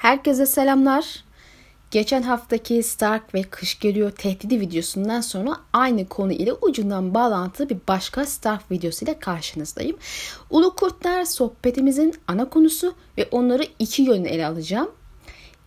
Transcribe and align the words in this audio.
Herkese 0.00 0.46
selamlar. 0.46 1.24
Geçen 1.90 2.22
haftaki 2.22 2.82
Stark 2.82 3.34
ve 3.34 3.42
Kış 3.42 3.78
Geliyor 3.78 4.10
tehdidi 4.10 4.60
videosundan 4.60 5.20
sonra 5.20 5.56
aynı 5.72 6.08
konu 6.08 6.32
ile 6.32 6.52
ucundan 6.52 7.14
bağlantılı 7.14 7.68
bir 7.68 7.76
başka 7.88 8.26
Stark 8.26 8.70
videosu 8.70 9.04
ile 9.04 9.18
karşınızdayım. 9.18 9.96
Ulu 10.50 10.74
Kurtlar 10.74 11.24
sohbetimizin 11.24 12.14
ana 12.28 12.48
konusu 12.48 12.94
ve 13.18 13.28
onları 13.30 13.62
iki 13.78 14.02
yönde 14.02 14.28
ele 14.28 14.46
alacağım. 14.46 14.90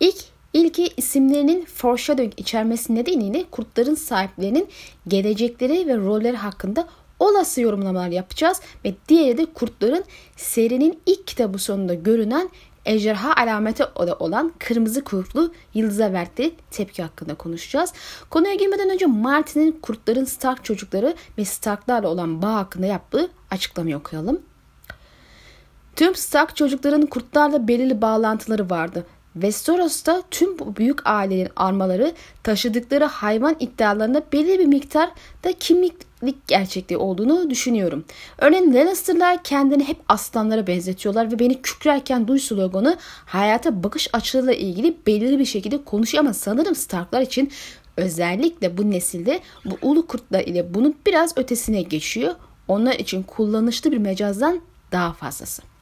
İlk 0.00 0.24
ilki 0.52 0.88
isimlerinin 0.96 1.64
foreshadowing 1.64 2.32
içermesi 2.36 2.94
nedeniyle 2.94 3.44
kurtların 3.50 3.94
sahiplerinin 3.94 4.68
gelecekleri 5.08 5.86
ve 5.86 5.96
rolleri 5.96 6.36
hakkında 6.36 6.88
olası 7.18 7.60
yorumlamalar 7.60 8.08
yapacağız 8.08 8.60
ve 8.84 8.94
diğeri 9.08 9.38
de 9.38 9.46
kurtların 9.46 10.04
serinin 10.36 10.98
ilk 11.06 11.26
kitabı 11.26 11.58
sonunda 11.58 11.94
görünen 11.94 12.50
ejderha 12.86 13.34
alameti 13.36 13.84
olan 14.18 14.52
kırmızı 14.58 15.04
kuyruklu 15.04 15.52
yıldıza 15.74 16.12
verdiği 16.12 16.54
tepki 16.70 17.02
hakkında 17.02 17.34
konuşacağız. 17.34 17.92
Konuya 18.30 18.54
girmeden 18.54 18.90
önce 18.90 19.06
Martin'in 19.06 19.72
kurtların 19.72 20.24
Stark 20.24 20.64
çocukları 20.64 21.14
ve 21.38 21.44
Starklarla 21.44 22.08
olan 22.08 22.42
bağ 22.42 22.54
hakkında 22.54 22.86
yaptığı 22.86 23.30
açıklamayı 23.50 23.96
okuyalım. 23.96 24.42
Tüm 25.96 26.14
Stark 26.14 26.56
çocukların 26.56 27.06
kurtlarla 27.06 27.68
belirli 27.68 28.02
bağlantıları 28.02 28.70
vardı. 28.70 29.06
Westeros'ta 29.34 30.22
tüm 30.30 30.58
bu 30.58 30.76
büyük 30.76 31.06
ailenin 31.06 31.48
armaları 31.56 32.12
taşıdıkları 32.42 33.04
hayvan 33.04 33.56
iddialarında 33.60 34.22
belirli 34.32 34.58
bir 34.58 34.66
miktarda 34.66 35.52
kimliklik 35.60 36.48
gerçekliği 36.48 36.98
olduğunu 36.98 37.50
düşünüyorum. 37.50 38.04
Örneğin 38.38 38.74
Lannister'lar 38.74 39.42
kendini 39.42 39.88
hep 39.88 39.96
aslanlara 40.08 40.66
benzetiyorlar 40.66 41.32
ve 41.32 41.38
beni 41.38 41.62
kükrerken 41.62 42.28
duy 42.28 42.38
sloganı 42.38 42.96
hayata 43.26 43.82
bakış 43.82 44.08
açılarıyla 44.12 44.54
ilgili 44.54 44.96
belirli 45.06 45.38
bir 45.38 45.44
şekilde 45.44 45.84
konuşuyor 45.84 46.24
ama 46.24 46.34
sanırım 46.34 46.74
Starklar 46.74 47.20
için 47.20 47.50
özellikle 47.96 48.78
bu 48.78 48.90
nesilde 48.90 49.40
bu 49.64 49.78
ulu 49.82 50.06
kurtlar 50.06 50.40
ile 50.40 50.74
bunun 50.74 50.96
biraz 51.06 51.38
ötesine 51.38 51.82
geçiyor. 51.82 52.34
Onlar 52.68 52.94
için 52.94 53.22
kullanışlı 53.22 53.92
bir 53.92 53.98
mecazdan 53.98 54.60
daha 54.92 55.12
fazlası. 55.12 55.73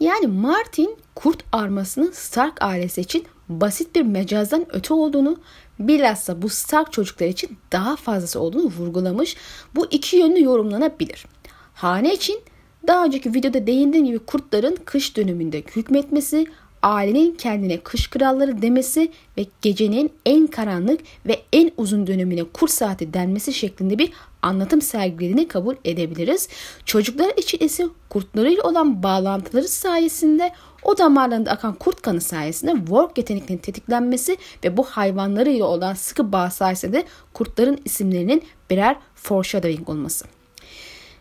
Yani 0.00 0.26
Martin 0.26 0.96
kurt 1.14 1.44
armasının 1.52 2.10
Stark 2.10 2.62
ailesi 2.62 3.00
için 3.00 3.24
basit 3.48 3.94
bir 3.94 4.02
mecazdan 4.02 4.66
öte 4.70 4.94
olduğunu 4.94 5.36
bilhassa 5.78 6.42
bu 6.42 6.48
Stark 6.48 6.92
çocuklar 6.92 7.26
için 7.26 7.58
daha 7.72 7.96
fazlası 7.96 8.40
olduğunu 8.40 8.70
vurgulamış. 8.78 9.36
Bu 9.74 9.86
iki 9.90 10.16
yönlü 10.16 10.42
yorumlanabilir. 10.42 11.26
Hane 11.74 12.14
için 12.14 12.40
daha 12.86 13.04
önceki 13.04 13.34
videoda 13.34 13.66
değindiğim 13.66 14.06
gibi 14.06 14.18
kurtların 14.18 14.76
kış 14.84 15.16
döneminde 15.16 15.62
hükmetmesi, 15.76 16.46
ailenin 16.86 17.34
kendine 17.34 17.80
kış 17.80 18.10
kralları 18.10 18.62
demesi 18.62 19.12
ve 19.38 19.46
gecenin 19.62 20.12
en 20.26 20.46
karanlık 20.46 21.00
ve 21.26 21.42
en 21.52 21.70
uzun 21.76 22.06
dönemine 22.06 22.44
kurt 22.44 22.70
saati 22.70 23.14
denmesi 23.14 23.52
şeklinde 23.52 23.98
bir 23.98 24.12
anlatım 24.42 24.82
sergilediğini 24.82 25.48
kabul 25.48 25.74
edebiliriz. 25.84 26.48
Çocuklar 26.84 27.32
için 27.36 27.58
ise 27.58 27.86
kurtlarıyla 28.08 28.62
olan 28.62 29.02
bağlantıları 29.02 29.68
sayesinde 29.68 30.52
o 30.82 30.98
damarlarında 30.98 31.50
akan 31.50 31.74
kurt 31.74 32.02
kanı 32.02 32.20
sayesinde 32.20 32.74
work 32.76 33.18
yeteneklerinin 33.18 33.62
tetiklenmesi 33.62 34.36
ve 34.64 34.76
bu 34.76 34.84
hayvanlarıyla 34.84 35.64
olan 35.64 35.94
sıkı 35.94 36.32
bağ 36.32 36.50
sayesinde 36.50 37.04
kurtların 37.32 37.80
isimlerinin 37.84 38.42
birer 38.70 38.96
foreshadowing 39.14 39.88
olması. 39.88 40.35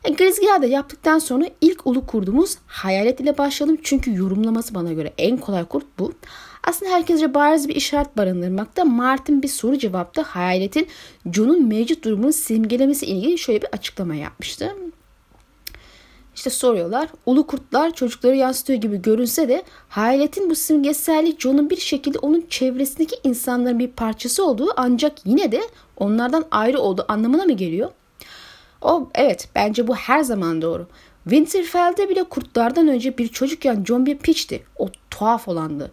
E, 0.06 0.10
Grizgia'da 0.10 0.66
yaptıktan 0.66 1.20
sonra 1.20 1.46
ilk 1.62 1.88
ulu 1.88 2.06
kurdumuz 2.06 2.58
hayalet 2.68 3.20
ile 3.20 3.38
başlayalım. 3.38 3.78
Çünkü 3.84 4.16
yorumlaması 4.16 4.76
bana 4.76 4.94
göre 4.94 5.14
en 5.18 5.38
kolay 5.38 5.66
kurt 5.66 5.86
bu. 6.00 6.14
Aslında 6.64 6.92
herkesce 6.92 7.34
bariz 7.34 7.68
bir 7.68 7.76
işaret 7.76 8.18
barındırmakta. 8.18 8.86
Martin 8.86 9.44
bir 9.44 9.48
soru 9.48 9.78
cevapta 9.78 10.24
hayaletin 10.24 10.88
John'un 11.32 11.68
mevcut 11.68 12.04
durumunu 12.04 12.34
simgelemesi 12.34 13.06
ilgili 13.06 13.38
şöyle 13.38 13.62
bir 13.62 13.68
açıklama 13.72 14.16
yapmıştı. 14.16 14.76
İşte 16.36 16.50
soruyorlar. 16.50 17.10
Ulu 17.26 17.48
kurtlar 17.48 17.94
çocukları 17.94 18.36
yansıtıyor 18.36 18.82
gibi 18.82 19.02
görünse 19.02 19.50
de 19.50 19.64
hayaletin 19.90 20.50
bu 20.50 20.56
simgeselliği 20.56 21.36
John'un 21.40 21.70
bir 21.70 21.78
şekilde 21.78 22.20
onun 22.20 22.46
çevresindeki 22.50 23.16
insanların 23.24 23.80
bir 23.80 23.88
parçası 23.88 24.46
olduğu 24.46 24.68
ancak 24.78 25.26
yine 25.26 25.52
de 25.52 25.62
onlardan 25.98 26.46
ayrı 26.52 26.80
olduğu 26.80 27.06
anlamına 27.08 27.44
mı 27.44 27.54
geliyor? 27.54 27.92
O 28.82 29.10
evet 29.16 29.50
bence 29.56 29.88
bu 29.88 29.96
her 29.96 30.24
zaman 30.24 30.62
doğru. 30.62 30.88
Winterfell'de 31.24 32.10
bile 32.10 32.24
kurtlardan 32.24 32.88
önce 32.88 33.18
bir 33.18 33.28
çocukken 33.28 33.84
John 33.84 34.06
bir 34.06 34.18
piçti. 34.18 34.64
O 34.78 34.90
tuhaf 35.10 35.48
olandı. 35.48 35.92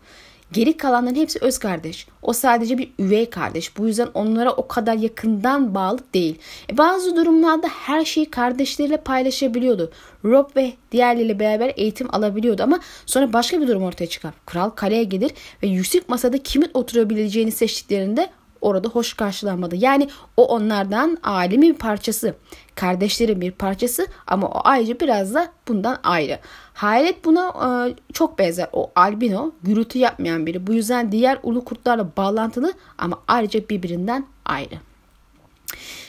Geri 0.53 0.76
kalanların 0.76 1.15
hepsi 1.15 1.38
öz 1.43 1.59
kardeş. 1.59 2.06
O 2.22 2.32
sadece 2.32 2.78
bir 2.78 2.91
üvey 2.98 3.31
kardeş. 3.31 3.78
Bu 3.78 3.87
yüzden 3.87 4.09
onlara 4.15 4.53
o 4.53 4.69
kadar 4.69 4.94
yakından 4.94 5.75
bağlı 5.75 5.98
değil. 6.15 6.38
E 6.72 6.78
bazı 6.78 7.16
durumlarda 7.16 7.69
her 7.69 8.04
şeyi 8.04 8.31
kardeşleriyle 8.31 8.97
paylaşabiliyordu. 8.97 9.93
Rob 10.25 10.56
ve 10.56 10.72
diğerleriyle 10.93 11.38
beraber 11.38 11.72
eğitim 11.76 12.14
alabiliyordu 12.14 12.62
ama 12.62 12.81
sonra 13.06 13.32
başka 13.32 13.60
bir 13.60 13.69
durum 13.69 13.82
ortaya 13.82 14.06
çıkar. 14.06 14.32
Kral 14.47 14.70
kaleye 14.70 15.04
gelir 15.04 15.31
ve 15.62 15.66
yüksek 15.66 16.09
masada 16.09 16.38
kimin 16.38 16.70
oturabileceğini 16.75 17.53
seçtiklerinde 17.53 18.31
orada 18.60 18.88
hoş 18.88 19.14
karşılanmadı. 19.14 19.76
Yani 19.76 20.09
o 20.37 20.44
onlardan 20.44 21.19
ailemin 21.22 21.72
bir 21.72 21.78
parçası, 21.78 22.34
kardeşlerin 22.75 23.41
bir 23.41 23.50
parçası 23.50 24.06
ama 24.27 24.49
o 24.49 24.60
ayrıca 24.65 25.00
biraz 25.00 25.34
da 25.34 25.53
bundan 25.69 25.99
ayrı. 26.03 26.38
Hayalet 26.75 27.25
buna 27.25 27.49
e, 27.49 27.94
çok 28.12 28.38
benzer. 28.38 28.69
O 28.72 28.91
albino, 28.97 29.53
gürültü 29.62 29.99
yapmayan 29.99 30.47
biri. 30.47 30.66
Bu 30.66 30.72
yüzden 30.72 31.12
diğer 31.12 31.38
ulu 31.43 31.65
kurtlarla 31.65 32.09
bağlantılı 32.16 32.72
ama 32.99 33.22
ayrıca 33.28 33.69
birbirinden 33.69 34.27
ayrı. 34.44 34.75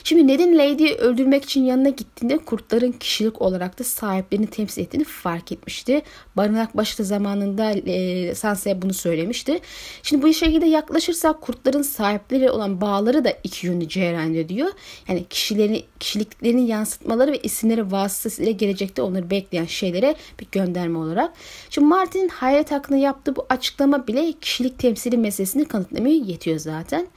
Şimdi 0.03 0.27
Ned'in 0.27 0.57
Lady'yi 0.57 0.95
öldürmek 0.95 1.43
için 1.43 1.63
yanına 1.63 1.89
gittiğinde 1.89 2.37
kurtların 2.37 2.91
kişilik 2.91 3.41
olarak 3.41 3.79
da 3.79 3.83
sahiplerini 3.83 4.47
temsil 4.47 4.81
ettiğini 4.81 5.03
fark 5.03 5.51
etmişti. 5.51 6.01
Barınak 6.37 6.77
başlı 6.77 7.03
zamanında 7.03 7.71
e, 7.71 8.35
Sansa'ya 8.35 8.81
bunu 8.81 8.93
söylemişti. 8.93 9.59
Şimdi 10.03 10.23
bu 10.23 10.33
şekilde 10.33 10.65
yaklaşırsak 10.65 11.41
kurtların 11.41 11.81
sahipleri 11.81 12.51
olan 12.51 12.81
bağları 12.81 13.25
da 13.25 13.33
iki 13.43 13.67
yönlü 13.67 13.87
cereyan 13.87 14.33
ediyor. 14.33 14.67
Yani 15.07 15.25
kişilerin, 15.29 15.83
kişiliklerini 15.99 16.67
yansıtmaları 16.67 17.31
ve 17.31 17.37
isimleri 17.37 17.91
vasıtasıyla 17.91 18.51
gelecekte 18.51 19.01
onları 19.01 19.29
bekleyen 19.29 19.65
şeylere 19.65 20.15
bir 20.39 20.47
gönderme 20.51 20.97
olarak. 20.97 21.33
Şimdi 21.69 21.87
Martin'in 21.87 22.29
hayat 22.29 22.71
hakkında 22.71 22.97
yaptığı 22.97 23.35
bu 23.35 23.45
açıklama 23.49 24.07
bile 24.07 24.33
kişilik 24.41 24.79
temsili 24.79 25.17
meselesini 25.17 25.65
kanıtlamaya 25.65 26.15
yetiyor 26.15 26.59
zaten. 26.59 27.07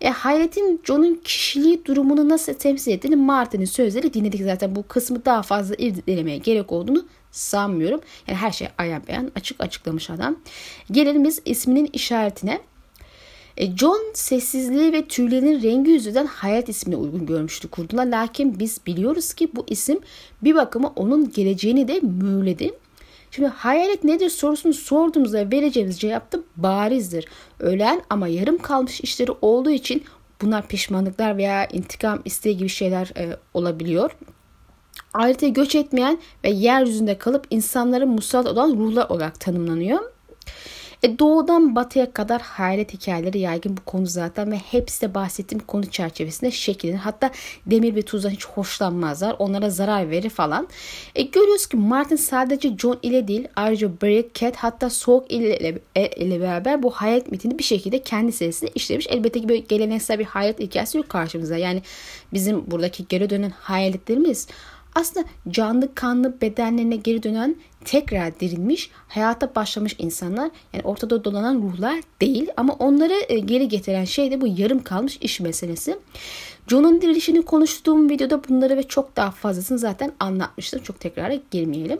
E, 0.00 0.08
Hayret'in 0.08 0.80
John'un 0.84 1.20
kişiliği 1.24 1.84
durumunu 1.84 2.28
nasıl 2.28 2.54
temsil 2.54 2.92
ettiğini 2.92 3.16
Martin'in 3.16 3.64
sözleri 3.64 4.14
dinledik 4.14 4.42
zaten. 4.42 4.76
Bu 4.76 4.82
kısmı 4.82 5.24
daha 5.24 5.42
fazla 5.42 5.74
irdelemeye 5.78 6.38
gerek 6.38 6.72
olduğunu 6.72 7.06
sanmıyorum. 7.30 8.00
Yani 8.28 8.38
her 8.38 8.52
şey 8.52 8.68
ayan 8.78 9.02
beyan 9.08 9.32
açık 9.34 9.60
açıklamış 9.60 10.10
adam. 10.10 10.36
Gelelim 10.90 11.24
biz 11.24 11.42
isminin 11.44 11.90
işaretine. 11.92 12.60
E, 13.56 13.76
John 13.76 14.12
sessizliği 14.14 14.92
ve 14.92 15.04
tüylerinin 15.04 15.62
rengi 15.62 15.90
yüzünden 15.90 16.26
hayat 16.26 16.68
ismine 16.68 16.96
uygun 16.96 17.26
görmüştü 17.26 17.68
kurdular. 17.68 18.06
Lakin 18.06 18.58
biz 18.58 18.78
biliyoruz 18.86 19.34
ki 19.34 19.48
bu 19.56 19.64
isim 19.68 19.98
bir 20.42 20.54
bakıma 20.54 20.92
onun 20.96 21.30
geleceğini 21.30 21.88
de 21.88 22.00
mühürledi. 22.00 22.72
Şimdi 23.30 23.48
hayalet 23.48 24.04
nedir 24.04 24.30
sorusunu 24.30 24.72
sorduğumuzda 24.72 25.50
vereceğimiz 25.50 26.00
cevap 26.00 26.32
da 26.32 26.38
barizdir. 26.56 27.26
Ölen 27.58 28.02
ama 28.10 28.28
yarım 28.28 28.58
kalmış 28.58 29.00
işleri 29.00 29.32
olduğu 29.42 29.70
için 29.70 30.04
bunlar 30.42 30.68
pişmanlıklar 30.68 31.36
veya 31.36 31.66
intikam 31.66 32.22
isteği 32.24 32.56
gibi 32.56 32.68
şeyler 32.68 33.12
e, 33.16 33.36
olabiliyor. 33.54 34.10
Ayrıca 35.14 35.48
göç 35.48 35.74
etmeyen 35.74 36.18
ve 36.44 36.50
yeryüzünde 36.50 37.18
kalıp 37.18 37.46
insanların 37.50 38.08
musallat 38.08 38.46
olan 38.46 38.76
ruhlar 38.76 39.08
olarak 39.08 39.40
tanımlanıyor. 39.40 40.00
E, 41.02 41.18
doğudan 41.18 41.76
batıya 41.76 42.12
kadar 42.12 42.42
hayret 42.42 42.94
hikayeleri 42.94 43.38
yaygın 43.38 43.76
bu 43.76 43.80
konu 43.84 44.06
zaten 44.06 44.52
ve 44.52 44.56
hepsi 44.56 45.02
de 45.02 45.14
bahsettiğim 45.14 45.64
konu 45.66 45.86
çerçevesinde 45.86 46.50
şekillenir. 46.50 46.98
Hatta 46.98 47.30
demir 47.66 47.94
ve 47.94 48.02
tuzdan 48.02 48.30
hiç 48.30 48.46
hoşlanmazlar. 48.46 49.36
Onlara 49.38 49.70
zarar 49.70 50.10
verir 50.10 50.30
falan. 50.30 50.68
E, 51.14 51.22
görüyoruz 51.22 51.66
ki 51.66 51.76
Martin 51.76 52.16
sadece 52.16 52.76
John 52.78 52.98
ile 53.02 53.28
değil 53.28 53.48
ayrıca 53.56 53.88
Brick, 54.02 54.34
Cat 54.34 54.56
hatta 54.56 54.90
Soğuk 54.90 55.32
ile, 55.32 55.58
ile, 55.58 55.80
ile 56.16 56.40
beraber 56.40 56.82
bu 56.82 56.90
hayat 56.90 57.30
mitini 57.30 57.58
bir 57.58 57.64
şekilde 57.64 58.02
kendi 58.02 58.32
serisinde 58.32 58.70
işlemiş. 58.74 59.06
Elbette 59.10 59.40
ki 59.40 59.48
böyle 59.48 59.60
geleneksel 59.60 60.18
bir 60.18 60.24
hayat 60.24 60.58
hikayesi 60.58 60.98
yok 60.98 61.08
karşımıza. 61.08 61.56
Yani 61.56 61.82
bizim 62.32 62.70
buradaki 62.70 63.08
geri 63.08 63.30
dönen 63.30 63.50
hayaletlerimiz 63.50 64.48
aslında 65.00 65.26
canlı 65.48 65.94
kanlı 65.94 66.40
bedenlerine 66.40 66.96
geri 66.96 67.22
dönen 67.22 67.56
tekrar 67.84 68.40
dirilmiş 68.40 68.90
hayata 69.08 69.54
başlamış 69.54 69.96
insanlar 69.98 70.50
yani 70.72 70.82
ortada 70.84 71.24
dolanan 71.24 71.62
ruhlar 71.62 72.00
değil 72.20 72.48
ama 72.56 72.72
onları 72.72 73.14
e, 73.28 73.38
geri 73.38 73.68
getiren 73.68 74.04
şey 74.04 74.30
de 74.30 74.40
bu 74.40 74.46
yarım 74.46 74.82
kalmış 74.82 75.18
iş 75.20 75.40
meselesi. 75.40 75.98
John'un 76.68 77.00
dirilişini 77.00 77.42
konuştuğum 77.42 78.10
videoda 78.10 78.48
bunları 78.48 78.76
ve 78.76 78.82
çok 78.82 79.16
daha 79.16 79.30
fazlasını 79.30 79.78
zaten 79.78 80.12
anlatmıştım. 80.20 80.82
Çok 80.82 81.00
tekrara 81.00 81.34
girmeyelim. 81.50 81.98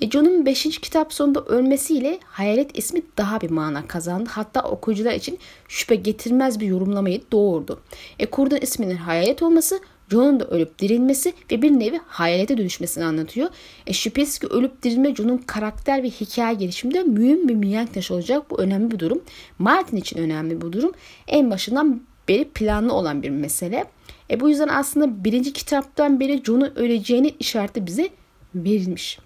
E, 0.00 0.10
John'un 0.10 0.46
5. 0.46 0.80
kitap 0.80 1.12
sonunda 1.12 1.44
ölmesiyle 1.44 2.18
hayalet 2.24 2.78
ismi 2.78 3.02
daha 3.16 3.40
bir 3.40 3.50
mana 3.50 3.86
kazandı. 3.86 4.30
Hatta 4.32 4.62
okuyucular 4.62 5.12
için 5.12 5.38
şüphe 5.68 5.94
getirmez 5.94 6.60
bir 6.60 6.66
yorumlamayı 6.66 7.22
doğurdu. 7.32 7.80
E, 8.18 8.26
kurdun 8.26 8.58
isminin 8.62 8.96
hayalet 8.96 9.42
olması 9.42 9.80
John'un 10.10 10.40
da 10.40 10.44
ölüp 10.44 10.78
dirilmesi 10.78 11.32
ve 11.50 11.62
bir 11.62 11.70
nevi 11.70 12.00
hayalete 12.06 12.58
dönüşmesini 12.58 13.04
anlatıyor. 13.04 13.48
E, 13.86 13.92
şüphesiz 13.92 14.38
ki 14.38 14.46
ölüp 14.46 14.82
dirilme 14.82 15.14
John'un 15.14 15.38
karakter 15.38 16.02
ve 16.02 16.10
hikaye 16.10 16.54
gelişiminde 16.54 17.02
mühim 17.02 17.48
bir 17.48 17.54
mihenk 17.54 17.94
taşı 17.94 18.14
olacak. 18.14 18.50
Bu 18.50 18.58
önemli 18.58 18.90
bir 18.90 18.98
durum. 18.98 19.22
Martin 19.58 19.96
için 19.96 20.18
önemli 20.18 20.60
bu 20.60 20.72
durum. 20.72 20.92
En 21.26 21.50
başından 21.50 22.00
beri 22.28 22.44
planlı 22.44 22.92
olan 22.92 23.22
bir 23.22 23.30
mesele. 23.30 23.84
E, 24.30 24.40
bu 24.40 24.48
yüzden 24.48 24.68
aslında 24.68 25.24
birinci 25.24 25.52
kitaptan 25.52 26.20
beri 26.20 26.42
John'un 26.44 26.72
öleceğinin 26.76 27.36
işareti 27.38 27.86
bize 27.86 28.08
verilmiş. 28.54 29.18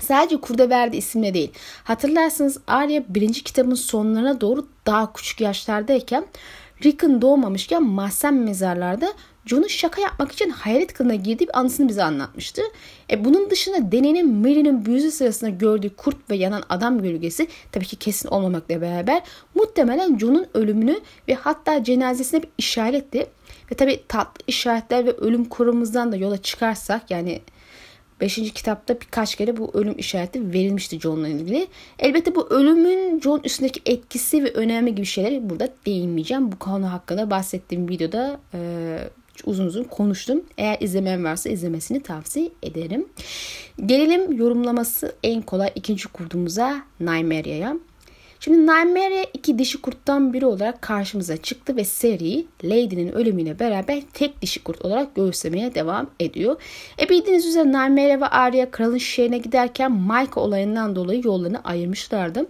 Sadece 0.00 0.36
kurda 0.36 0.70
verdi 0.70 0.96
isimle 0.96 1.34
değil. 1.34 1.52
Hatırlarsanız 1.84 2.58
Arya 2.66 3.04
birinci 3.08 3.44
kitabın 3.44 3.74
sonlarına 3.74 4.40
doğru 4.40 4.68
daha 4.86 5.12
küçük 5.12 5.40
yaşlardayken 5.40 6.24
Rickon 6.84 7.22
doğmamışken 7.22 7.82
mahzen 7.82 8.34
mezarlarda 8.34 9.12
John'un 9.48 9.66
şaka 9.66 10.00
yapmak 10.00 10.32
için 10.32 10.50
hayalet 10.50 10.92
kılına 10.92 11.14
girdiği 11.14 11.48
bir 11.48 11.58
anısını 11.58 11.88
bize 11.88 12.02
anlatmıştı. 12.02 12.62
E 13.10 13.24
bunun 13.24 13.50
dışında 13.50 13.92
denenin 13.92 14.34
Mary'nin 14.34 14.84
büyüsü 14.84 15.10
sırasında 15.10 15.50
gördüğü 15.50 15.96
kurt 15.96 16.30
ve 16.30 16.36
yanan 16.36 16.62
adam 16.68 17.02
gölgesi 17.02 17.48
tabii 17.72 17.86
ki 17.86 17.96
kesin 17.96 18.28
olmamakla 18.28 18.80
beraber 18.80 19.22
muhtemelen 19.54 20.18
John'un 20.18 20.46
ölümünü 20.54 21.00
ve 21.28 21.34
hatta 21.34 21.84
cenazesine 21.84 22.42
bir 22.42 22.48
işaretti. 22.58 23.26
Ve 23.72 23.74
tabii 23.74 24.00
tatlı 24.08 24.44
işaretler 24.46 25.06
ve 25.06 25.12
ölüm 25.12 25.44
kurumumuzdan 25.44 26.12
da 26.12 26.16
yola 26.16 26.42
çıkarsak 26.42 27.10
yani 27.10 27.40
5. 28.20 28.34
kitapta 28.34 29.00
birkaç 29.00 29.34
kere 29.34 29.56
bu 29.56 29.70
ölüm 29.74 29.98
işareti 29.98 30.52
verilmişti 30.52 31.00
John'la 31.00 31.28
ilgili. 31.28 31.66
Elbette 31.98 32.34
bu 32.34 32.48
ölümün 32.50 33.20
John 33.20 33.40
üstündeki 33.44 33.80
etkisi 33.86 34.44
ve 34.44 34.52
önemi 34.52 34.94
gibi 34.94 35.06
şeyler 35.06 35.50
burada 35.50 35.68
değinmeyeceğim. 35.86 36.52
Bu 36.52 36.58
konu 36.58 36.92
hakkında 36.92 37.30
bahsettiğim 37.30 37.88
videoda 37.88 38.40
e, 38.54 38.58
uzun 39.44 39.66
uzun 39.66 39.84
konuştum. 39.84 40.44
Eğer 40.58 40.76
izlemeyen 40.80 41.24
varsa 41.24 41.50
izlemesini 41.50 42.02
tavsiye 42.02 42.50
ederim. 42.62 43.08
Gelelim 43.86 44.32
yorumlaması 44.32 45.14
en 45.22 45.42
kolay 45.42 45.70
ikinci 45.74 46.08
kurdumuza 46.08 46.82
Nymeria'ya. 47.00 47.76
Şimdi 48.40 48.58
Nymeria 48.58 49.24
iki 49.34 49.58
dişi 49.58 49.80
kurttan 49.80 50.32
biri 50.32 50.46
olarak 50.46 50.82
karşımıza 50.82 51.36
çıktı 51.36 51.76
ve 51.76 51.84
seriyi 51.84 52.46
Lady'nin 52.64 53.12
ölümüyle 53.12 53.58
beraber 53.58 54.02
tek 54.12 54.42
dişi 54.42 54.64
kurt 54.64 54.84
olarak 54.84 55.14
göğüslemeye 55.14 55.74
devam 55.74 56.10
ediyor. 56.20 56.56
E 57.00 57.08
bildiğiniz 57.08 57.46
üzere 57.46 57.68
Nymeria 57.68 58.20
ve 58.20 58.26
Arya 58.26 58.70
kralın 58.70 58.98
şehrine 58.98 59.38
giderken 59.38 59.92
Mike 59.92 60.40
olayından 60.40 60.96
dolayı 60.96 61.22
yollarını 61.24 61.60
ayırmışlardı. 61.64 62.46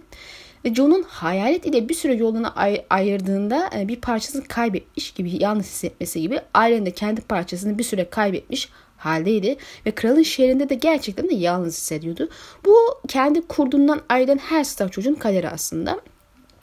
Ve 0.65 0.73
John'un 0.73 1.03
hayalet 1.03 1.65
ile 1.65 1.89
bir 1.89 1.93
süre 1.93 2.13
yolunu 2.13 2.59
ay- 2.59 2.85
ayırdığında 2.89 3.69
e, 3.75 3.87
bir 3.87 3.95
parçasını 3.95 4.43
kaybetmiş 4.43 5.11
gibi 5.11 5.43
yalnız 5.43 5.65
hissetmesi 5.65 6.21
gibi 6.21 6.39
Arya'nın 6.53 6.85
da 6.85 6.91
kendi 6.91 7.21
parçasını 7.21 7.77
bir 7.77 7.83
süre 7.83 8.09
kaybetmiş 8.09 8.69
haldeydi 8.97 9.57
ve 9.85 9.91
kralın 9.91 10.23
şehrinde 10.23 10.69
de 10.69 10.75
gerçekten 10.75 11.29
de 11.29 11.35
yalnız 11.35 11.77
hissediyordu. 11.77 12.29
Bu 12.65 12.75
kendi 13.07 13.41
kurdundan 13.41 14.01
ayrılan 14.09 14.37
her 14.37 14.63
Stark 14.63 14.93
çocuğun 14.93 15.15
kaderi 15.15 15.49
aslında. 15.49 15.99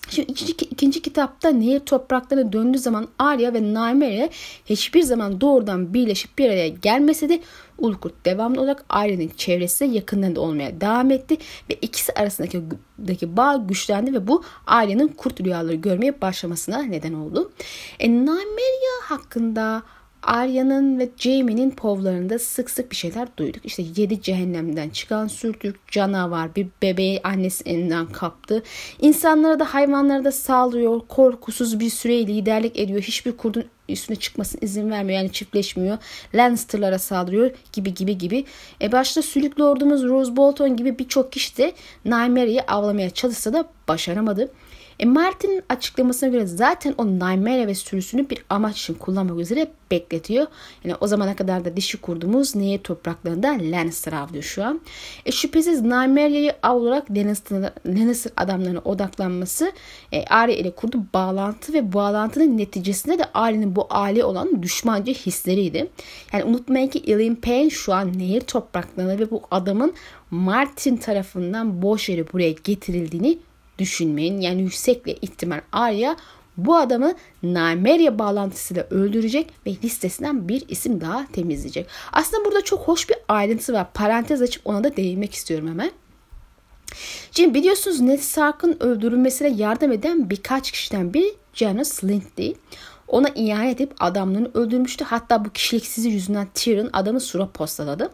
Şimdi 0.08 0.30
ikinci, 0.30 0.52
ikinci 0.52 1.02
kitapta 1.02 1.50
nehir 1.50 1.80
topraklarına 1.80 2.52
döndüğü 2.52 2.78
zaman 2.78 3.08
Arya 3.18 3.54
ve 3.54 3.62
Nymeria 3.62 4.28
hiçbir 4.66 5.02
zaman 5.02 5.40
doğrudan 5.40 5.94
birleşip 5.94 6.38
bir 6.38 6.50
araya 6.50 6.68
gelmese 6.68 7.28
de 7.28 7.40
Ulkurt 7.78 8.26
devamlı 8.26 8.60
olarak 8.60 8.84
Arya'nın 8.88 9.30
çevresinde 9.36 9.94
yakınlarında 9.94 10.40
olmaya 10.40 10.80
devam 10.80 11.10
etti 11.10 11.36
ve 11.70 11.74
ikisi 11.74 12.12
arasındaki 12.12 13.36
bağ 13.36 13.56
güçlendi 13.56 14.12
ve 14.12 14.26
bu 14.26 14.44
Arya'nın 14.66 15.08
kurt 15.08 15.40
rüyaları 15.40 15.74
görmeye 15.74 16.20
başlamasına 16.20 16.82
neden 16.82 17.12
oldu. 17.12 17.52
E, 17.98 18.08
Nymeria 18.08 19.00
hakkında 19.02 19.82
Arya'nın 20.26 20.98
ve 20.98 21.08
Jaime'nin 21.16 21.70
povlarında 21.70 22.38
sık 22.38 22.70
sık 22.70 22.90
bir 22.90 22.96
şeyler 22.96 23.28
duyduk. 23.36 23.66
İşte 23.66 23.84
yedi 23.96 24.22
cehennemden 24.22 24.90
çıkan 24.90 25.26
sürtük 25.26 25.88
canavar 25.88 26.54
bir 26.54 26.68
bebeği 26.82 27.20
annesi 27.24 27.64
elinden 27.64 28.06
kaptı. 28.06 28.62
İnsanlara 29.00 29.60
da 29.60 29.74
hayvanlara 29.74 30.24
da 30.24 30.32
saldırıyor. 30.32 31.00
Korkusuz 31.08 31.80
bir 31.80 31.90
süre 31.90 32.26
liderlik 32.26 32.78
ediyor. 32.78 33.00
Hiçbir 33.00 33.36
kurdun 33.36 33.64
üstüne 33.88 34.16
çıkmasına 34.16 34.58
izin 34.62 34.90
vermiyor. 34.90 35.18
Yani 35.18 35.32
çiftleşmiyor. 35.32 35.98
Lannister'lara 36.34 36.98
saldırıyor 36.98 37.50
gibi 37.72 37.94
gibi 37.94 38.18
gibi. 38.18 38.44
E 38.80 38.92
başta 38.92 39.22
sülük 39.22 39.60
lordumuz 39.60 40.04
Rose 40.04 40.36
Bolton 40.36 40.76
gibi 40.76 40.98
birçok 40.98 41.32
kişi 41.32 41.56
de 41.56 41.72
Nymeria'yı 42.04 42.62
avlamaya 42.62 43.10
çalışsa 43.10 43.52
da 43.52 43.68
başaramadı. 43.88 44.50
E 45.00 45.04
Martin'in 45.04 45.62
açıklamasına 45.68 46.28
göre 46.28 46.46
zaten 46.46 46.94
o 46.98 47.06
Nymeria 47.06 47.66
ve 47.66 47.74
sürüsünü 47.74 48.30
bir 48.30 48.44
amaç 48.50 48.80
için 48.80 48.94
kullanmak 48.94 49.38
üzere 49.38 49.68
bekletiyor. 49.90 50.46
Yani 50.84 50.96
o 51.00 51.06
zamana 51.06 51.36
kadar 51.36 51.64
da 51.64 51.76
dişi 51.76 52.00
kurduğumuz 52.00 52.56
Nehir 52.56 52.78
topraklarında 52.78 53.48
Lannister 53.48 54.12
avlıyor 54.12 54.42
şu 54.42 54.64
an. 54.64 54.80
E 55.26 55.32
şüphesiz 55.32 55.82
Nymeria'yı 55.82 56.52
av 56.62 56.76
olarak 56.76 57.10
Lannister, 57.10 57.72
Lannister 57.86 58.32
adamlarına 58.36 58.78
odaklanması 58.78 59.72
e, 60.12 60.24
Arya 60.24 60.56
ile 60.56 60.70
kurduğu 60.70 61.02
bağlantı 61.14 61.72
ve 61.72 61.92
bağlantının 61.92 62.58
neticesinde 62.58 63.18
de 63.18 63.24
Arya'nın 63.34 63.76
bu 63.76 63.86
aile 63.90 64.24
olan 64.24 64.62
düşmanca 64.62 65.12
hisleriydi. 65.12 65.90
Yani 66.32 66.44
unutmayın 66.44 66.88
ki 66.88 66.98
Ilyn 66.98 67.34
Payne 67.34 67.70
şu 67.70 67.94
an 67.94 68.18
Nehir 68.18 68.40
topraklarında 68.40 69.18
ve 69.18 69.30
bu 69.30 69.42
adamın 69.50 69.94
Martin 70.30 70.96
tarafından 70.96 71.82
boş 71.82 72.08
yere 72.08 72.32
buraya 72.32 72.50
getirildiğini 72.50 73.38
düşünmeyin. 73.78 74.40
Yani 74.40 74.62
yüksekle 74.62 75.14
ihtimal 75.14 75.60
Arya 75.72 76.16
bu 76.56 76.76
adamı 76.76 77.14
Nymeria 77.42 78.18
bağlantısıyla 78.18 78.86
öldürecek 78.90 79.52
ve 79.66 79.70
listesinden 79.84 80.48
bir 80.48 80.68
isim 80.68 81.00
daha 81.00 81.26
temizleyecek. 81.32 81.86
Aslında 82.12 82.44
burada 82.44 82.64
çok 82.64 82.80
hoş 82.80 83.08
bir 83.08 83.16
ayrıntı 83.28 83.72
var. 83.72 83.86
Parantez 83.94 84.42
açıp 84.42 84.66
ona 84.66 84.84
da 84.84 84.96
değinmek 84.96 85.34
istiyorum 85.34 85.68
hemen. 85.68 85.90
Şimdi 87.30 87.54
biliyorsunuz 87.54 88.00
Ned 88.00 88.18
Stark'ın 88.18 88.76
öldürülmesine 88.80 89.48
yardım 89.48 89.92
eden 89.92 90.30
birkaç 90.30 90.70
kişiden 90.70 91.14
biri 91.14 91.34
Janos 91.54 91.88
Slynt'ti. 91.88 92.54
Ona 93.08 93.28
ihanet 93.28 93.80
edip 93.80 93.94
adamlarını 94.00 94.50
öldürmüştü. 94.54 95.04
Hatta 95.04 95.44
bu 95.44 95.50
kişiliksizliği 95.50 96.14
yüzünden 96.14 96.48
Tyrion 96.54 96.90
adamı 96.92 97.20
sura 97.20 97.48
postaladı. 97.48 98.10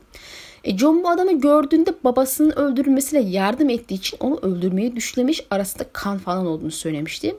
E 0.65 0.79
John 0.79 1.05
bu 1.05 1.11
adamı 1.11 1.41
gördüğünde 1.41 1.95
babasının 2.05 2.51
öldürülmesine 2.51 3.21
yardım 3.21 3.71
ettiği 3.71 3.95
için 3.95 4.17
onu 4.21 4.39
öldürmeyi 4.43 4.97
düşlemiş. 4.97 5.41
Arasında 5.51 5.85
kan 5.93 6.19
falan 6.19 6.47
olduğunu 6.47 6.71
söylemişti. 6.71 7.37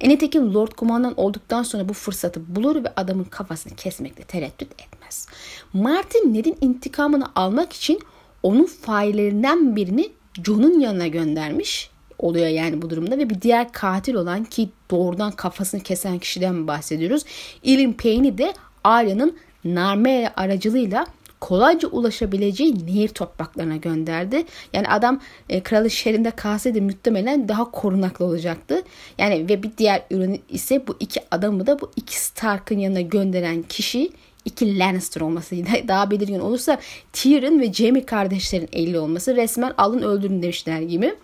E 0.00 0.08
nitekim 0.08 0.54
Lord 0.54 0.72
Kumandan 0.72 1.14
olduktan 1.16 1.62
sonra 1.62 1.88
bu 1.88 1.92
fırsatı 1.92 2.56
bulur 2.56 2.84
ve 2.84 2.92
adamın 2.96 3.24
kafasını 3.24 3.76
kesmekte 3.76 4.22
tereddüt 4.22 4.72
etmez. 4.72 5.28
Martin 5.72 6.34
Ned'in 6.34 6.56
intikamını 6.60 7.26
almak 7.36 7.72
için 7.72 8.00
onun 8.42 8.64
faillerinden 8.64 9.76
birini 9.76 10.08
John'un 10.44 10.80
yanına 10.80 11.06
göndermiş 11.06 11.90
oluyor 12.18 12.46
yani 12.46 12.82
bu 12.82 12.90
durumda 12.90 13.18
ve 13.18 13.30
bir 13.30 13.40
diğer 13.40 13.72
katil 13.72 14.14
olan 14.14 14.44
ki 14.44 14.68
doğrudan 14.90 15.32
kafasını 15.32 15.80
kesen 15.80 16.18
kişiden 16.18 16.66
bahsediyoruz. 16.66 17.24
Ilyn 17.62 17.92
Payne'i 17.92 18.38
de 18.38 18.54
Arya'nın 18.84 19.36
Narmere 19.64 20.32
aracılığıyla 20.36 21.06
kolayca 21.44 21.88
ulaşabileceği 21.88 22.86
nehir 22.86 23.08
topraklarına 23.08 23.76
gönderdi. 23.76 24.44
Yani 24.72 24.88
adam 24.88 25.20
e, 25.48 25.62
kralı 25.62 25.90
şehrinde 25.90 26.30
kalsaydı 26.30 26.82
muhtemelen 26.82 27.48
daha 27.48 27.70
korunaklı 27.70 28.24
olacaktı. 28.24 28.82
Yani 29.18 29.48
ve 29.48 29.62
bir 29.62 29.70
diğer 29.78 30.02
ürün 30.10 30.42
ise 30.48 30.86
bu 30.86 30.96
iki 31.00 31.20
adamı 31.30 31.66
da 31.66 31.80
bu 31.80 31.90
iki 31.96 32.20
Stark'ın 32.20 32.78
yanına 32.78 33.00
gönderen 33.00 33.62
kişi 33.62 34.10
iki 34.44 34.78
Lannister 34.78 35.20
olması 35.20 35.56
daha 35.88 36.10
belirgin 36.10 36.40
olursa 36.40 36.80
Tyrion 37.12 37.60
ve 37.60 37.72
Jaime 37.72 38.06
kardeşlerin 38.06 38.68
eli 38.72 38.98
olması 38.98 39.36
resmen 39.36 39.72
alın 39.78 40.02
öldürün 40.02 40.42
demişler 40.42 40.80
gibi. 40.80 41.14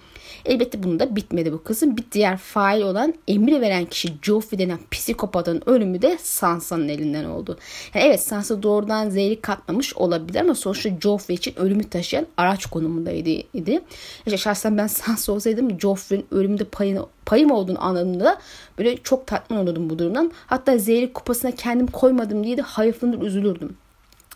Elbette 0.44 0.82
bunu 0.82 1.00
da 1.00 1.16
bitmedi 1.16 1.52
bu 1.52 1.62
kızın. 1.62 1.97
Bir 1.97 2.04
diğer 2.12 2.37
fail 2.37 2.82
olan 2.82 3.14
emri 3.28 3.61
veren 3.61 3.85
kişi 3.85 4.09
Joffrey 4.23 4.59
denen 4.59 4.78
psikopatın 4.90 5.62
ölümü 5.66 6.02
de 6.02 6.18
Sansa'nın 6.23 6.88
elinden 6.88 7.25
oldu. 7.25 7.59
Yani 7.94 8.06
evet 8.06 8.20
Sansa 8.20 8.62
doğrudan 8.62 9.11
zehri 9.11 9.40
katmamış 9.40 9.94
olabilir 9.94 10.40
ama 10.40 10.54
sonuçta 10.54 10.90
Joffrey 11.00 11.37
için 11.37 11.54
ölümü 11.59 11.85
taşıyan 11.85 12.26
araç 12.37 12.66
konumundaydı. 12.66 13.30
İşte 14.26 14.37
şahsen 14.37 14.78
ben 14.78 14.87
Sansa 14.87 15.32
olsaydım 15.32 15.80
Joffrey'in 15.80 16.26
ölümünde 16.30 16.64
payını, 16.64 17.06
payım 17.26 17.50
olduğunu 17.50 17.85
anladığımda 17.85 18.40
böyle 18.78 18.97
çok 18.97 19.26
tatmin 19.26 19.56
olurdum 19.59 19.90
bu 19.90 19.99
durumdan. 19.99 20.32
Hatta 20.47 20.78
zehri 20.78 21.12
kupasına 21.12 21.50
kendim 21.50 21.87
koymadım 21.87 22.44
diye 22.44 22.56
de 22.56 22.62
hayıflanır 22.62 23.23
üzülürdüm. 23.23 23.76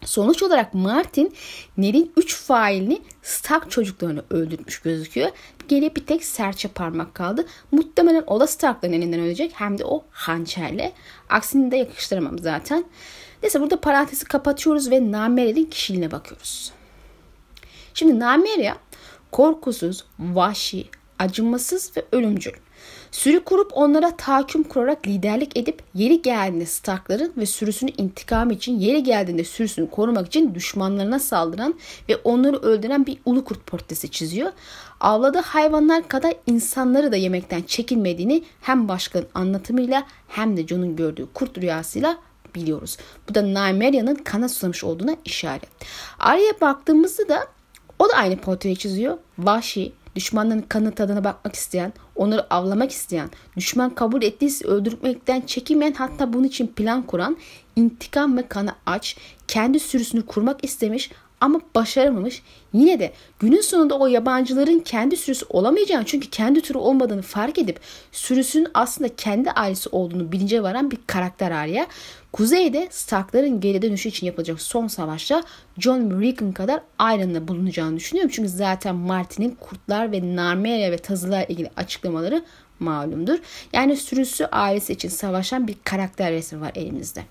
Sonuç 0.05 0.43
olarak 0.43 0.75
Martin 0.75 1.35
Ned'in 1.77 2.13
3 2.17 2.35
failini 2.37 3.03
Stark 3.23 3.71
çocuklarını 3.71 4.25
öldürmüş 4.31 4.79
gözüküyor. 4.79 5.31
Geriye 5.69 5.97
bir 5.97 6.07
tek 6.07 6.25
serçe 6.25 6.69
parmak 6.69 7.15
kaldı. 7.15 7.47
Muhtemelen 7.73 8.25
o 8.27 8.41
da 8.41 8.47
Stark'ların 8.47 8.93
elinden 8.93 9.21
ölecek. 9.21 9.53
Hem 9.55 9.79
de 9.79 9.85
o 9.85 10.05
hançerle. 10.11 10.93
Aksini 11.29 11.71
de 11.71 11.77
yakıştıramam 11.77 12.39
zaten. 12.39 12.85
Neyse 13.43 13.61
burada 13.61 13.81
parantezi 13.81 14.25
kapatıyoruz 14.25 14.91
ve 14.91 15.13
Nameria'nın 15.13 15.65
kişiliğine 15.65 16.11
bakıyoruz. 16.11 16.73
Şimdi 17.95 18.19
Nameria 18.19 18.75
Korkusuz, 19.35 20.05
vahşi, 20.19 20.89
acımasız 21.19 21.97
ve 21.97 22.05
ölümcül. 22.13 22.53
Sürü 23.15 23.45
kurup 23.45 23.71
onlara 23.75 24.17
tahakküm 24.17 24.63
kurarak 24.63 25.07
liderlik 25.07 25.57
edip 25.57 25.83
yeri 25.95 26.23
geldiğinde 26.23 26.67
Starkların 26.67 27.33
ve 27.37 27.47
sürüsünün 27.47 27.95
intikam 27.97 28.51
için 28.51 28.79
yeri 28.79 29.03
geldiğinde 29.03 29.45
sürüsünü 29.45 29.91
korumak 29.91 30.27
için 30.27 30.55
düşmanlarına 30.55 31.19
saldıran 31.19 31.75
ve 32.09 32.17
onları 32.17 32.57
öldüren 32.57 33.07
bir 33.07 33.19
ulu 33.25 33.45
kurt 33.45 33.67
portresi 33.67 34.11
çiziyor. 34.11 34.53
Avladığı 35.01 35.39
hayvanlar 35.39 36.09
kadar 36.09 36.35
insanları 36.47 37.13
da 37.13 37.17
yemekten 37.17 37.63
çekinmediğini 37.63 38.45
hem 38.61 38.89
başkanın 38.89 39.27
anlatımıyla 39.35 40.07
hem 40.29 40.57
de 40.57 40.67
Jon'un 40.67 40.97
gördüğü 40.97 41.33
kurt 41.35 41.59
rüyasıyla 41.59 42.19
biliyoruz. 42.55 42.97
Bu 43.29 43.35
da 43.35 43.43
Nymeria'nın 43.43 44.15
kana 44.15 44.49
susamış 44.49 44.85
olduğuna 44.85 45.17
işaret. 45.25 45.69
Arya'ya 46.19 46.61
baktığımızda 46.61 47.29
da 47.29 47.47
o 47.99 48.09
da 48.09 48.15
aynı 48.15 48.37
portreyi 48.37 48.77
çiziyor. 48.77 49.19
Vahşi, 49.39 49.93
düşmanların 50.17 50.65
kanı 50.69 50.93
tadına 50.93 51.25
bakmak 51.25 51.55
isteyen, 51.55 51.93
onları 52.17 52.55
avlamak 52.55 52.91
isteyen, 52.91 53.31
düşman 53.57 53.95
kabul 53.95 54.23
ettiyse 54.23 54.67
öldürmekten 54.67 55.41
çekinmeyen 55.41 55.93
hatta 55.93 56.33
bunun 56.33 56.45
için 56.45 56.67
plan 56.67 57.03
kuran, 57.03 57.37
intikam 57.77 58.37
ve 58.37 58.49
kana 58.49 58.77
aç, 58.87 59.17
kendi 59.49 59.81
sürüsünü 59.81 60.27
kurmak 60.27 60.65
istemiş 60.65 61.11
ama 61.45 61.61
başaramamış. 61.75 62.43
Yine 62.73 63.01
de 63.01 63.13
günün 63.39 63.61
sonunda 63.61 63.99
o 63.99 64.07
yabancıların 64.07 64.79
kendi 64.79 65.17
sürüsü 65.17 65.47
olamayacağını 65.49 66.05
çünkü 66.07 66.31
kendi 66.31 66.61
türü 66.61 66.79
olmadığını 66.79 67.23
fark 67.23 67.59
edip 67.59 67.81
sürüsünün 68.13 68.69
aslında 68.75 69.17
kendi 69.17 69.51
ailesi 69.51 69.89
olduğunu 69.89 70.33
bilince 70.33 70.63
varan 70.63 70.91
bir 70.91 70.99
karakter 71.07 71.51
Arya. 71.51 71.87
Kuzeyde 72.33 72.89
Starkların 72.91 73.61
geri 73.61 73.83
dönüşü 73.83 74.09
için 74.09 74.27
yapılacak 74.27 74.61
son 74.61 74.87
savaşta 74.87 75.43
John 75.79 76.21
Regan 76.21 76.53
kadar 76.53 76.81
Iron'la 77.01 77.49
bulunacağını 77.49 77.97
düşünüyorum. 77.97 78.31
Çünkü 78.35 78.49
zaten 78.49 78.95
Martin'in 78.95 79.57
kurtlar 79.61 80.13
ve 80.13 80.37
Narmeria 80.37 80.91
ve 80.91 80.99
tazılar 80.99 81.47
ilgili 81.49 81.71
açıklamaları 81.77 82.45
malumdur. 82.81 83.39
Yani 83.73 83.97
sürüsü 83.97 84.45
ailesi 84.45 84.93
için 84.93 85.09
savaşan 85.09 85.69
bir 85.69 85.77
karakter 85.85 86.33
resmi 86.33 86.61
var 86.61 86.73
elimizde. 86.75 87.25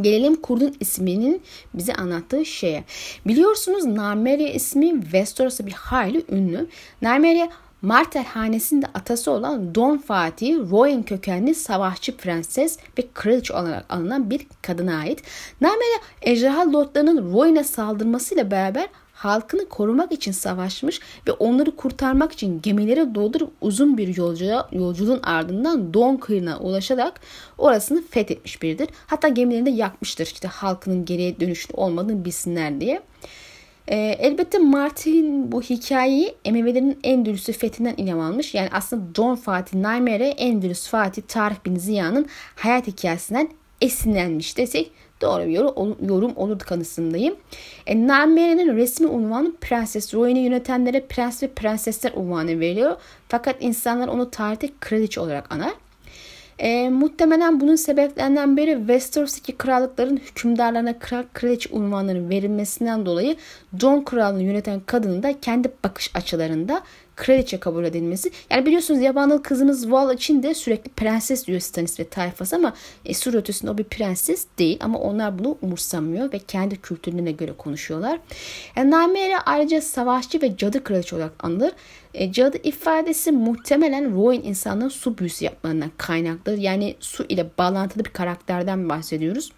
Gelelim 0.00 0.36
kurdun 0.36 0.76
isminin 0.80 1.42
bize 1.74 1.94
anlattığı 1.94 2.44
şeye. 2.44 2.84
Biliyorsunuz 3.26 3.84
Narmeria 3.84 4.48
ismi 4.48 5.00
Westeros'ta 5.02 5.66
bir 5.66 5.72
hayli 5.72 6.24
ünlü. 6.30 6.66
Narmeria 7.02 7.48
Martel 7.82 8.24
hanesinde 8.24 8.86
atası 8.94 9.30
olan 9.30 9.74
Don 9.74 9.98
Fatih, 9.98 10.58
Royan 10.70 11.02
kökenli 11.02 11.54
savaşçı 11.54 12.16
prenses 12.16 12.78
ve 12.98 13.02
kraliçe 13.14 13.54
olarak 13.54 13.84
alınan 13.88 14.30
bir 14.30 14.46
kadına 14.62 14.98
ait. 14.98 15.22
Narmeria 15.60 15.98
ejderha 16.22 16.72
lordlarının 16.72 17.32
Royan'a 17.32 17.64
saldırmasıyla 17.64 18.50
beraber 18.50 18.88
halkını 19.20 19.68
korumak 19.68 20.12
için 20.12 20.32
savaşmış 20.32 21.00
ve 21.28 21.32
onları 21.32 21.76
kurtarmak 21.76 22.32
için 22.32 22.62
gemilere 22.62 23.14
doldurup 23.14 23.52
uzun 23.60 23.98
bir 23.98 24.16
yolculuğa, 24.16 24.68
yolculuğun 24.72 25.20
ardından 25.22 25.94
Don 25.94 26.16
kıyına 26.16 26.58
ulaşarak 26.58 27.20
orasını 27.58 28.02
fethetmiş 28.02 28.62
biridir. 28.62 28.88
Hatta 29.06 29.28
gemilerini 29.28 29.66
de 29.66 29.70
yakmıştır 29.70 30.26
işte 30.26 30.48
halkının 30.48 31.04
geriye 31.04 31.40
dönüşünü 31.40 31.76
olmadığını 31.76 32.24
bilsinler 32.24 32.80
diye. 32.80 33.02
E, 33.88 33.96
elbette 33.96 34.58
Martin 34.58 35.52
bu 35.52 35.62
hikayeyi 35.62 36.34
Emevilerin 36.44 36.98
Endülüs'ü 37.02 37.52
fethinden 37.52 37.94
ilham 37.96 38.20
almış. 38.20 38.54
Yani 38.54 38.68
aslında 38.72 39.02
John 39.16 39.34
Fatih 39.34 39.78
Naimere 39.78 40.28
Endülüs 40.28 40.88
Fatih 40.88 41.22
Tarık 41.28 41.66
bin 41.66 41.76
Ziya'nın 41.76 42.26
hayat 42.54 42.86
hikayesinden 42.86 43.48
esinlenmiş 43.80 44.58
desek 44.58 44.92
doğru 45.20 45.46
bir 45.46 45.52
yorum, 46.08 46.32
olurdu 46.36 46.64
kanısındayım. 46.66 47.36
E, 47.86 48.06
Naimere'nin 48.06 48.76
resmi 48.76 49.06
unvanı 49.06 49.56
Prenses 49.56 50.14
Royan'ı 50.14 50.38
yönetenlere 50.38 51.00
prens 51.00 51.42
ve 51.42 51.48
prensesler 51.48 52.12
unvanı 52.14 52.60
veriliyor. 52.60 52.96
Fakat 53.28 53.56
insanlar 53.60 54.08
onu 54.08 54.30
tarihte 54.30 54.68
kraliçe 54.80 55.20
olarak 55.20 55.52
anar. 55.52 55.72
E, 56.58 56.88
muhtemelen 56.88 57.60
bunun 57.60 57.76
sebeplerinden 57.76 58.56
biri 58.56 58.76
Westeros'taki 58.78 59.52
krallıkların 59.52 60.16
hükümdarlarına 60.16 60.98
kral 60.98 61.24
kraliçe 61.32 61.68
unvanlarının 61.72 62.30
verilmesinden 62.30 63.06
dolayı 63.06 63.36
John 63.80 64.04
kralını 64.04 64.42
yöneten 64.42 64.80
kadının 64.86 65.22
da 65.22 65.40
kendi 65.40 65.72
bakış 65.84 66.10
açılarında 66.14 66.82
kraliçe 67.16 67.60
kabul 67.60 67.84
edilmesi. 67.84 68.30
Yani 68.50 68.66
biliyorsunuz 68.66 69.00
yabanıl 69.00 69.38
kızımız 69.38 69.90
Val 69.90 70.14
için 70.14 70.42
de 70.42 70.54
sürekli 70.54 70.90
prenses 70.90 71.46
diyor 71.46 71.60
Stannis 71.60 72.00
ve 72.00 72.04
tayfası 72.04 72.56
ama 72.56 72.74
e, 73.04 73.14
sur 73.14 73.34
ötesinde 73.34 73.70
o 73.70 73.78
bir 73.78 73.84
prenses 73.84 74.46
değil 74.58 74.78
ama 74.80 74.98
onlar 74.98 75.38
bunu 75.38 75.58
umursamıyor 75.62 76.32
ve 76.32 76.38
kendi 76.38 76.76
kültürlerine 76.76 77.32
göre 77.32 77.52
konuşuyorlar. 77.58 78.20
Yani 78.76 78.90
Naimere 78.90 79.38
ayrıca 79.38 79.80
savaşçı 79.80 80.42
ve 80.42 80.56
cadı 80.56 80.84
kraliçe 80.84 81.16
olarak 81.16 81.44
anılır. 81.44 81.72
E, 82.14 82.32
cadı 82.32 82.58
ifadesi 82.62 83.32
muhtemelen 83.32 84.14
Rowan 84.14 84.48
insanların 84.48 84.88
su 84.88 85.18
büyüsü 85.18 85.44
yapmalarından 85.44 85.90
kaynaklıdır. 85.96 86.58
Yani 86.58 86.96
su 87.00 87.24
ile 87.28 87.50
bağlantılı 87.58 88.04
bir 88.04 88.10
karakterden 88.10 88.88
bahsediyoruz. 88.88 89.52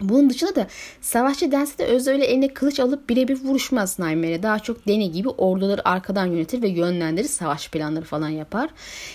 Bunun 0.00 0.30
dışında 0.30 0.56
da 0.56 0.66
savaşçı 1.00 1.52
dense 1.52 1.78
de 1.78 1.84
Öz 1.84 2.08
öyle 2.08 2.24
eline 2.24 2.48
kılıç 2.48 2.80
alıp 2.80 3.08
birebir 3.08 3.40
vuruşmaz 3.44 3.98
Nightmare'e. 3.98 4.42
Daha 4.42 4.58
çok 4.58 4.88
Deni 4.88 5.12
gibi 5.12 5.28
orduları 5.28 5.88
arkadan 5.88 6.26
yönetir 6.26 6.62
ve 6.62 6.68
yönlendirir. 6.68 7.28
Savaş 7.28 7.70
planları 7.70 8.04
falan 8.04 8.28
yapar. 8.28 8.70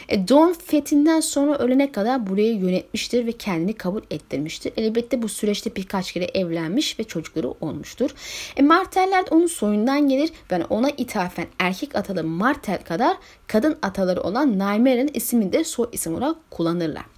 E, 0.10 0.28
Dawn 0.28 0.54
fethinden 0.66 1.20
sonra 1.20 1.58
ölene 1.58 1.92
kadar 1.92 2.28
burayı 2.28 2.56
yönetmiştir 2.56 3.26
ve 3.26 3.32
kendini 3.32 3.74
kabul 3.74 4.02
ettirmiştir. 4.12 4.74
Elbette 4.78 5.22
bu 5.22 5.30
süreçte 5.30 5.76
birkaç 5.76 6.12
kere 6.12 6.26
evlenmiş 6.26 7.00
ve 7.00 7.04
çocukları 7.04 7.52
olmuştur. 7.62 8.10
E, 8.58 8.62
Marteller 8.62 9.26
onun 9.32 9.48
soyundan 9.48 10.10
gelir 10.10 10.32
ve 10.52 10.66
ona 10.66 10.90
ithafen 10.90 11.48
erkek 11.60 11.96
atalı 11.96 12.24
Martel 12.24 12.84
kadar 12.84 13.18
kadın 13.48 13.78
ataları 13.82 14.22
olan 14.22 14.60
Nymere'nin 14.60 15.12
ismini 15.14 15.54
de 15.54 15.64
soy 15.64 15.88
isim 15.92 16.16
olarak 16.16 16.52
kullanırlar. 16.52 17.15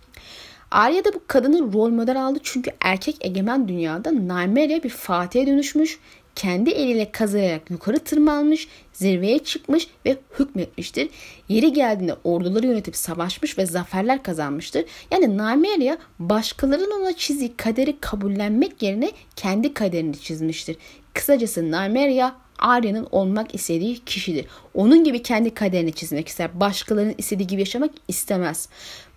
Arya 0.72 1.06
da 1.06 1.14
bu 1.14 1.22
kadını 1.28 1.74
rol 1.74 1.90
model 1.90 2.26
aldı 2.26 2.40
çünkü 2.44 2.72
erkek 2.82 3.16
egemen 3.22 3.68
dünyada 3.68 4.12
Nymeria 4.12 4.84
bir 4.84 4.90
Fatih'e 4.90 5.48
dönüşmüş, 5.48 6.00
kendi 6.36 6.70
eliyle 6.70 7.12
kazıyarak 7.12 7.72
yukarı 7.72 8.00
tırmanmış, 8.00 8.68
zirveye 8.94 9.40
çıkmış 9.40 9.88
ve 10.06 10.18
hükmetmiştir. 10.40 11.10
Yeri 11.50 11.74
geldiğinde 11.74 12.16
orduları 12.24 12.68
yönetip 12.68 12.96
savaşmış 12.96 13.58
ve 13.58 13.66
zaferler 13.66 14.24
kazanmıştır. 14.24 14.86
Yani 15.12 15.38
Nymeria 15.38 15.98
başkalarının 16.20 17.02
ona 17.02 17.14
çizdiği 17.14 17.58
kaderi 17.58 18.00
kabullenmek 18.00 18.82
yerine 18.84 19.12
kendi 19.36 19.74
kaderini 19.74 20.20
çizmiştir. 20.20 20.78
Kısacası 21.14 21.72
Nymeria 21.72 22.36
Arya'nın 22.60 23.08
olmak 23.12 23.56
istediği 23.56 24.06
kişidir. 24.06 24.46
Onun 24.74 25.04
gibi 25.04 25.22
kendi 25.22 25.54
kaderini 25.54 25.94
çizmek 25.94 26.28
ister. 26.28 26.60
Başkalarının 26.60 27.16
istediği 27.18 27.48
gibi 27.48 27.62
yaşamak 27.62 27.92
istemez. 28.08 28.70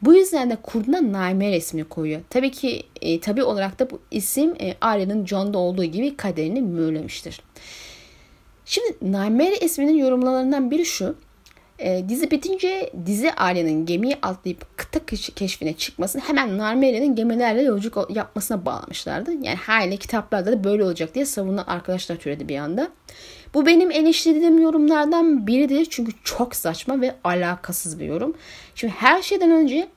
Bu 0.02 0.14
yüzden 0.14 0.50
de 0.50 0.56
kurduna 0.62 1.12
Naime 1.12 1.50
resmini 1.50 1.84
koyuyor. 1.84 2.20
Tabii 2.30 2.50
ki 2.50 2.82
e, 3.00 3.20
tabii 3.20 3.42
olarak 3.42 3.78
da 3.78 3.90
bu 3.90 4.00
isim 4.10 4.54
e, 4.60 4.74
Arya'nın 4.80 5.26
John'da 5.26 5.58
olduğu 5.58 5.84
gibi 5.84 6.16
kaderini 6.16 6.60
mühürlemiştir. 6.60 7.40
Şimdi 8.64 8.96
Naimere 9.02 9.58
isminin 9.58 9.96
yorumlarından 9.96 10.70
biri 10.70 10.86
şu. 10.86 11.14
E, 11.80 12.08
dizi 12.08 12.30
bitince 12.30 12.92
dizi 13.06 13.32
Arya'nın 13.32 13.86
gemiyi 13.86 14.16
atlayıp 14.22 14.78
kıta 14.78 15.06
keşfine 15.34 15.72
çıkmasını 15.72 16.22
hemen 16.22 16.58
Narmelia'nın 16.58 17.14
gemilerle 17.14 17.62
yolculuk 17.62 18.16
yapmasına 18.16 18.66
bağlamışlardı. 18.66 19.32
Yani 19.32 19.56
hali 19.56 19.96
kitaplarda 19.96 20.52
da 20.52 20.64
böyle 20.64 20.84
olacak 20.84 21.14
diye 21.14 21.26
savunan 21.26 21.64
arkadaşlar 21.66 22.16
türedi 22.16 22.48
bir 22.48 22.58
anda. 22.58 22.88
Bu 23.54 23.66
benim 23.66 23.90
eleştirdiğim 23.90 24.58
yorumlardan 24.58 25.46
biridir 25.46 25.86
çünkü 25.90 26.12
çok 26.24 26.56
saçma 26.56 27.00
ve 27.00 27.14
alakasız 27.24 28.00
bir 28.00 28.04
yorum. 28.04 28.34
Şimdi 28.74 28.92
her 28.96 29.22
şeyden 29.22 29.50
önce 29.50 29.88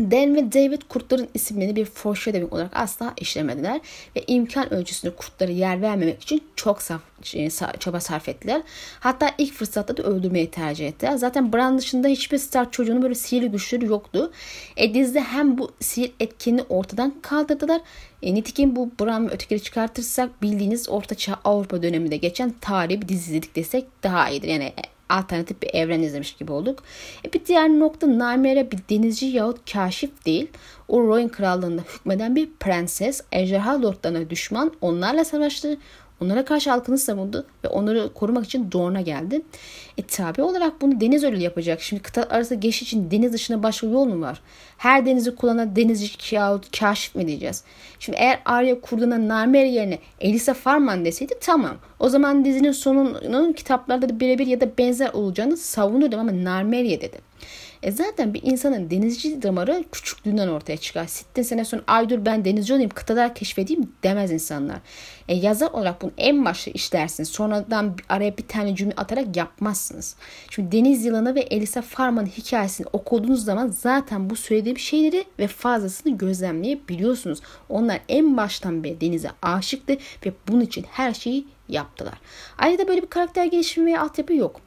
Dan 0.00 0.34
ve 0.34 0.52
David 0.52 0.82
kurtların 0.88 1.28
isimlerini 1.34 1.76
bir 1.76 1.84
foreshadowing 1.84 2.52
olarak 2.52 2.76
asla 2.76 3.14
işlemediler 3.16 3.80
ve 4.16 4.24
imkan 4.26 4.74
ölçüsünde 4.74 5.16
kurtlara 5.16 5.52
yer 5.52 5.82
vermemek 5.82 6.22
için 6.22 6.42
çok 6.56 6.82
saf, 6.82 7.00
e, 7.34 7.50
çaba 7.78 8.00
sarf 8.00 8.28
ettiler. 8.28 8.62
Hatta 9.00 9.30
ilk 9.38 9.54
fırsatta 9.54 9.96
da 9.96 10.02
öldürmeyi 10.02 10.50
tercih 10.50 10.88
ettiler. 10.88 11.16
Zaten 11.16 11.52
Bran 11.52 11.78
dışında 11.78 12.08
hiçbir 12.08 12.38
Stark 12.38 12.72
çocuğunun 12.72 13.02
böyle 13.02 13.14
sihirli 13.14 13.50
güçleri 13.50 13.86
yoktu. 13.86 14.32
E 14.76 14.94
dizide 14.94 15.20
hem 15.20 15.58
bu 15.58 15.72
sihir 15.80 16.12
etkinliğini 16.20 16.66
ortadan 16.68 17.14
kaldırdılar. 17.22 17.80
E, 18.22 18.34
nitekim 18.34 18.76
bu 18.76 18.90
Bran 19.00 19.28
ve 19.28 19.32
ötekileri 19.32 19.62
çıkartırsak 19.62 20.42
bildiğiniz 20.42 20.88
Orta 20.88 21.14
Çağ 21.14 21.36
Avrupa 21.44 21.82
döneminde 21.82 22.16
geçen 22.16 22.54
tarihi 22.60 23.02
bir 23.02 23.08
dizi 23.08 23.30
izledik 23.30 23.56
desek 23.56 23.86
daha 24.02 24.30
iyidir. 24.30 24.48
Yani 24.48 24.72
alternatif 25.10 25.62
bir 25.62 25.74
evren 25.74 26.02
izlemiş 26.02 26.32
gibi 26.32 26.52
olduk. 26.52 26.82
E 27.24 27.32
bir 27.32 27.46
diğer 27.46 27.68
nokta 27.68 28.18
Naimere 28.18 28.70
bir 28.70 28.78
denizci 28.90 29.26
yahut 29.26 29.72
kaşif 29.72 30.26
değil. 30.26 30.50
O 30.88 31.02
Royan 31.02 31.28
krallığında 31.28 31.82
hükmeden 31.82 32.36
bir 32.36 32.50
prenses. 32.60 33.20
Ejderha 33.32 33.82
lordlarına 33.82 34.30
düşman 34.30 34.72
onlarla 34.80 35.24
savaştı. 35.24 35.78
Onlara 36.20 36.44
karşı 36.44 36.70
halkını 36.70 36.98
savundu 36.98 37.46
ve 37.64 37.68
onları 37.68 38.14
korumak 38.14 38.44
için 38.44 38.72
Dorne'a 38.72 39.00
geldi. 39.00 39.42
E 39.98 40.02
tabi 40.02 40.42
olarak 40.42 40.80
bunu 40.80 41.00
deniz 41.00 41.22
yolu 41.22 41.36
yapacak. 41.36 41.82
Şimdi 41.82 42.02
kıta 42.02 42.22
arası 42.22 42.54
geçiş 42.54 42.82
için 42.82 43.10
deniz 43.10 43.32
dışına 43.32 43.62
başka 43.62 43.86
yol 43.86 44.04
mu 44.04 44.20
var? 44.20 44.40
Her 44.78 45.06
denizi 45.06 45.34
kullanan 45.34 45.76
denizci 45.76 46.34
yahut 46.34 46.78
kaşif 46.78 47.14
mi 47.14 47.26
diyeceğiz? 47.26 47.64
Şimdi 47.98 48.18
eğer 48.20 48.40
Arya 48.44 48.80
kurduğuna 48.80 49.28
Narmer 49.28 49.64
yerine 49.64 49.98
Elisa 50.20 50.54
Farman 50.54 51.04
deseydi 51.04 51.34
tamam. 51.40 51.76
O 51.98 52.08
zaman 52.08 52.44
dizinin 52.44 52.72
sonunun 52.72 53.52
kitaplarda 53.52 54.08
da 54.08 54.20
birebir 54.20 54.46
ya 54.46 54.60
da 54.60 54.78
benzer 54.78 55.10
olacağını 55.12 55.56
savunurdum 55.56 56.20
ama 56.20 56.44
Narmerye 56.44 57.00
dedi. 57.00 57.18
E 57.82 57.92
zaten 57.92 58.34
bir 58.34 58.42
insanın 58.42 58.90
denizci 58.90 59.42
damarı 59.42 59.84
küçüklüğünden 59.92 60.48
ortaya 60.48 60.76
çıkar. 60.76 61.06
Sittin 61.06 61.42
sene 61.42 61.64
sonra 61.64 61.82
ay 61.86 62.10
dur 62.10 62.24
ben 62.24 62.44
denizci 62.44 62.72
olayım 62.72 62.90
kıtalar 62.90 63.34
keşfedeyim 63.34 63.92
demez 64.02 64.30
insanlar. 64.30 64.78
E 65.28 65.34
yazar 65.34 65.70
olarak 65.70 66.02
bunu 66.02 66.10
en 66.18 66.44
başta 66.44 66.70
işlersiniz. 66.70 67.28
Sonradan 67.28 67.96
araya 68.08 68.36
bir 68.36 68.48
tane 68.48 68.76
cümle 68.76 68.94
atarak 68.96 69.36
yapmazsınız. 69.36 70.16
Şimdi 70.50 70.72
Deniz 70.72 71.04
Yılanı 71.04 71.34
ve 71.34 71.40
Elisa 71.40 71.82
Farman'ın 71.82 72.26
hikayesini 72.26 72.86
okuduğunuz 72.92 73.44
zaman 73.44 73.68
zaten 73.68 74.30
bu 74.30 74.36
söylediğim 74.36 74.78
şeyleri 74.78 75.24
ve 75.38 75.46
fazlasını 75.46 76.18
gözlemleyebiliyorsunuz. 76.18 77.40
Onlar 77.68 78.00
en 78.08 78.36
baştan 78.36 78.84
beri 78.84 79.00
denize 79.00 79.30
aşıktı 79.42 79.96
ve 80.26 80.32
bunun 80.48 80.60
için 80.60 80.86
her 80.90 81.14
şeyi 81.14 81.46
yaptılar. 81.68 82.14
Ayrıca 82.58 82.88
böyle 82.88 83.02
bir 83.02 83.06
karakter 83.06 83.44
gelişimi 83.44 83.86
veya 83.86 84.02
altyapı 84.02 84.34
yok. 84.34 84.60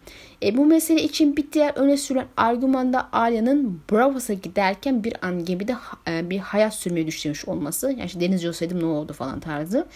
E, 0.44 0.58
bu 0.58 0.66
mesele 0.66 1.04
için 1.04 1.38
bir 1.38 1.52
diğer 1.52 1.74
öne 1.76 1.98
sürülen 1.98 2.28
argümanda 2.38 3.10
Arya'nın 3.12 3.82
Bravos'a 3.92 4.34
giderken 4.34 5.04
bir 5.04 5.14
an 5.22 5.46
gemide 5.46 5.76
e, 6.08 6.30
bir 6.30 6.40
hayat 6.40 6.74
sürmeye 6.74 7.08
düşlemiş 7.08 7.46
olması. 7.46 7.88
Yani 7.88 8.06
işte 8.06 8.22
denizci 8.22 8.50
olsaydım 8.50 8.80
ne 8.80 8.86
oldu 8.86 9.14
falan 9.14 9.40
tarzı. 9.40 9.88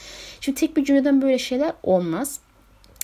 Şimdi 0.42 0.60
tek 0.60 0.78
bir 0.78 0.86
cümleden 0.86 1.22
böyle 1.22 1.40
şeyler 1.40 1.74
olmaz. 1.84 2.40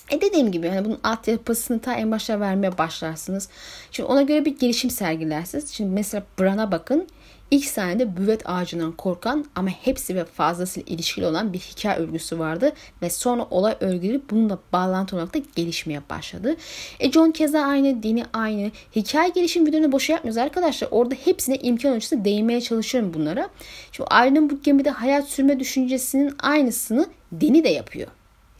E 0.09 0.21
dediğim 0.21 0.51
gibi 0.51 0.69
hani 0.69 0.85
bunun 0.85 0.99
altyapısını 1.03 1.79
ta 1.79 1.93
en 1.93 2.11
başta 2.11 2.39
vermeye 2.39 2.77
başlarsınız. 2.77 3.49
Şimdi 3.91 4.09
ona 4.09 4.21
göre 4.21 4.45
bir 4.45 4.59
gelişim 4.59 4.89
sergilersiniz. 4.89 5.69
Şimdi 5.69 5.89
mesela 5.89 6.23
Bran'a 6.39 6.71
bakın. 6.71 7.07
İlk 7.53 7.65
sahnede 7.65 8.17
büvet 8.17 8.49
ağacından 8.49 8.91
korkan 8.91 9.45
ama 9.55 9.69
hepsi 9.69 10.15
ve 10.15 10.25
fazlasıyla 10.25 10.93
ilişkili 10.93 11.25
olan 11.25 11.53
bir 11.53 11.59
hikaye 11.59 11.99
örgüsü 11.99 12.39
vardı 12.39 12.71
ve 13.01 13.09
sonra 13.09 13.47
olay 13.51 13.75
örgüleri 13.79 14.21
bununla 14.29 14.59
bağlantı 14.73 15.15
olarak 15.15 15.33
da 15.33 15.39
gelişmeye 15.55 16.01
başladı. 16.09 16.55
E 16.99 17.11
John 17.11 17.31
keza 17.31 17.61
aynı, 17.61 18.03
Dini 18.03 18.25
aynı. 18.33 18.71
Hikaye 18.95 19.29
gelişim 19.29 19.65
videolarını 19.65 19.91
boşa 19.91 20.13
yapmıyoruz 20.13 20.37
arkadaşlar. 20.37 20.87
Orada 20.91 21.15
hepsine 21.15 21.55
imkan 21.55 21.93
ölçüsünde 21.93 22.25
değinmeye 22.25 22.61
çalışıyorum 22.61 23.13
bunlara. 23.13 23.49
Şimdi 23.91 24.07
Arya'nın 24.07 24.49
bu 24.49 24.61
gemide 24.61 24.89
hayat 24.89 25.27
sürme 25.27 25.59
düşüncesinin 25.59 26.35
aynısını 26.39 27.05
Dini 27.39 27.63
de 27.63 27.69
yapıyor. 27.69 28.07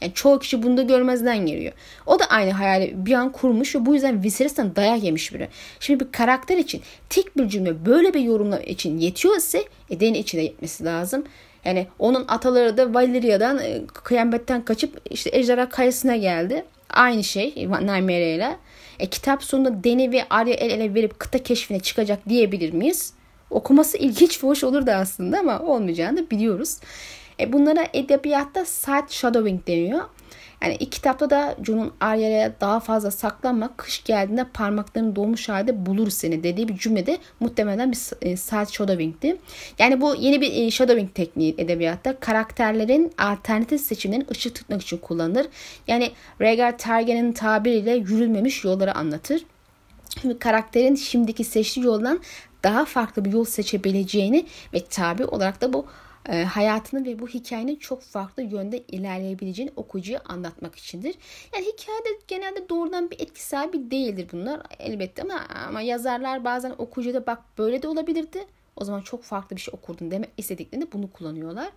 Yani 0.03 0.13
çoğu 0.13 0.39
kişi 0.39 0.63
bunu 0.63 0.77
da 0.77 0.81
görmezden 0.81 1.45
geliyor. 1.45 1.73
O 2.05 2.19
da 2.19 2.25
aynı 2.25 2.51
hayali 2.51 3.05
bir 3.05 3.13
an 3.13 3.31
kurmuş 3.31 3.75
ve 3.75 3.85
bu 3.85 3.93
yüzden 3.93 4.23
Viserys'ten 4.23 4.75
dayak 4.75 5.03
yemiş 5.03 5.33
biri. 5.33 5.49
Şimdi 5.79 6.05
bir 6.05 6.11
karakter 6.11 6.57
için 6.57 6.81
tek 7.09 7.37
bir 7.37 7.49
cümle 7.49 7.85
böyle 7.85 8.13
bir 8.13 8.19
yorumla 8.19 8.59
için 8.59 8.97
yetiyor 8.97 9.37
ise 9.37 9.63
e, 9.89 9.99
Dany 9.99 10.19
için 10.19 10.37
de 10.37 10.41
yetmesi 10.41 10.85
lazım. 10.85 11.23
Yani 11.65 11.87
onun 11.99 12.25
ataları 12.27 12.77
da 12.77 12.93
Valyria'dan 12.93 13.59
e, 13.59 13.81
kıyametten 13.87 14.65
kaçıp 14.65 15.01
işte 15.09 15.29
ejderha 15.33 15.69
kayasına 15.69 16.15
geldi. 16.15 16.65
Aynı 16.89 17.23
şey 17.23 17.53
Nymeria 17.55 18.35
ile. 18.35 18.57
E, 18.99 19.05
kitap 19.05 19.43
sonunda 19.43 19.83
Dany 19.83 20.11
ve 20.11 20.25
Arya 20.29 20.53
el 20.53 20.71
ele 20.71 20.93
verip 20.93 21.19
kıta 21.19 21.43
keşfine 21.43 21.79
çıkacak 21.79 22.29
diyebilir 22.29 22.73
miyiz? 22.73 23.13
Okuması 23.49 23.97
ilginç 23.97 24.43
ve 24.43 24.47
hoş 24.47 24.63
olur 24.63 24.85
da 24.85 24.95
aslında 24.95 25.39
ama 25.39 25.59
olmayacağını 25.59 26.17
da 26.17 26.29
biliyoruz. 26.29 26.77
E 27.43 27.53
bunlara 27.53 27.87
edebiyatta 27.93 28.65
side 28.65 29.09
shadowing 29.09 29.67
deniyor. 29.67 30.01
Yani 30.61 30.75
ilk 30.79 30.91
kitapta 30.91 31.29
da 31.29 31.55
John'un 31.63 31.93
Arya'ya 31.99 32.53
daha 32.61 32.79
fazla 32.79 33.11
saklanma 33.11 33.77
kış 33.77 34.03
geldiğinde 34.03 34.43
parmaklarını 34.53 35.15
dolmuş 35.15 35.49
halde 35.49 35.85
bulur 35.85 36.09
seni 36.09 36.43
dediği 36.43 36.67
bir 36.67 36.77
cümlede 36.77 37.17
muhtemelen 37.39 37.91
bir 37.91 37.97
e, 38.21 38.37
side 38.37 38.71
shadowing'ti. 38.71 39.37
Yani 39.79 40.01
bu 40.01 40.15
yeni 40.15 40.41
bir 40.41 40.53
e, 40.53 40.71
shadowing 40.71 41.15
tekniği 41.15 41.55
edebiyatta 41.57 42.19
karakterlerin 42.19 43.13
alternatif 43.17 43.81
seçimlerini 43.81 44.25
ışık 44.31 44.55
tutmak 44.55 44.81
için 44.81 44.97
kullanılır. 44.97 45.47
Yani 45.87 46.11
Rhaegar 46.41 46.77
Targaryen'in 46.77 47.33
tabiriyle 47.33 47.91
yürülmemiş 47.91 48.63
yolları 48.63 48.95
anlatır. 48.95 49.45
Şimdi 50.21 50.39
karakterin 50.39 50.95
şimdiki 50.95 51.43
seçtiği 51.43 51.85
yoldan 51.85 52.19
daha 52.63 52.85
farklı 52.85 53.25
bir 53.25 53.31
yol 53.31 53.45
seçebileceğini 53.45 54.45
ve 54.73 54.85
tabi 54.85 55.25
olarak 55.25 55.61
da 55.61 55.73
bu 55.73 55.85
e, 56.29 56.43
hayatını 56.43 57.05
ve 57.05 57.19
bu 57.19 57.27
hikayenin 57.27 57.75
çok 57.75 58.01
farklı 58.01 58.43
yönde 58.43 58.77
ilerleyebileceğini 58.77 59.71
okuyucuya 59.75 60.21
anlatmak 60.25 60.75
içindir. 60.75 61.15
Yani 61.55 61.65
hikayede 61.65 62.09
genelde 62.27 62.69
doğrudan 62.69 63.11
bir 63.11 63.19
etki 63.19 63.43
sahibi 63.43 63.91
değildir 63.91 64.27
bunlar 64.31 64.61
elbette 64.79 65.21
ama, 65.21 65.45
ama 65.67 65.81
yazarlar 65.81 66.43
bazen 66.43 66.73
okuyucuya 66.77 67.27
bak 67.27 67.39
böyle 67.57 67.81
de 67.81 67.87
olabilirdi. 67.87 68.45
O 68.75 68.85
zaman 68.85 69.01
çok 69.01 69.23
farklı 69.23 69.55
bir 69.55 69.61
şey 69.61 69.73
okurdun 69.77 70.11
demek 70.11 70.29
istediklerinde 70.37 70.91
bunu 70.91 71.11
kullanıyorlar. 71.11 71.69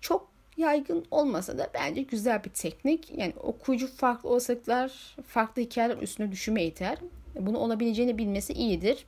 Çok 0.00 0.28
yaygın 0.56 1.04
olmasa 1.10 1.58
da 1.58 1.70
bence 1.74 2.02
güzel 2.02 2.44
bir 2.44 2.50
teknik. 2.50 3.10
Yani 3.16 3.32
okuyucu 3.42 3.86
farklı 3.86 4.28
olasılıklar, 4.28 5.16
farklı 5.26 5.62
hikayeler 5.62 5.96
üstüne 5.96 6.32
düşünme 6.32 6.62
yeter. 6.62 6.98
Bunu 7.40 7.58
olabileceğini 7.58 8.18
bilmesi 8.18 8.52
iyidir. 8.52 9.06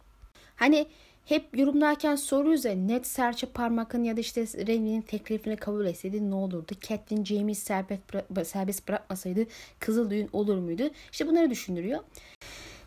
Hani 0.56 0.86
hep 1.24 1.58
yorumlarken 1.58 2.16
soruyoruz 2.16 2.64
ya 2.64 2.74
net 2.74 3.06
serçe 3.06 3.46
parmakın 3.46 4.04
ya 4.04 4.16
da 4.16 4.20
işte 4.20 4.46
Renly'nin 4.66 5.02
teklifini 5.02 5.56
kabul 5.56 5.86
etseydi 5.86 6.30
ne 6.30 6.34
olurdu? 6.34 6.72
Catelyn 6.80 7.24
Jamie'i 7.24 7.54
serbest, 7.54 8.02
bıra- 8.10 8.44
serbest 8.44 8.88
bırakmasaydı 8.88 9.46
kızıl 9.80 10.10
düğün 10.10 10.28
olur 10.32 10.58
muydu? 10.58 10.82
İşte 11.12 11.26
bunları 11.26 11.50
düşündürüyor. 11.50 12.00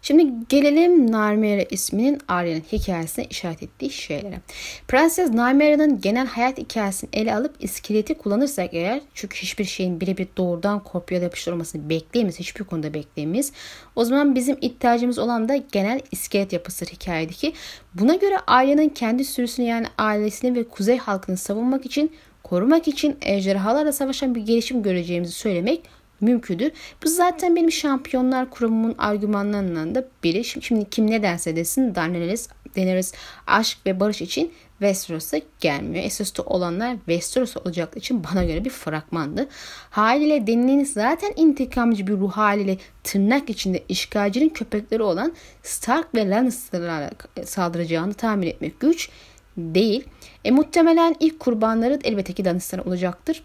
Şimdi 0.08 0.34
gelelim 0.50 1.12
Narmera 1.12 1.62
isminin 1.70 2.20
Arya'nın 2.28 2.62
hikayesine 2.72 3.26
işaret 3.26 3.64
ettiği 3.64 3.90
şeylere. 3.90 4.42
Prenses 4.88 5.30
Narmera'nın 5.30 6.02
genel 6.02 6.28
hayat 6.28 6.58
hikayesini 6.58 7.10
ele 7.14 7.36
alıp 7.36 7.56
iskeleti 7.60 8.14
kullanırsak 8.14 8.74
eğer 8.74 9.02
çünkü 9.14 9.38
hiçbir 9.38 9.64
şeyin 9.64 10.02
birebir 10.02 10.28
doğrudan 10.38 10.84
kopya 10.84 11.20
yapıştırılmasını 11.20 11.90
bekleyemeyiz. 11.90 12.40
Hiçbir 12.40 12.64
konuda 12.64 12.94
bekleyemeyiz. 12.94 13.52
O 13.96 14.06
zaman 14.06 14.36
bizim 14.36 14.58
ihtiyacımız 14.62 15.20
olan 15.20 15.50
da 15.50 15.56
genel 15.56 16.00
iskelet 16.12 16.54
yapısıdır 16.54 16.92
hikayedeki. 16.92 17.54
Buna 17.94 18.16
göre 18.16 18.38
Arya'nın 18.48 18.90
kendi 18.90 19.26
sürüsünü 19.26 19.66
yani 19.66 19.86
ailesini 19.98 20.56
ve 20.56 20.64
kuzey 20.64 20.98
halkını 20.98 21.38
savunmak 21.38 21.86
için 21.86 22.12
korumak 22.44 22.88
için 22.88 23.18
ejderhalarla 23.22 23.94
savaşan 23.94 24.36
bir 24.36 24.42
gelişim 24.42 24.84
göreceğimizi 24.84 25.34
söylemek 25.34 25.82
mümkündür. 26.22 26.72
Bu 27.04 27.10
zaten 27.10 27.56
benim 27.56 27.72
şampiyonlar 27.72 28.50
kurumumun 28.50 28.96
argümanlarından 28.98 29.96
da 29.96 30.06
biri. 30.24 30.44
Şimdi, 30.44 30.90
kim 30.90 31.12
ne 31.12 31.24
derse 31.24 31.56
desin 31.56 31.96
Daenerys, 31.96 32.50
Daenerys 32.76 33.14
aşk 33.48 33.78
ve 33.86 34.00
barış 34.00 34.22
için 34.22 34.52
Westeros'a 34.80 35.42
gelmiyor. 35.60 36.06
Essos'ta 36.06 36.44
olanlar 36.44 36.96
Westeros 36.96 37.58
olacak 37.58 37.98
için 37.98 38.24
bana 38.24 38.44
göre 38.44 38.66
bir 38.66 38.70
fragmandı. 38.70 39.48
Haliyle 39.90 40.48
Dany'nin 40.48 40.84
zaten 40.84 41.34
intikamcı 41.36 42.08
bir 42.08 42.14
ruh 42.14 42.32
haliyle 42.32 42.78
tırnak 43.04 43.50
içinde 43.50 43.84
işgalcinin 43.90 44.50
köpekleri 44.50 45.04
olan 45.04 45.34
Stark 45.64 46.16
ve 46.16 46.30
Lannister'lara 46.30 47.12
saldıracağını 47.46 48.14
tahmin 48.14 48.48
etmek 48.48 48.80
güç 48.80 49.10
değil. 49.58 50.04
E, 50.44 50.52
muhtemelen 50.52 51.16
ilk 51.20 51.40
kurbanları 51.40 52.00
elbette 52.04 52.34
ki 52.34 52.46
Lannister 52.46 52.80
olacaktır. 52.80 53.44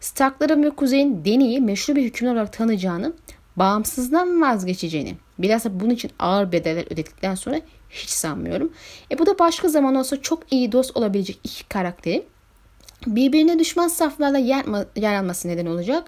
Starkların 0.00 0.62
ve 0.62 0.70
Kuzey'in 0.70 1.24
Dany'yi 1.24 1.60
meşru 1.60 1.96
bir 1.96 2.02
hükümdar 2.02 2.32
olarak 2.32 2.52
tanıyacağını, 2.52 3.12
bağımsızdan 3.56 4.40
vazgeçeceğini, 4.40 5.16
bilhassa 5.38 5.80
bunun 5.80 5.90
için 5.90 6.10
ağır 6.18 6.52
bedeller 6.52 6.84
ödedikten 6.92 7.34
sonra 7.34 7.60
hiç 7.90 8.10
sanmıyorum. 8.10 8.72
E 9.10 9.18
bu 9.18 9.26
da 9.26 9.38
başka 9.38 9.68
zaman 9.68 9.94
olsa 9.94 10.22
çok 10.22 10.52
iyi 10.52 10.72
dost 10.72 10.96
olabilecek 10.96 11.40
iki 11.44 11.68
karakterin 11.68 12.24
birbirine 13.06 13.58
düşman 13.58 13.88
saflarla 13.88 14.38
yer, 14.38 14.64
yer 14.96 15.14
alması 15.14 15.48
neden 15.48 15.66
olacak. 15.66 16.04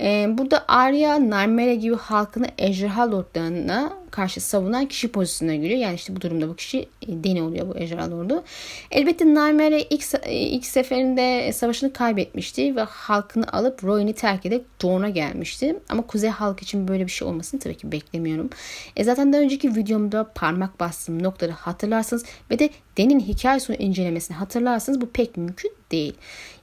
Ee, 0.00 0.26
burada 0.28 0.64
Arya, 0.68 1.30
Narmere 1.30 1.74
gibi 1.74 1.96
halkını 1.96 2.46
ejderha 2.58 3.10
lordlarına 3.10 3.92
karşı 4.12 4.40
savunan 4.40 4.86
kişi 4.86 5.08
pozisyonuna 5.08 5.56
giriyor. 5.56 5.80
Yani 5.80 5.94
işte 5.94 6.16
bu 6.16 6.20
durumda 6.20 6.48
bu 6.48 6.56
kişi 6.56 6.78
e, 6.78 6.86
Deni 7.08 7.42
oluyor 7.42 7.68
bu 7.68 7.78
ejderha 7.78 8.10
lordu. 8.10 8.44
Elbette 8.90 9.34
Narmere 9.34 9.82
ilk, 9.82 10.04
e, 10.22 10.34
ilk 10.34 10.66
seferinde 10.66 11.52
savaşını 11.52 11.92
kaybetmişti 11.92 12.76
ve 12.76 12.82
halkını 12.82 13.52
alıp 13.52 13.84
Royan'ı 13.84 14.12
terk 14.12 14.46
edip 14.46 14.64
Dorne'a 14.82 15.08
gelmişti. 15.08 15.76
Ama 15.88 16.06
kuzey 16.06 16.30
halk 16.30 16.62
için 16.62 16.88
böyle 16.88 17.06
bir 17.06 17.10
şey 17.10 17.28
olmasını 17.28 17.60
tabii 17.60 17.76
ki 17.76 17.92
beklemiyorum. 17.92 18.50
E 18.96 19.04
zaten 19.04 19.32
daha 19.32 19.40
önceki 19.40 19.76
videomda 19.76 20.32
parmak 20.34 20.80
bastığım 20.80 21.22
noktaları 21.22 21.52
hatırlarsınız 21.54 22.24
ve 22.50 22.58
de 22.58 22.70
Den'in 22.98 23.20
hikaye 23.20 23.60
sonu 23.60 23.76
incelemesini 23.76 24.36
hatırlarsanız 24.36 25.00
bu 25.00 25.10
pek 25.10 25.36
mümkün 25.36 25.72
değil. 25.92 26.14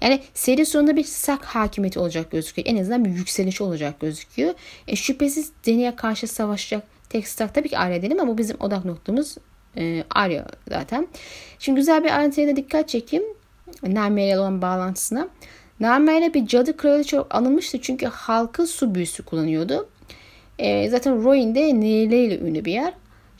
Yani 0.02 0.22
seri 0.34 0.66
sonunda 0.66 0.96
bir 0.96 1.04
sak 1.04 1.46
hakimiyeti 1.46 2.00
olacak 2.00 2.32
gözüküyor. 2.32 2.68
En 2.68 2.78
azından 2.78 3.06
bir 3.06 3.10
yükseliş 3.10 3.62
olacak 3.62 4.00
gözüküyor. 4.00 4.54
E, 4.88 4.96
şüphesiz 4.96 5.52
Deni'ye 5.66 5.96
karşı 5.96 6.28
savaşacak 6.28 6.99
tek 7.10 7.28
Stark 7.28 7.54
tabii 7.54 7.70
ki 7.70 7.78
Arya 7.78 8.02
dedim 8.02 8.20
ama 8.20 8.38
bizim 8.38 8.58
odak 8.60 8.86
noktamız 8.86 9.38
e, 9.78 10.04
Arya 10.10 10.46
zaten. 10.70 11.08
Şimdi 11.60 11.76
güzel 11.76 12.04
bir 12.04 12.18
ayrıntıya 12.18 12.48
da 12.48 12.56
dikkat 12.56 12.90
çekeyim. 12.90 13.26
Nymeria 13.84 14.40
olan 14.40 14.62
bağlantısına. 14.62 15.28
Narmaya 15.80 16.34
bir 16.34 16.48
cadı 16.48 16.78
kraliçe 16.78 17.20
anılmıştı 17.20 17.82
çünkü 17.82 18.06
halkı 18.06 18.68
su 18.68 18.96
büyüsü 18.96 19.24
kullanıyordu. 19.24 19.90
E, 20.60 20.90
zaten 20.90 21.24
Royin 21.24 21.56
de 21.56 21.80
nehirleriyle 21.80 22.40
ünlü 22.40 22.66
bir 22.66 22.74
yer. 22.74 22.94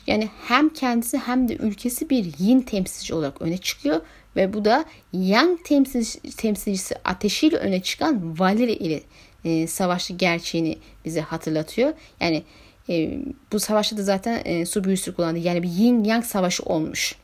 Yani 0.06 0.28
hem 0.48 0.68
kendisi 0.68 1.18
hem 1.18 1.48
de 1.48 1.56
ülkesi 1.56 2.10
bir 2.10 2.38
yin 2.38 2.60
temsilci 2.60 3.14
olarak 3.14 3.42
öne 3.42 3.58
çıkıyor. 3.58 4.00
Ve 4.36 4.52
bu 4.52 4.64
da 4.64 4.84
yang 5.12 5.64
temsilcisi, 5.64 6.36
temsilcisi 6.36 6.94
ateşiyle 7.04 7.56
öne 7.56 7.82
çıkan 7.82 8.38
Valeri 8.40 8.72
ile 8.72 9.00
e, 9.44 9.66
savaşlı 9.66 10.14
gerçeğini 10.14 10.78
bize 11.04 11.20
hatırlatıyor. 11.20 11.92
Yani 12.20 12.42
e, 12.90 13.18
bu 13.52 13.60
savaşta 13.60 13.96
da 13.96 14.02
zaten 14.02 14.42
e, 14.44 14.66
su 14.66 14.84
büyüsü 14.84 15.14
kullandı. 15.14 15.38
Yani 15.38 15.62
bir 15.62 15.68
yin 15.68 16.04
yang 16.04 16.24
savaşı 16.24 16.62
olmuş. 16.62 17.14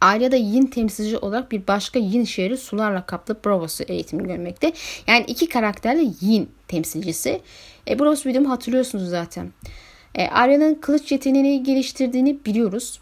Arya'da 0.00 0.36
yin 0.36 0.66
temsilci 0.66 1.18
olarak 1.18 1.52
bir 1.52 1.66
başka 1.66 1.98
yin 1.98 2.24
şehri 2.24 2.56
sularla 2.56 3.06
kaplı 3.06 3.36
Bravos'u 3.44 3.84
eğitimi 3.84 4.26
görmekte. 4.26 4.72
Yani 5.06 5.24
iki 5.26 5.48
karakterli 5.48 6.10
yin 6.20 6.50
temsilcisi. 6.68 7.40
E, 7.88 7.98
Bravos 7.98 8.26
videomu 8.26 8.50
hatırlıyorsunuz 8.50 9.08
zaten. 9.08 9.52
E, 10.14 10.26
Arya'nın 10.26 10.74
kılıç 10.74 11.12
yeteneğini 11.12 11.62
geliştirdiğini 11.62 12.44
biliyoruz. 12.46 13.00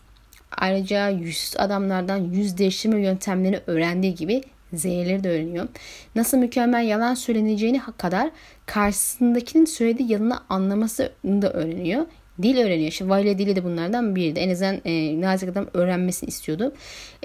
Ayrıca 0.52 1.08
yüz 1.08 1.54
adamlardan 1.58 2.16
yüz 2.16 2.58
değiştirme 2.58 3.00
yöntemlerini 3.00 3.60
öğrendiği 3.66 4.14
gibi 4.14 4.42
zehirleri 4.72 5.24
de 5.24 5.30
öğreniyor. 5.30 5.68
Nasıl 6.14 6.38
mükemmel 6.38 6.84
yalan 6.84 7.14
söyleneceğini 7.14 7.80
kadar 7.96 8.30
karşısındakinin 8.66 9.64
söylediği 9.64 10.12
yalanı 10.12 10.40
anlamasını 10.48 11.42
da 11.42 11.52
öğreniyor. 11.52 12.06
Dil 12.42 12.58
öğreniyor. 12.58 12.90
Şimdi 12.90 13.10
Vale 13.10 13.38
dili 13.38 13.56
de 13.56 13.64
bunlardan 13.64 14.16
biriydi. 14.16 14.40
En 14.40 14.50
azından 14.50 14.80
e, 14.84 15.20
nazik 15.20 15.48
adam 15.48 15.66
öğrenmesini 15.74 16.28
istiyordu. 16.28 16.72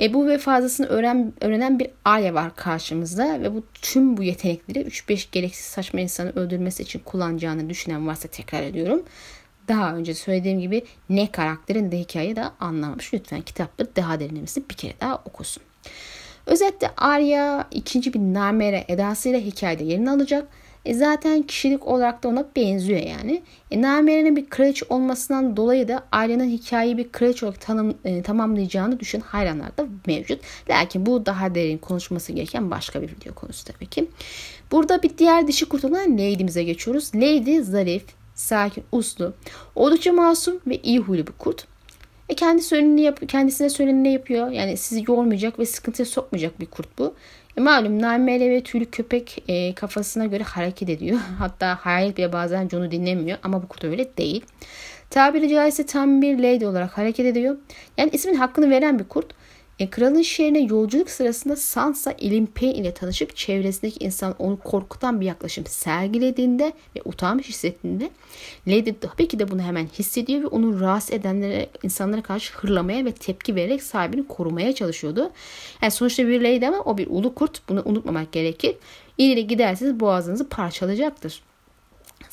E, 0.02 0.14
bu 0.14 0.28
ve 0.28 0.38
fazlasını 0.38 0.88
öğren, 0.88 1.34
öğrenen 1.42 1.80
bir 1.80 1.88
Arya 2.06 2.34
var 2.34 2.56
karşımızda. 2.56 3.42
Ve 3.42 3.54
bu 3.54 3.64
tüm 3.82 4.18
bu 4.18 4.24
yetenekleri 4.24 4.80
3-5 4.80 5.28
gereksiz 5.32 5.66
saçma 5.66 6.00
insanı 6.00 6.30
öldürmesi 6.30 6.84
için 6.84 7.00
kullanacağını 7.00 7.70
düşünen 7.70 8.08
varsa 8.08 8.28
tekrar 8.28 8.64
ediyorum. 8.64 9.04
Daha 9.68 9.96
önce 9.96 10.14
söylediğim 10.14 10.60
gibi 10.60 10.84
ne 11.10 11.32
karakterin 11.32 11.92
de 11.92 12.00
hikayeyi 12.00 12.36
de 12.36 12.44
anlamamış. 12.60 13.14
Lütfen 13.14 13.42
kitapları 13.42 13.96
daha 13.96 14.20
derinlemesine 14.20 14.64
bir 14.70 14.76
kere 14.76 14.94
daha 15.02 15.16
okusun. 15.16 15.64
Özetle 16.46 16.92
Arya 16.98 17.68
ikinci 17.72 18.14
bir 18.14 18.20
Narmere 18.20 18.86
edasıyla 18.88 19.40
hikayede 19.40 19.84
yerini 19.84 20.10
alacak. 20.10 20.48
E 20.86 20.94
zaten 20.94 21.42
kişilik 21.42 21.88
olarak 21.88 22.24
da 22.24 22.28
ona 22.28 22.46
benziyor 22.56 23.00
yani. 23.00 23.44
E, 23.72 23.82
Narmere'nin 23.82 24.36
bir 24.36 24.50
kraliçe 24.50 24.86
olmasından 24.90 25.58
dolayı 25.58 25.88
da 25.88 26.04
Arya'nın 26.12 26.50
hikayeyi 26.50 26.98
bir 26.98 27.12
kraliçe 27.12 27.46
olarak 27.46 27.62
tanım, 27.62 27.96
e, 28.06 28.22
tamamlayacağını 28.22 29.00
düşün 29.00 29.20
hayranlar 29.20 29.78
da 29.78 29.86
mevcut. 30.08 30.42
Lakin 30.70 31.06
bu 31.06 31.26
daha 31.26 31.56
derin 31.56 31.78
konuşması 31.78 32.34
gereken 32.34 32.72
başka 32.72 33.02
bir 33.02 33.10
video 33.10 33.34
konusu 33.34 33.66
tabii 33.66 33.86
ki. 33.86 34.10
Burada 34.72 35.04
bir 35.04 35.18
diğer 35.18 35.48
dişi 35.48 35.66
kurt 35.66 35.86
olan 35.86 36.14
Lady'mize 36.14 36.64
geçiyoruz. 36.64 37.16
Lady 37.16 37.62
zarif, 37.62 38.06
sakin, 38.36 38.84
uslu, 38.92 39.34
oldukça 39.76 40.14
masum 40.14 40.60
ve 40.68 40.78
iyi 40.78 41.00
huylu 41.00 41.28
bir 41.28 41.34
kurt. 41.34 41.73
E 42.34 42.36
kendi 42.36 42.62
söyleneni 42.62 43.02
yap 43.02 43.30
kendisine 43.30 43.70
söyleneni 43.70 44.14
yapıyor. 44.14 44.52
Yani 44.52 44.78
sizi 44.78 45.04
yormayacak 45.08 45.60
ve 45.60 45.66
sıkıntıya 45.66 46.06
sokmayacak 46.06 46.60
bir 46.60 46.66
kurt 46.66 47.00
bu. 47.00 47.14
E 47.58 47.62
malum 47.62 48.02
namele 48.02 48.50
ve 48.50 48.64
tüylü 48.64 48.86
köpek 48.86 49.44
e, 49.48 49.76
kafasına 49.76 50.26
göre 50.26 50.44
hareket 50.44 50.90
ediyor. 50.90 51.20
Hatta 51.40 51.78
hayalet 51.82 52.18
bile 52.18 52.34
bazen 52.34 52.70
John'u 52.70 52.92
dinlemiyor 52.92 53.38
ama 53.44 53.64
bu 53.64 53.68
kurt 53.68 53.84
öyle 53.84 54.18
değil. 54.18 54.46
Tabiri 55.10 55.50
caizse 55.50 55.86
tam 55.86 56.22
bir 56.22 56.40
lady 56.40 56.66
olarak 56.66 56.98
hareket 56.98 57.26
ediyor. 57.26 57.58
Yani 57.98 58.10
ismin 58.14 58.36
hakkını 58.36 58.70
veren 58.70 59.00
bir 59.00 59.04
kurt. 59.04 59.34
E, 59.80 59.90
kralın 59.90 60.22
şehrine 60.22 60.60
yolculuk 60.60 61.10
sırasında 61.10 61.56
Sansa 61.56 62.12
Ilimpe 62.12 62.68
ile 62.68 62.94
tanışıp 62.94 63.36
çevresindeki 63.36 64.06
insan 64.06 64.36
onu 64.40 64.60
korkutan 64.60 65.22
bir 65.22 65.26
yaklaşım 65.26 65.66
sergilediğinde 65.66 66.74
ve 66.96 67.02
utanmış 67.06 67.50
hissettiğinde 67.50 68.10
Lady 68.68 68.94
tabii 69.02 69.28
ki 69.28 69.40
de 69.40 69.52
bunu 69.52 69.62
hemen 69.62 69.86
hissediyor 69.86 70.42
ve 70.42 70.48
onu 70.48 70.80
rahatsız 70.80 71.14
edenlere, 71.14 71.70
insanlara 71.84 72.22
karşı 72.22 72.54
hırlamaya 72.54 73.06
ve 73.06 73.12
tepki 73.12 73.56
vererek 73.56 73.84
sahibini 73.84 74.28
korumaya 74.28 74.76
çalışıyordu. 74.76 75.32
Yani 75.82 75.92
sonuçta 75.92 76.28
bir 76.28 76.42
Lady 76.42 76.68
ama 76.68 76.80
o 76.80 76.98
bir 76.98 77.08
ulu 77.10 77.36
kurt. 77.36 77.70
Bunu 77.70 77.82
unutmamak 77.86 78.32
gerekir. 78.32 78.76
İleri 79.18 79.48
giderseniz 79.48 80.00
boğazınızı 80.00 80.50
parçalayacaktır. 80.50 81.42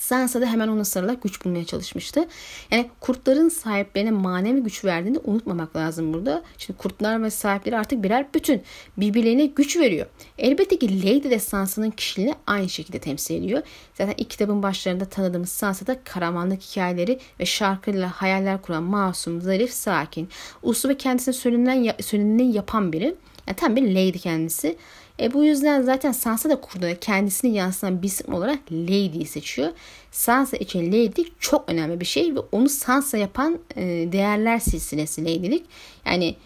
Sansa 0.00 0.40
da 0.40 0.46
hemen 0.46 0.68
ona 0.68 0.84
sarılarak 0.84 1.22
güç 1.22 1.44
bulmaya 1.44 1.64
çalışmıştı. 1.64 2.28
Yani 2.70 2.90
kurtların 3.00 3.48
sahiplerine 3.48 4.10
manevi 4.10 4.60
güç 4.60 4.84
verdiğini 4.84 5.18
unutmamak 5.18 5.76
lazım 5.76 6.12
burada. 6.14 6.42
Şimdi 6.58 6.78
kurtlar 6.78 7.22
ve 7.22 7.30
sahipleri 7.30 7.78
artık 7.78 8.02
birer 8.02 8.26
bütün. 8.34 8.62
Birbirlerine 8.96 9.46
güç 9.46 9.76
veriyor. 9.76 10.06
Elbette 10.38 10.78
ki 10.78 11.02
Lady 11.02 11.30
de 11.30 11.38
Sansa'nın 11.38 11.90
kişiliğini 11.90 12.34
aynı 12.46 12.68
şekilde 12.68 12.98
temsil 12.98 13.34
ediyor. 13.34 13.62
Zaten 13.94 14.14
ilk 14.16 14.30
kitabın 14.30 14.62
başlarında 14.62 15.04
tanıdığımız 15.04 15.48
Sansa 15.48 15.86
da 15.86 16.04
karamanlık 16.04 16.62
hikayeleri 16.62 17.18
ve 17.40 17.46
şarkıyla 17.46 18.10
hayaller 18.10 18.62
kuran 18.62 18.82
masum, 18.82 19.40
zarif, 19.40 19.72
sakin, 19.72 20.28
uslu 20.62 20.88
ve 20.88 20.96
kendisine 20.96 21.34
söylenen, 21.34 21.94
söyleneni 22.00 22.52
yapan 22.52 22.92
biri. 22.92 23.14
Yani 23.46 23.56
tam 23.56 23.76
bir 23.76 23.82
lady 23.82 24.18
kendisi. 24.18 24.76
E 25.20 25.32
bu 25.32 25.44
yüzden 25.44 25.82
zaten 25.82 26.12
Sansa 26.12 26.50
da 26.50 26.60
kurduğunda 26.60 27.00
kendisini 27.00 27.56
yansıtan 27.56 28.02
bir 28.02 28.06
isim 28.06 28.34
olarak 28.34 28.72
Lady'yi 28.72 29.26
seçiyor. 29.26 29.68
Sansa 30.10 30.56
için 30.56 30.92
Lady 30.92 31.22
çok 31.38 31.68
önemli 31.68 32.00
bir 32.00 32.04
şey 32.04 32.34
ve 32.34 32.40
onu 32.52 32.68
Sansa 32.68 33.18
yapan 33.18 33.58
e, 33.76 33.82
değerler 34.12 34.58
silsilesi 34.58 35.24
Lady'lik. 35.24 35.66
Yani 36.06 36.36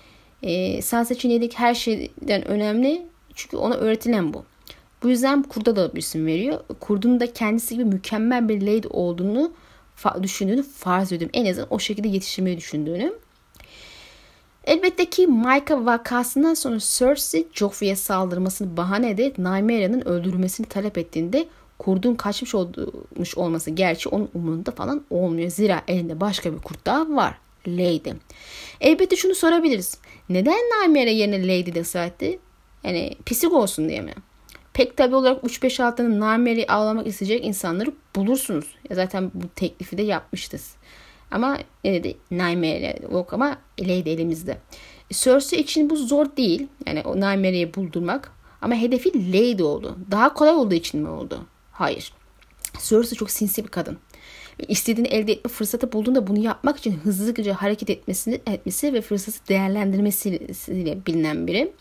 e, 0.42 0.82
Sansa 0.82 1.14
için 1.14 1.30
Lady'lik 1.30 1.58
her 1.58 1.74
şeyden 1.74 2.48
önemli 2.48 3.02
çünkü 3.34 3.56
ona 3.56 3.74
öğretilen 3.74 4.34
bu. 4.34 4.44
Bu 5.02 5.08
yüzden 5.08 5.42
kurda 5.42 5.76
da 5.76 5.94
bir 5.94 6.00
isim 6.00 6.26
veriyor. 6.26 6.60
Kurdun 6.80 7.20
da 7.20 7.32
kendisi 7.32 7.74
gibi 7.74 7.84
mükemmel 7.84 8.48
bir 8.48 8.60
lady 8.60 8.88
olduğunu 8.90 9.52
düşündüğünü 10.22 10.62
farz 10.62 11.12
ediyorum. 11.12 11.30
En 11.34 11.50
azından 11.50 11.68
o 11.70 11.78
şekilde 11.78 12.08
yetiştirmeyi 12.08 12.56
düşündüğünü. 12.56 13.12
Elbette 14.66 15.10
ki 15.10 15.26
Micah 15.26 15.84
vakasından 15.84 16.54
sonra 16.54 16.78
Cersei 16.78 17.46
Joffrey'e 17.52 17.96
saldırmasını 17.96 18.76
bahane 18.76 19.10
ederek 19.10 19.38
Nymeria'nın 19.38 20.08
öldürülmesini 20.08 20.66
talep 20.66 20.98
ettiğinde 20.98 21.46
kurdun 21.78 22.14
kaçmış 22.14 22.54
olmuş 22.54 23.36
olması 23.36 23.70
gerçi 23.70 24.08
onun 24.08 24.30
umurunda 24.34 24.70
falan 24.70 25.04
olmuyor. 25.10 25.50
Zira 25.50 25.82
elinde 25.88 26.20
başka 26.20 26.52
bir 26.52 26.58
kurt 26.58 26.86
daha 26.86 27.16
var. 27.16 27.38
Lady. 27.66 28.10
Elbette 28.80 29.16
şunu 29.16 29.34
sorabiliriz. 29.34 29.98
Neden 30.28 30.54
Nymeria 30.54 31.12
yerine 31.12 31.42
Lady 31.42 31.74
de 31.74 31.80
ısrar 31.80 32.06
etti? 32.06 32.38
Yani 32.84 33.14
pisik 33.26 33.52
olsun 33.52 33.88
diye 33.88 34.00
mi? 34.00 34.14
Pek 34.72 34.96
tabi 34.96 35.14
olarak 35.14 35.44
3-5-6'nın 35.44 36.20
Nymeria'yı 36.20 36.66
ağlamak 36.68 37.06
isteyecek 37.06 37.44
insanları 37.44 37.92
bulursunuz. 38.16 38.66
Ya 38.90 38.96
zaten 38.96 39.30
bu 39.34 39.48
teklifi 39.48 39.98
de 39.98 40.02
yapmıştız. 40.02 40.74
Ama 41.34 41.58
yine 41.84 42.04
de 42.04 42.14
Nightmare 42.30 42.98
yok 43.12 43.32
ama 43.32 43.58
Lady 43.80 44.12
elimizde. 44.12 44.58
Cersei 45.10 45.60
için 45.60 45.90
bu 45.90 45.96
zor 45.96 46.36
değil. 46.36 46.66
Yani 46.86 47.02
o 47.04 47.16
Nightmare'yi 47.16 47.74
buldurmak. 47.74 48.32
Ama 48.62 48.74
hedefi 48.74 49.32
Lady 49.32 49.62
oldu. 49.62 49.98
Daha 50.10 50.34
kolay 50.34 50.52
olduğu 50.52 50.74
için 50.74 51.00
mi 51.00 51.08
oldu? 51.08 51.46
Hayır. 51.72 52.12
Cersei 52.88 53.18
çok 53.18 53.30
sinsi 53.30 53.64
bir 53.64 53.68
kadın. 53.68 53.98
İstediğini 54.68 55.08
elde 55.08 55.32
etme 55.32 55.48
fırsatı 55.48 55.92
bulduğunda 55.92 56.26
bunu 56.26 56.38
yapmak 56.38 56.76
için 56.76 56.92
hızlıca 56.92 57.54
hareket 57.54 57.90
etmesini, 57.90 58.34
etmesi 58.34 58.92
ve 58.92 59.00
fırsatı 59.00 59.48
değerlendirmesiyle 59.48 61.06
bilinen 61.06 61.46
biri. 61.46 61.72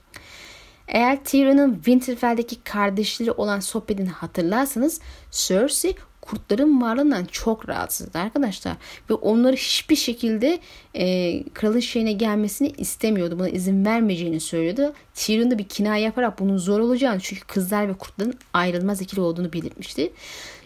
Eğer 0.88 1.24
Tyrion'un 1.24 1.76
Winterfell'deki 1.76 2.64
kardeşleri 2.64 3.32
olan 3.32 3.60
sohbetini 3.60 4.10
hatırlarsanız 4.10 5.02
Cersei 5.32 5.96
kurtların 6.24 6.82
varlığından 6.82 7.26
çok 7.26 7.70
rahatsızdı 7.70 8.20
arkadaşlar. 8.20 8.74
Ve 9.10 9.14
onları 9.14 9.56
hiçbir 9.56 9.96
şekilde 9.96 10.60
e, 10.94 11.44
kralın 11.54 11.80
şeyine 11.80 12.14
gelmesini 12.14 12.68
istemiyordu. 12.78 13.40
Buna 13.40 13.50
izin 13.50 13.86
vermeyeceğini 13.86 14.40
söylüyordu. 14.40 14.94
Tyrion 15.14 15.52
da 15.52 15.58
bir 15.58 15.68
kinaye 15.68 16.04
yaparak 16.04 16.40
bunun 16.40 16.58
zor 16.58 16.80
olacağını 16.80 17.20
çünkü 17.20 17.48
kızlar 17.48 17.90
ve 17.90 17.94
kurtların 17.94 18.34
ayrılmaz 18.54 19.02
ikili 19.02 19.22
olduğunu 19.22 19.54
belirtmişti. 19.54 20.14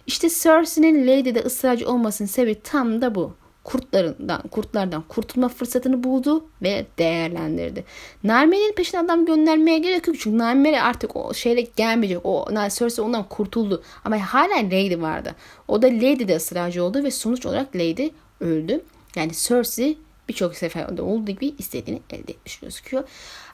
İşte 0.08 0.30
Cersei'nin 0.30 1.08
Lady'de 1.08 1.40
ısrarcı 1.40 1.90
olmasının 1.90 2.28
sebebi 2.28 2.62
tam 2.64 3.02
da 3.02 3.16
bu 3.16 3.34
kurtlarından, 3.68 4.42
kurtlardan 4.42 5.02
kurtulma 5.02 5.50
fırsatını 5.50 6.04
buldu 6.04 6.46
ve 6.62 6.86
değerlendirdi. 6.98 7.84
Narmeli'nin 8.24 8.74
peşine 8.74 9.00
adam 9.00 9.26
göndermeye 9.26 9.80
gerek 9.80 10.08
yok. 10.08 10.16
Çünkü 10.20 10.38
Narmeli 10.38 10.82
artık 10.82 11.16
o 11.16 11.34
şeyle 11.34 11.62
gelmeyecek. 11.62 12.20
O 12.24 12.46
Cersei 12.70 13.06
ondan 13.06 13.24
kurtuldu. 13.24 13.84
Ama 14.06 14.18
hala 14.18 14.56
Lady 14.56 15.02
vardı. 15.02 15.36
O 15.68 15.82
da 15.82 15.88
Lady 15.88 16.28
de 16.28 16.36
ısrarcı 16.36 16.84
oldu 16.84 17.04
ve 17.04 17.12
sonuç 17.12 17.46
olarak 17.46 17.76
Lady 17.76 18.10
öldü. 18.40 18.82
Yani 19.16 19.32
Cersei 19.34 19.98
birçok 20.30 20.56
seferde 20.56 21.02
olduğu 21.02 21.32
gibi 21.32 21.54
istediğini 21.58 22.02
elde 22.10 22.32
etmiş 22.32 22.60
gözüküyor. 22.60 23.04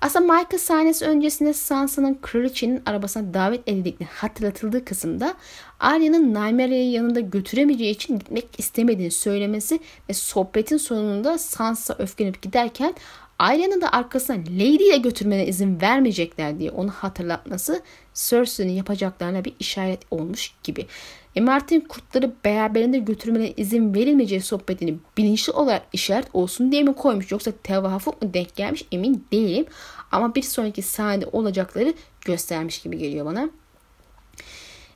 Aslında 0.02 0.34
Michael 0.34 0.60
sahnesi 0.60 1.06
öncesinde 1.06 1.54
Sansa'nın 1.54 2.18
kraliçenin 2.22 2.84
arabasına 2.86 3.34
davet 3.34 3.68
edildiğini 3.68 4.08
hatırlatıldığı 4.12 4.86
kısımda 4.86 5.34
Arya'nın 5.80 6.34
Nymeria'yı 6.34 6.92
yanında 6.92 7.20
götüremeyeceği 7.20 7.92
için 7.92 8.20
gitmek 8.20 8.60
istemediğini 8.60 9.12
söylemesi 9.12 9.80
ve 10.10 10.14
sohbetin 10.14 10.78
sonunda 10.78 11.38
Sansa 11.38 11.96
öfkelenip 12.00 12.42
giderken 12.42 12.96
Arya'nın 13.40 13.82
da 13.82 13.92
arkasına 13.92 14.38
Lady 14.38 14.88
ile 14.88 14.98
götürmene 14.98 15.48
izin 15.48 15.82
vermeyecekler 15.82 16.60
diye 16.60 16.72
onu 16.72 16.90
hatırlatması 16.90 17.82
Cersei'nin 18.14 18.74
yapacaklarına 18.74 19.46
bir 19.46 19.54
işaret 19.60 20.00
olmuş 20.12 20.54
gibi. 20.64 20.88
E 21.36 21.42
Martin 21.42 21.80
kurtları 21.80 22.32
beraberinde 22.46 22.98
götürmene 23.00 23.52
izin 23.58 23.94
verilmeyeceği 23.94 24.42
sohbetini 24.42 24.98
bilinçli 25.18 25.54
olarak 25.54 25.84
işaret 25.94 26.28
olsun 26.34 26.72
diye 26.72 26.84
mi 26.84 26.94
koymuş 26.94 27.32
yoksa 27.32 27.52
tevafuk 27.64 28.22
mu 28.22 28.34
denk 28.34 28.56
gelmiş 28.56 28.86
emin 28.92 29.26
değilim. 29.32 29.66
Ama 30.12 30.36
bir 30.36 30.42
sonraki 30.42 30.82
sahnede 30.82 31.26
olacakları 31.32 31.94
göstermiş 32.22 32.82
gibi 32.82 32.98
geliyor 32.98 33.26
bana. 33.26 33.50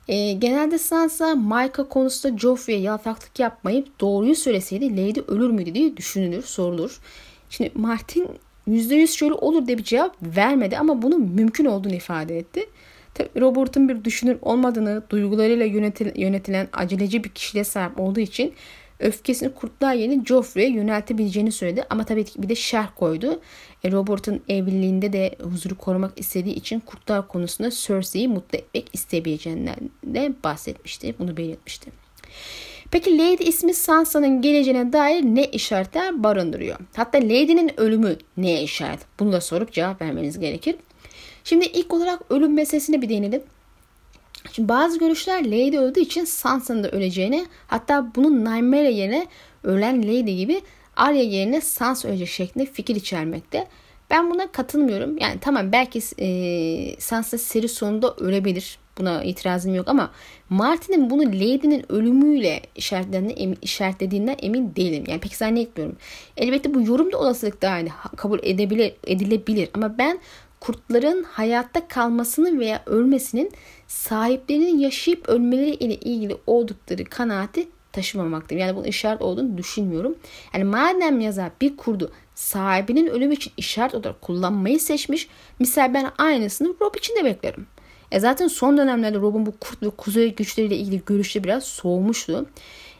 E, 0.08 0.32
genelde 0.32 0.78
Sansa 0.78 1.34
Micah 1.34 1.90
konusunda 1.90 2.38
Joffrey'e 2.38 2.80
yaltaklık 2.80 3.38
yapmayıp 3.38 4.00
doğruyu 4.00 4.34
söyleseydi 4.34 4.90
Lady 4.90 5.20
ölür 5.28 5.50
müydü 5.50 5.74
diye 5.74 5.96
düşünülür, 5.96 6.42
sorulur. 6.42 7.00
Şimdi 7.50 7.72
Martin 7.74 8.28
%100 8.68 9.06
şöyle 9.06 9.34
olur 9.34 9.66
diye 9.66 9.78
bir 9.78 9.84
cevap 9.84 10.16
vermedi 10.22 10.78
ama 10.78 11.02
bunun 11.02 11.20
mümkün 11.20 11.64
olduğunu 11.64 11.94
ifade 11.94 12.38
etti. 12.38 12.66
Robert'ın 13.40 13.88
bir 13.88 14.04
düşünür 14.04 14.38
olmadığını, 14.42 15.02
duygularıyla 15.10 15.66
yönetilen 16.14 16.68
aceleci 16.72 17.24
bir 17.24 17.28
kişiliğe 17.28 17.64
sahip 17.64 18.00
olduğu 18.00 18.20
için 18.20 18.54
öfkesini 19.00 19.54
kurtlar 19.54 19.94
yerine 19.94 20.24
Joffrey'e 20.24 20.70
yöneltebileceğini 20.70 21.52
söyledi. 21.52 21.84
Ama 21.90 22.04
tabii 22.04 22.24
ki 22.24 22.42
bir 22.42 22.48
de 22.48 22.54
şerh 22.54 22.88
koydu. 22.96 23.40
E, 23.84 23.92
Robert'ın 23.92 24.42
evliliğinde 24.48 25.12
de 25.12 25.36
huzuru 25.42 25.74
korumak 25.78 26.20
istediği 26.20 26.54
için 26.54 26.80
kurtlar 26.80 27.28
konusunda 27.28 27.70
Cersei'yi 27.70 28.28
mutlu 28.28 28.58
etmek 28.58 28.90
isteyebileceğinden 28.92 29.76
de 30.04 30.32
bahsetmişti. 30.44 31.14
Bunu 31.18 31.36
belirtmişti. 31.36 31.90
Peki 32.90 33.18
Lady 33.18 33.48
ismi 33.48 33.74
Sansa'nın 33.74 34.42
geleceğine 34.42 34.92
dair 34.92 35.22
ne 35.22 35.44
işaretler 35.44 36.22
barındırıyor? 36.22 36.76
Hatta 36.96 37.18
Lady'nin 37.18 37.80
ölümü 37.80 38.16
neye 38.36 38.62
işaret? 38.62 39.00
Bunu 39.20 39.32
da 39.32 39.40
sorup 39.40 39.72
cevap 39.72 40.02
vermeniz 40.02 40.38
gerekir. 40.38 40.76
Şimdi 41.48 41.66
ilk 41.66 41.94
olarak 41.94 42.20
ölüm 42.30 42.54
meselesine 42.54 43.02
bir 43.02 43.08
değinelim. 43.08 43.42
Şimdi 44.52 44.68
bazı 44.68 44.98
görüşler 44.98 45.44
Lady 45.44 45.78
öldüğü 45.78 46.00
için 46.00 46.24
Sansa'nın 46.24 46.84
da 46.84 46.90
öleceğini 46.90 47.46
hatta 47.66 48.14
bunun 48.14 48.44
Nymeria 48.44 48.90
yerine 48.90 49.26
ölen 49.64 50.02
Lady 50.02 50.36
gibi 50.36 50.60
Arya 50.96 51.22
yerine 51.22 51.60
Sansa 51.60 52.08
ölecek 52.08 52.28
şeklinde 52.28 52.66
fikir 52.66 52.96
içermekte. 52.96 53.68
Ben 54.10 54.30
buna 54.30 54.52
katılmıyorum. 54.52 55.18
Yani 55.18 55.40
tamam 55.40 55.72
belki 55.72 56.00
e, 56.18 57.00
Sansa 57.00 57.38
seri 57.38 57.68
sonunda 57.68 58.14
ölebilir. 58.14 58.78
Buna 58.98 59.24
itirazım 59.24 59.74
yok 59.74 59.88
ama 59.88 60.10
Martin'in 60.50 61.10
bunu 61.10 61.22
Lady'nin 61.22 61.92
ölümüyle 61.92 62.62
işaretlediğinden 63.62 64.36
emin 64.42 64.76
değilim. 64.76 65.04
Yani 65.08 65.20
pek 65.20 65.36
zannetmiyorum. 65.36 65.96
Elbette 66.36 66.74
bu 66.74 66.82
yorum 66.82 67.12
da 67.12 67.18
olasılık 67.18 67.62
dahil 67.62 67.88
kabul 68.16 68.38
edebilir, 68.42 68.94
edilebilir. 69.06 69.68
Ama 69.74 69.98
ben 69.98 70.18
kurtların 70.60 71.22
hayatta 71.22 71.88
kalmasının 71.88 72.60
veya 72.60 72.82
ölmesinin 72.86 73.50
sahiplerinin 73.86 74.78
yaşayıp 74.78 75.28
ölmeleri 75.28 75.70
ile 75.70 75.94
ilgili 75.94 76.36
oldukları 76.46 77.04
kanaati 77.04 77.68
taşımamaktayım. 77.92 78.66
Yani 78.66 78.76
bunun 78.76 78.84
işaret 78.84 79.22
olduğunu 79.22 79.58
düşünmüyorum. 79.58 80.14
Yani 80.54 80.64
madem 80.64 81.20
yazar 81.20 81.50
bir 81.60 81.76
kurdu 81.76 82.12
sahibinin 82.34 83.06
ölümü 83.06 83.34
için 83.34 83.52
işaret 83.56 83.94
olarak 83.94 84.22
kullanmayı 84.22 84.80
seçmiş. 84.80 85.28
Misal 85.58 85.94
ben 85.94 86.10
aynısını 86.18 86.74
Rob 86.80 86.94
için 86.94 87.16
de 87.16 87.24
beklerim. 87.24 87.66
E 88.12 88.20
zaten 88.20 88.48
son 88.48 88.78
dönemlerde 88.78 89.18
Rob'un 89.18 89.46
bu 89.46 89.52
kurt 89.60 89.82
ve 89.82 89.90
kuzey 89.90 90.34
güçleriyle 90.34 90.76
ilgili 90.76 91.02
görüşleri 91.06 91.44
biraz 91.44 91.64
soğumuştu. 91.64 92.46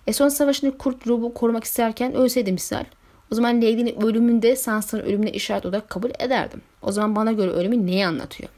E 0.07 0.12
son 0.12 0.29
savaşında 0.29 0.79
kurt 0.79 1.07
Rob'u 1.07 1.35
korumak 1.35 1.64
isterken 1.64 2.14
ölseydi 2.14 2.53
misal. 2.53 2.85
O 3.33 3.35
zaman 3.35 3.57
Lady'nin 3.57 4.03
ölümünde 4.03 4.57
Sansa'nın 4.57 5.03
ölümüne 5.03 5.31
işaret 5.31 5.67
olarak 5.67 5.91
kabul 5.91 6.11
ederdim. 6.19 6.62
O 6.83 6.93
zaman 6.93 7.17
bana 7.17 7.33
göre 7.33 7.51
ölümü 7.51 7.87
neyi 7.87 8.07
anlatıyor? 8.07 8.51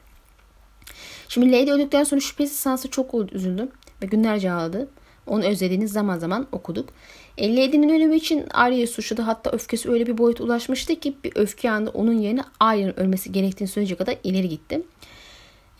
Şimdi 1.27 1.51
Lady 1.51 1.71
öldükten 1.71 2.03
sonra 2.03 2.21
şüphesiz 2.21 2.59
Sansa 2.59 2.89
çok 2.89 3.33
üzüldü 3.33 3.69
ve 4.01 4.05
günlerce 4.05 4.51
ağladı. 4.51 4.87
Onu 5.27 5.45
özlediğini 5.45 5.87
zaman 5.87 6.17
zaman 6.17 6.47
okuduk. 6.51 6.89
E, 7.37 7.55
Lady'nin 7.55 7.89
ölümü 7.89 8.15
için 8.15 8.45
Arya'yı 8.53 8.87
suçladı. 8.87 9.21
Hatta 9.21 9.49
öfkesi 9.51 9.91
öyle 9.91 10.07
bir 10.07 10.17
boyut 10.17 10.41
ulaşmıştı 10.41 10.95
ki 10.95 11.15
bir 11.23 11.31
öfke 11.35 11.71
anda 11.71 11.89
onun 11.89 12.13
yerine 12.13 12.41
Arya'nın 12.59 12.99
ölmesi 12.99 13.31
gerektiğini 13.31 13.67
söyleyecek 13.67 13.97
kadar 13.97 14.15
ileri 14.23 14.49
gitti. 14.49 14.81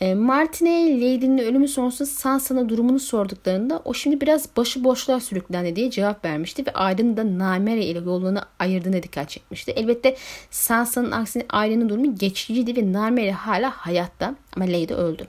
E, 0.02 0.14
Martin'e 0.16 1.02
Lady'nin 1.02 1.38
ölümü 1.38 1.68
sonrası 1.68 2.06
Sansa'na 2.06 2.70
durumunu 2.70 3.00
sorduklarında 3.00 3.82
o 3.86 3.94
şimdi 3.94 4.22
biraz 4.22 4.58
başı 4.58 4.84
boşluğa 4.84 5.20
sürüklendi 5.20 5.76
diye 5.76 5.92
cevap 5.92 6.26
vermişti 6.26 6.66
ve 6.66 6.72
Arya'nın 6.74 7.18
da 7.18 7.38
Namere 7.40 7.86
ile 7.86 8.00
yolunu 8.00 8.40
ayırdığına 8.60 9.04
dikkat 9.04 9.30
çekmişti. 9.30 9.72
Elbette 9.72 10.16
Sansa'nın 10.52 11.12
aksine 11.12 11.46
Arya'nın 11.50 11.90
durumu 11.90 12.16
geçiciydi 12.16 12.76
ve 12.76 12.94
Namere 12.94 13.32
hala 13.32 13.72
hayatta 13.72 14.36
ama 14.56 14.66
Lady 14.66 14.94
öldü. 14.94 15.28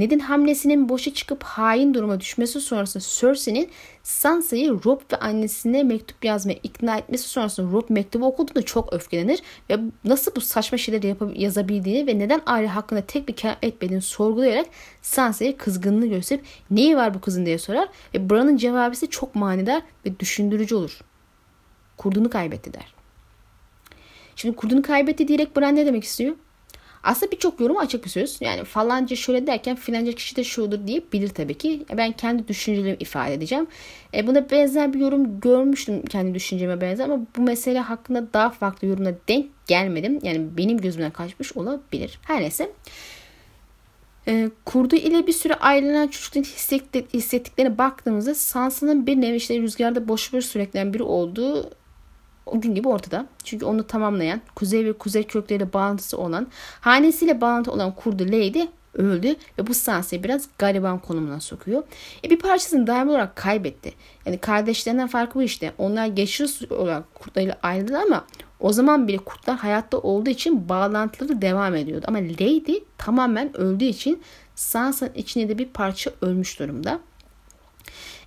Ned'in 0.00 0.18
hamlesinin 0.18 0.88
boşa 0.88 1.14
çıkıp 1.14 1.42
hain 1.42 1.94
duruma 1.94 2.20
düşmesi 2.20 2.60
sonrasında 2.60 3.04
Cersei'nin 3.20 3.70
Sansa'yı 4.02 4.70
Rob 4.84 5.00
ve 5.12 5.16
annesine 5.16 5.82
mektup 5.82 6.24
yazmaya 6.24 6.58
ikna 6.62 6.96
etmesi 6.96 7.28
sonrasında 7.28 7.72
Rob 7.72 7.84
mektubu 7.88 8.26
okuduğunda 8.26 8.62
çok 8.62 8.92
öfkelenir 8.92 9.42
ve 9.70 9.78
nasıl 10.04 10.34
bu 10.36 10.40
saçma 10.40 10.78
şeyleri 10.78 11.06
yapıp 11.06 11.38
yazabildiğini 11.38 12.06
ve 12.06 12.18
neden 12.18 12.42
aile 12.46 12.66
hakkında 12.66 13.00
tek 13.00 13.28
bir 13.28 13.32
kelam 13.36 13.56
etmediğini 13.62 14.02
sorgulayarak 14.02 14.66
Sansa'ya 15.02 15.56
kızgınlığı 15.56 16.06
gösterip 16.06 16.44
neyi 16.70 16.96
var 16.96 17.14
bu 17.14 17.20
kızın 17.20 17.46
diye 17.46 17.58
sorar 17.58 17.88
ve 18.14 18.30
Bran'ın 18.30 18.56
cevabı 18.56 18.92
ise 18.92 19.06
çok 19.06 19.34
manidar 19.34 19.82
ve 20.06 20.20
düşündürücü 20.20 20.74
olur. 20.74 21.00
Kurdunu 21.96 22.30
kaybetti 22.30 22.74
der. 22.74 22.94
Şimdi 24.36 24.56
kurdunu 24.56 24.82
kaybetti 24.82 25.28
diyerek 25.28 25.56
Bran 25.56 25.76
ne 25.76 25.86
demek 25.86 26.04
istiyor? 26.04 26.36
Aslında 27.02 27.32
birçok 27.32 27.60
yorum 27.60 27.78
açık 27.78 28.04
bir 28.04 28.10
söz. 28.10 28.40
Yani 28.40 28.64
falanca 28.64 29.16
şöyle 29.16 29.46
derken 29.46 29.76
filanca 29.76 30.12
kişi 30.12 30.36
de 30.36 30.44
şudur 30.44 30.86
diye 30.86 31.02
bilir 31.12 31.28
tabii 31.28 31.58
ki. 31.58 31.84
E, 31.90 31.96
ben 31.96 32.12
kendi 32.12 32.48
düşüncelerimi 32.48 32.96
ifade 33.00 33.34
edeceğim. 33.34 33.66
E, 34.14 34.26
buna 34.26 34.50
benzer 34.50 34.92
bir 34.92 34.98
yorum 34.98 35.40
görmüştüm 35.40 36.02
kendi 36.02 36.34
düşünceme 36.34 36.80
benzer 36.80 37.04
ama 37.04 37.20
bu 37.36 37.42
mesele 37.42 37.80
hakkında 37.80 38.32
daha 38.32 38.50
farklı 38.50 38.88
yorumla 38.88 39.14
denk 39.28 39.46
gelmedim. 39.66 40.18
Yani 40.22 40.56
benim 40.56 40.78
gözümden 40.78 41.10
kaçmış 41.10 41.56
olabilir. 41.56 42.18
Her 42.22 42.40
neyse. 42.40 42.70
E, 44.28 44.50
kurdu 44.64 44.96
ile 44.96 45.26
bir 45.26 45.32
süre 45.32 45.54
ayrılan 45.54 46.08
çocukların 46.08 46.48
hissettiklerine 47.14 47.78
baktığımızda 47.78 48.34
Sansa'nın 48.34 49.06
bir 49.06 49.20
nevi 49.20 49.36
işte 49.36 49.58
rüzgarda 49.58 50.08
boş 50.08 50.32
bir 50.32 50.40
süreklen 50.40 50.94
biri 50.94 51.02
olduğu 51.02 51.70
o 52.50 52.60
gün 52.60 52.74
gibi 52.74 52.88
ortada. 52.88 53.26
Çünkü 53.44 53.64
onu 53.64 53.86
tamamlayan, 53.86 54.40
kuzey 54.54 54.84
ve 54.84 54.92
kuzey 54.92 55.22
kökleriyle 55.22 55.72
bağlantısı 55.72 56.18
olan, 56.18 56.46
hanesiyle 56.80 57.40
bağlantı 57.40 57.72
olan 57.72 57.94
kurdu 57.94 58.24
Lady 58.24 58.66
öldü 58.94 59.36
ve 59.58 59.66
bu 59.66 59.74
Sansa'yı 59.74 60.24
biraz 60.24 60.48
gariban 60.58 60.98
konumuna 60.98 61.40
sokuyor. 61.40 61.82
E 62.24 62.30
bir 62.30 62.38
parçasını 62.38 62.86
daim 62.86 63.08
olarak 63.08 63.36
kaybetti. 63.36 63.92
Yani 64.26 64.38
kardeşlerinden 64.38 65.06
farkı 65.06 65.38
bu 65.38 65.42
işte. 65.42 65.72
Onlar 65.78 66.06
geçici 66.06 66.74
olarak 66.74 67.14
kurtlarıyla 67.14 67.58
ayrıldı 67.62 67.98
ama 67.98 68.24
o 68.60 68.72
zaman 68.72 69.08
bile 69.08 69.18
kurtlar 69.18 69.56
hayatta 69.56 69.98
olduğu 69.98 70.30
için 70.30 70.68
bağlantıları 70.68 71.42
devam 71.42 71.74
ediyordu. 71.74 72.04
Ama 72.08 72.18
Lady 72.18 72.78
tamamen 72.98 73.56
öldüğü 73.56 73.84
için 73.84 74.22
Sansa'nın 74.54 75.14
içinde 75.14 75.48
de 75.48 75.58
bir 75.58 75.66
parça 75.68 76.10
ölmüş 76.22 76.58
durumda. 76.58 77.00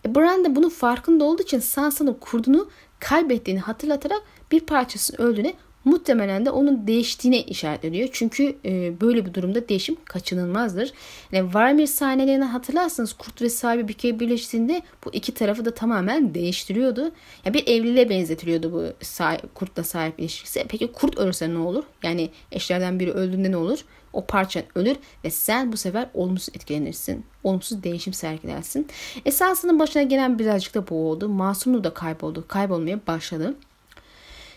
E 0.05 0.15
Bran 0.15 0.45
da 0.45 0.55
bunun 0.55 0.69
farkında 0.69 1.23
olduğu 1.23 1.41
için 1.41 1.59
Sansa'nın 1.59 2.13
kurdunu 2.13 2.69
kaybettiğini 3.03 3.59
hatırlatarak 3.59 4.21
bir 4.51 4.59
parçasının 4.59 5.27
öldüğüne 5.27 5.53
muhtemelen 5.85 6.45
de 6.45 6.51
onun 6.51 6.87
değiştiğine 6.87 7.41
işaret 7.41 7.85
ediyor. 7.85 8.09
Çünkü 8.11 8.55
e, 8.65 9.01
böyle 9.01 9.25
bir 9.25 9.33
durumda 9.33 9.69
değişim 9.69 9.97
kaçınılmazdır. 10.05 10.93
Yani 11.31 11.53
Varamir 11.53 11.87
sahnelerini 11.87 12.43
hatırlarsanız 12.43 13.13
kurt 13.13 13.41
ve 13.41 13.49
sahibi 13.49 13.87
bir 13.87 13.93
kere 13.93 14.19
birleştiğinde 14.19 14.81
bu 15.05 15.09
iki 15.13 15.33
tarafı 15.33 15.65
da 15.65 15.73
tamamen 15.73 16.33
değiştiriyordu. 16.33 17.11
Yani 17.45 17.53
bir 17.53 17.67
evliliğe 17.67 18.09
benzetiliyordu 18.09 18.71
bu 18.71 19.05
sahip, 19.05 19.55
kurtla 19.55 19.83
sahip 19.83 20.19
ilişkisi. 20.19 20.65
Peki 20.69 20.91
kurt 20.91 21.17
ölürse 21.17 21.53
ne 21.53 21.57
olur? 21.57 21.83
Yani 22.03 22.29
eşlerden 22.51 22.99
biri 22.99 23.11
öldüğünde 23.11 23.51
ne 23.51 23.57
olur? 23.57 23.85
O 24.13 24.25
parça 24.25 24.63
ölür 24.75 24.95
ve 25.23 25.29
sen 25.29 25.71
bu 25.71 25.77
sefer 25.77 26.09
olumsuz 26.13 26.55
etkilenirsin. 26.55 27.25
Olumsuz 27.43 27.83
değişim 27.83 28.13
sergilersin. 28.13 28.87
Esasının 29.25 29.79
başına 29.79 30.03
gelen 30.03 30.39
birazcık 30.39 30.73
da 30.73 30.89
bu 30.89 31.09
oldu. 31.09 31.29
Masumluğu 31.29 31.83
da 31.83 31.93
kayboldu. 31.93 32.45
Kaybolmaya 32.47 32.99
başladı. 33.07 33.55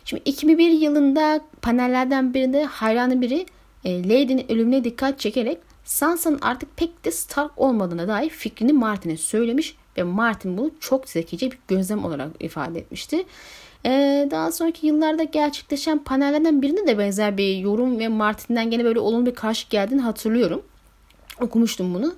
Şimdi 0.04 0.22
2001 0.24 0.70
yılında 0.70 1.40
panellerden 1.62 2.34
birinde 2.34 2.64
hayranı 2.64 3.20
biri 3.20 3.46
e, 3.84 4.02
Lady'nin 4.02 4.52
ölümüne 4.52 4.84
dikkat 4.84 5.20
çekerek 5.20 5.58
Sansa'nın 5.84 6.38
artık 6.42 6.76
pek 6.76 7.04
de 7.04 7.10
Stark 7.10 7.52
olmadığına 7.56 8.08
dair 8.08 8.30
fikrini 8.30 8.72
Martin'e 8.72 9.16
söylemiş 9.16 9.76
ve 9.98 10.02
Martin 10.02 10.58
bunu 10.58 10.70
çok 10.80 11.08
zekice 11.08 11.50
bir 11.50 11.58
gözlem 11.68 12.04
olarak 12.04 12.30
ifade 12.40 12.78
etmişti. 12.78 13.24
Ee, 13.87 14.29
daha 14.31 14.53
sonraki 14.53 14.87
yıllarda 14.87 15.25
gerçekleşen 15.25 15.99
panellerden 15.99 16.62
birinde 16.62 16.87
de 16.87 16.99
benzer 16.99 17.37
bir 17.37 17.57
yorum 17.57 17.99
ve 17.99 18.09
Martin'den 18.09 18.70
gene 18.70 18.85
böyle 18.85 19.01
olumlu 19.01 19.27
bir 19.27 19.35
karşı 19.35 19.68
geldiğini 19.68 20.01
hatırlıyorum. 20.01 20.62
Okumuştum 21.40 21.94
bunu. 21.94 22.14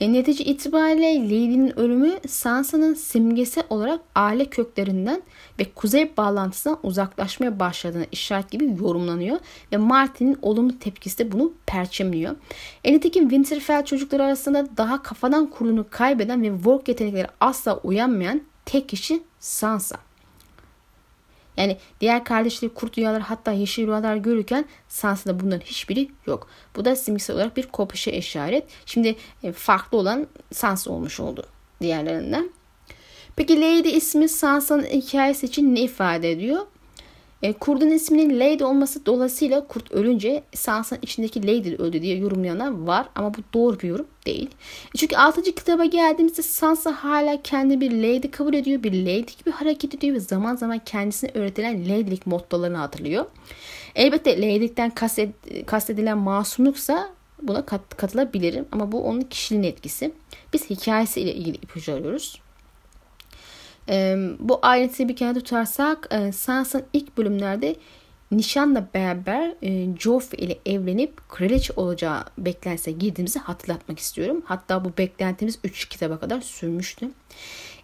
E, 0.00 0.12
netice 0.12 0.44
itibariyle 0.44 1.24
Lady'nin 1.24 1.78
ölümü 1.78 2.12
Sansa'nın 2.28 2.94
simgesi 2.94 3.62
olarak 3.70 4.00
aile 4.14 4.44
köklerinden 4.44 5.22
ve 5.58 5.64
kuzey 5.74 6.16
bağlantısından 6.16 6.78
uzaklaşmaya 6.82 7.60
başladığına 7.60 8.04
işaret 8.12 8.50
gibi 8.50 8.64
yorumlanıyor 8.64 9.38
ve 9.72 9.76
Martin'in 9.76 10.38
olumlu 10.42 10.78
tepkisi 10.78 11.18
de 11.18 11.32
bunu 11.32 11.52
perçemliyor. 11.66 12.36
E, 12.84 12.92
nitekim 12.92 13.28
Winterfell 13.28 13.84
çocukları 13.84 14.24
arasında 14.24 14.66
daha 14.76 15.02
kafadan 15.02 15.46
kurulunu 15.46 15.86
kaybeden 15.90 16.42
ve 16.42 16.54
work 16.54 16.88
yetenekleri 16.88 17.26
asla 17.40 17.78
uyanmayan 17.78 18.40
tek 18.64 18.88
kişi 18.88 19.22
Sansa. 19.40 20.09
Yani 21.60 21.76
diğer 22.00 22.24
kardeşleri 22.24 22.74
kurt 22.74 22.98
rüyalar 22.98 23.22
hatta 23.22 23.52
yeşil 23.52 23.86
rüyalar 23.86 24.16
görürken 24.16 24.64
Sansa'da 24.88 25.40
bunların 25.40 25.66
hiçbiri 25.66 26.08
yok. 26.26 26.48
Bu 26.76 26.84
da 26.84 26.96
simgesel 26.96 27.36
olarak 27.36 27.56
bir 27.56 27.66
kopuşa 27.66 28.10
işaret. 28.10 28.64
Şimdi 28.86 29.16
e, 29.42 29.52
farklı 29.52 29.98
olan 29.98 30.26
Sansa 30.52 30.90
olmuş 30.90 31.20
oldu 31.20 31.46
diğerlerinden. 31.80 32.50
Peki 33.36 33.60
Lady 33.60 33.96
ismi 33.96 34.28
Sansa'nın 34.28 34.84
hikayesi 34.84 35.46
için 35.46 35.74
ne 35.74 35.80
ifade 35.80 36.30
ediyor? 36.30 36.66
E, 37.42 37.52
kurdun 37.52 37.90
isminin 37.90 38.40
Lady 38.40 38.64
olması 38.64 39.06
dolayısıyla 39.06 39.66
kurt 39.66 39.92
ölünce 39.92 40.42
Sansa'nın 40.54 41.02
içindeki 41.02 41.42
Lady 41.42 41.74
öldü 41.74 42.02
diye 42.02 42.16
yorumlayanlar 42.16 42.70
var 42.70 43.08
ama 43.14 43.34
bu 43.34 43.38
doğru 43.54 43.80
bir 43.80 43.88
yorum 43.88 44.06
değil. 44.26 44.50
E, 44.94 44.98
çünkü 44.98 45.16
6. 45.16 45.42
kitaba 45.42 45.84
geldiğimizde 45.84 46.42
Sansa 46.42 46.92
hala 46.92 47.42
kendi 47.42 47.80
bir 47.80 47.90
Lady 47.90 48.30
kabul 48.30 48.54
ediyor. 48.54 48.82
Bir 48.82 48.92
Lady 48.92 49.32
gibi 49.38 49.50
hareket 49.50 49.94
ediyor 49.94 50.14
ve 50.14 50.20
zaman 50.20 50.56
zaman 50.56 50.78
kendisine 50.78 51.30
öğretilen 51.34 51.84
Lady'lik 51.84 52.26
mottolarını 52.26 52.76
hatırlıyor. 52.76 53.26
Elbette 53.94 54.36
Lady'likten 54.36 54.92
kastedilen 55.66 56.18
masumluksa 56.18 57.10
buna 57.42 57.66
kat, 57.66 57.96
katılabilirim 57.96 58.66
ama 58.72 58.92
bu 58.92 59.04
onun 59.04 59.20
kişiliğinin 59.20 59.68
etkisi. 59.68 60.12
Biz 60.52 60.70
hikayesiyle 60.70 61.34
ilgili 61.34 61.56
ipucu 61.56 61.94
arıyoruz. 61.94 62.40
E, 63.88 64.16
bu 64.38 64.58
ayrıntıyı 64.62 65.08
bir 65.08 65.16
kenara 65.16 65.34
tutarsak 65.34 66.08
e, 66.10 66.32
Sansa'nın 66.32 66.84
ilk 66.92 67.18
bölümlerde 67.18 67.76
nişanla 68.32 68.88
beraber 68.94 69.54
e, 69.62 69.96
Joffrey 69.98 70.44
ile 70.44 70.58
evlenip 70.66 71.28
kraliçe 71.28 71.72
olacağı 71.76 72.24
beklentisine 72.38 72.94
girdiğimizi 72.94 73.38
hatırlatmak 73.38 73.98
istiyorum. 73.98 74.42
Hatta 74.44 74.84
bu 74.84 74.92
beklentimiz 74.98 75.58
3 75.64 75.88
kitaba 75.88 76.18
kadar 76.18 76.40
sürmüştü. 76.40 77.10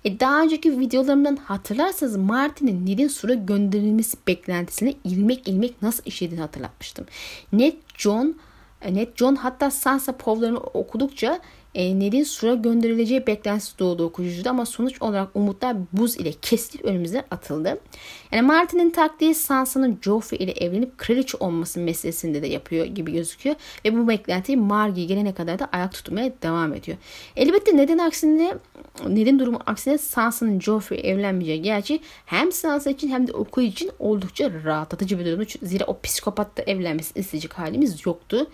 E, 0.05 0.21
daha 0.21 0.43
önceki 0.43 0.79
videolarımdan 0.79 1.37
hatırlarsanız 1.37 2.17
Martin'in 2.17 2.87
Ned'in 2.87 3.09
Sur'a 3.09 3.35
gönderilmesi 3.35 4.17
beklentisine 4.29 4.95
ilmek 5.05 5.49
ilmek 5.49 5.83
nasıl 5.83 6.03
işlediğini 6.07 6.41
hatırlatmıştım. 6.41 7.07
Ned 7.53 7.75
John 7.99 8.37
e, 8.83 8.95
Ned 8.95 9.09
John 9.17 9.35
hatta 9.35 9.71
Sansa 9.71 10.17
povlarını 10.17 10.59
okudukça 10.59 11.41
e, 11.77 12.01
Ned'in 12.01 12.25
Sur'a 12.25 12.55
gönderileceği 12.55 13.27
beklentisi 13.27 13.79
doğdu 13.79 14.05
okuyucuda 14.05 14.51
ama 14.51 14.67
sonuç 14.67 15.03
olarak 15.03 15.29
umutlar 15.35 15.77
buz 15.93 16.17
ile 16.17 16.33
kesilip 16.33 16.85
önümüze 16.85 17.25
atıldı. 17.31 17.81
Yani 18.33 18.43
Martin'in 18.43 18.91
taktiği 18.91 19.35
Sansa'nın 19.35 19.99
Joffrey 20.03 20.45
ile 20.45 20.53
evlenip 20.53 20.99
kraliçe 20.99 21.37
olması 21.41 21.81
meselesinde 21.81 22.43
de 22.43 22.47
yapıyor 22.47 22.87
gibi 22.87 23.12
gözüküyor 23.12 23.57
ve 23.85 23.97
bu 23.97 24.09
beklentiyi 24.09 24.59
Margie 24.59 25.05
gelene 25.05 25.35
kadar 25.35 25.59
da 25.59 25.69
ayak 25.73 25.93
tutmaya 25.93 26.33
devam 26.43 26.75
ediyor. 26.75 26.99
Elbette 27.37 27.77
neden 27.77 27.99
aksine 27.99 28.55
neden 29.09 29.39
durumu 29.39 29.61
aksine 29.67 29.99
Sansa'nın 29.99 30.61
Joffrey 30.61 31.01
evlenmeyeceği 31.11 31.62
gerçi 31.62 32.01
hem 32.27 32.53
Sansa 32.53 32.91
için 32.91 33.09
hem 33.09 33.27
de 33.27 33.33
okuyucu 33.33 33.73
için 33.73 33.91
oldukça 33.99 34.51
rahatlatıcı 34.65 35.19
bir 35.19 35.27
durum. 35.27 35.47
Zira 35.62 35.85
o 35.85 36.01
psikopatla 36.01 36.62
evlenmesini 36.62 37.21
isteyecek 37.21 37.59
halimiz 37.59 38.07
yoktu. 38.07 38.47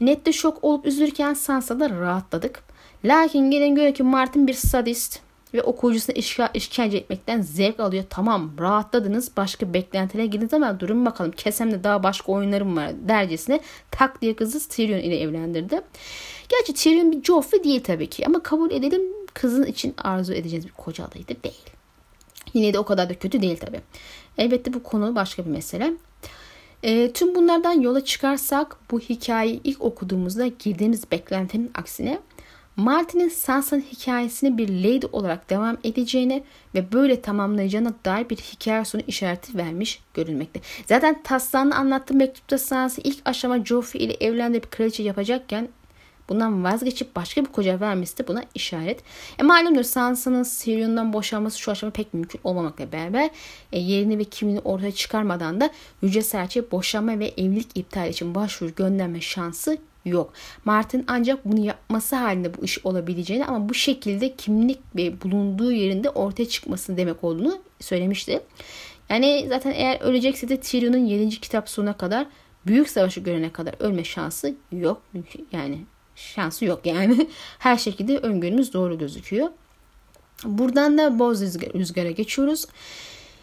Nette 0.00 0.32
şok 0.32 0.64
olup 0.64 0.86
üzülürken 0.86 1.34
Sansa'da 1.34 1.90
rahatladık. 1.90 2.62
Lakin 3.04 3.50
gelin 3.50 3.74
göre 3.74 3.92
ki 3.92 4.02
Martin 4.02 4.46
bir 4.46 4.54
sadist 4.54 5.20
ve 5.54 5.62
okuyucusuna 5.62 6.14
işga, 6.14 6.50
işkence 6.54 6.96
etmekten 6.96 7.40
zevk 7.40 7.80
alıyor. 7.80 8.04
Tamam 8.10 8.50
rahatladınız 8.60 9.36
başka 9.36 9.74
beklentilere 9.74 10.26
girdiniz 10.26 10.54
ama 10.54 10.80
durun 10.80 11.06
bakalım 11.06 11.32
kesemde 11.32 11.84
daha 11.84 12.02
başka 12.02 12.32
oyunlarım 12.32 12.76
var 12.76 12.90
dercesine 13.08 13.60
tak 13.90 14.22
diye 14.22 14.36
kızı 14.36 14.68
Tyrion 14.68 14.98
ile 14.98 15.20
evlendirdi. 15.20 15.80
Gerçi 16.48 16.74
Tyrion 16.74 17.12
bir 17.12 17.22
Joffrey 17.22 17.64
değil 17.64 17.82
tabii 17.82 18.06
ki 18.06 18.26
ama 18.26 18.42
kabul 18.42 18.70
edelim 18.70 19.02
kızın 19.34 19.64
için 19.64 19.94
arzu 19.98 20.32
edeceğiniz 20.32 20.66
bir 20.66 20.72
koca 20.72 21.04
adaydı 21.04 21.42
değil. 21.44 21.64
Yine 22.54 22.74
de 22.74 22.78
o 22.78 22.84
kadar 22.84 23.08
da 23.08 23.14
kötü 23.14 23.42
değil 23.42 23.56
tabii. 23.56 23.80
Elbette 24.38 24.72
bu 24.72 24.82
konu 24.82 25.14
başka 25.14 25.44
bir 25.44 25.50
mesele. 25.50 25.92
E, 26.82 27.12
tüm 27.12 27.34
bunlardan 27.34 27.80
yola 27.80 28.04
çıkarsak 28.04 28.76
bu 28.90 29.00
hikayeyi 29.00 29.60
ilk 29.64 29.82
okuduğumuzda 29.82 30.46
girdiğimiz 30.46 31.10
beklentinin 31.10 31.70
aksine 31.74 32.18
Martin'in 32.76 33.28
Sansa'nın 33.28 33.80
hikayesini 33.80 34.58
bir 34.58 34.68
lady 34.68 35.06
olarak 35.12 35.50
devam 35.50 35.76
edeceğine 35.84 36.44
ve 36.74 36.92
böyle 36.92 37.20
tamamlayacağına 37.20 37.92
dair 38.04 38.28
bir 38.28 38.36
hikaye 38.36 38.84
sonu 38.84 39.02
işareti 39.06 39.58
vermiş 39.58 40.02
görülmekte. 40.14 40.60
Zaten 40.86 41.22
Taslan'ın 41.22 41.70
anlattığı 41.70 42.14
mektupta 42.14 42.58
Sansa 42.58 43.02
ilk 43.04 43.18
aşama 43.24 43.64
Joffrey 43.64 44.04
ile 44.04 44.14
evlendiği 44.14 44.62
bir 44.62 44.68
kraliçe 44.68 45.02
yapacakken 45.02 45.68
bundan 46.28 46.64
vazgeçip 46.64 47.16
başka 47.16 47.40
bir 47.44 47.52
koca 47.52 47.80
vermesi 47.80 48.18
de 48.18 48.28
buna 48.28 48.44
işaret. 48.54 49.00
E 49.38 49.42
malumdur 49.42 49.82
Sansa'nın 49.82 50.42
Tyrion'dan 50.42 51.12
boşanması 51.12 51.58
şu 51.58 51.70
aşamada 51.70 51.94
pek 51.94 52.14
mümkün 52.14 52.40
olmamakla 52.44 52.92
beraber 52.92 53.30
e, 53.72 53.78
yerini 53.78 54.18
ve 54.18 54.24
kimliğini 54.24 54.60
ortaya 54.60 54.92
çıkarmadan 54.92 55.60
da 55.60 55.70
Yüce 56.02 56.22
Serçe 56.22 56.70
boşanma 56.70 57.18
ve 57.18 57.26
evlilik 57.36 57.68
iptal 57.74 58.10
için 58.10 58.34
başvuru 58.34 58.74
gönderme 58.74 59.20
şansı 59.20 59.78
yok. 60.04 60.32
Martin 60.64 61.04
ancak 61.08 61.44
bunu 61.44 61.66
yapması 61.66 62.16
halinde 62.16 62.56
bu 62.58 62.64
iş 62.64 62.86
olabileceğini 62.86 63.44
ama 63.44 63.68
bu 63.68 63.74
şekilde 63.74 64.34
kimlik 64.36 64.80
ve 64.96 65.22
bulunduğu 65.22 65.72
yerinde 65.72 66.10
ortaya 66.10 66.48
çıkmasını 66.48 66.96
demek 66.96 67.24
olduğunu 67.24 67.58
söylemişti. 67.80 68.40
Yani 69.08 69.46
zaten 69.48 69.70
eğer 69.70 70.00
ölecekse 70.00 70.48
de 70.48 70.60
Tyrion'un 70.60 71.06
7. 71.06 71.40
kitap 71.40 71.68
sonuna 71.68 71.96
kadar 71.96 72.26
büyük 72.66 72.90
savaşı 72.90 73.20
görene 73.20 73.52
kadar 73.52 73.74
ölme 73.80 74.04
şansı 74.04 74.54
yok. 74.72 75.02
Yani 75.52 75.78
şansı 76.18 76.64
yok 76.64 76.86
yani. 76.86 77.28
Her 77.58 77.76
şekilde 77.76 78.18
öngörümüz 78.18 78.72
doğru 78.72 78.98
gözüküyor. 78.98 79.48
Buradan 80.44 80.98
da 80.98 81.18
boz 81.18 81.42
rüzgara 81.74 82.10
geçiyoruz. 82.10 82.66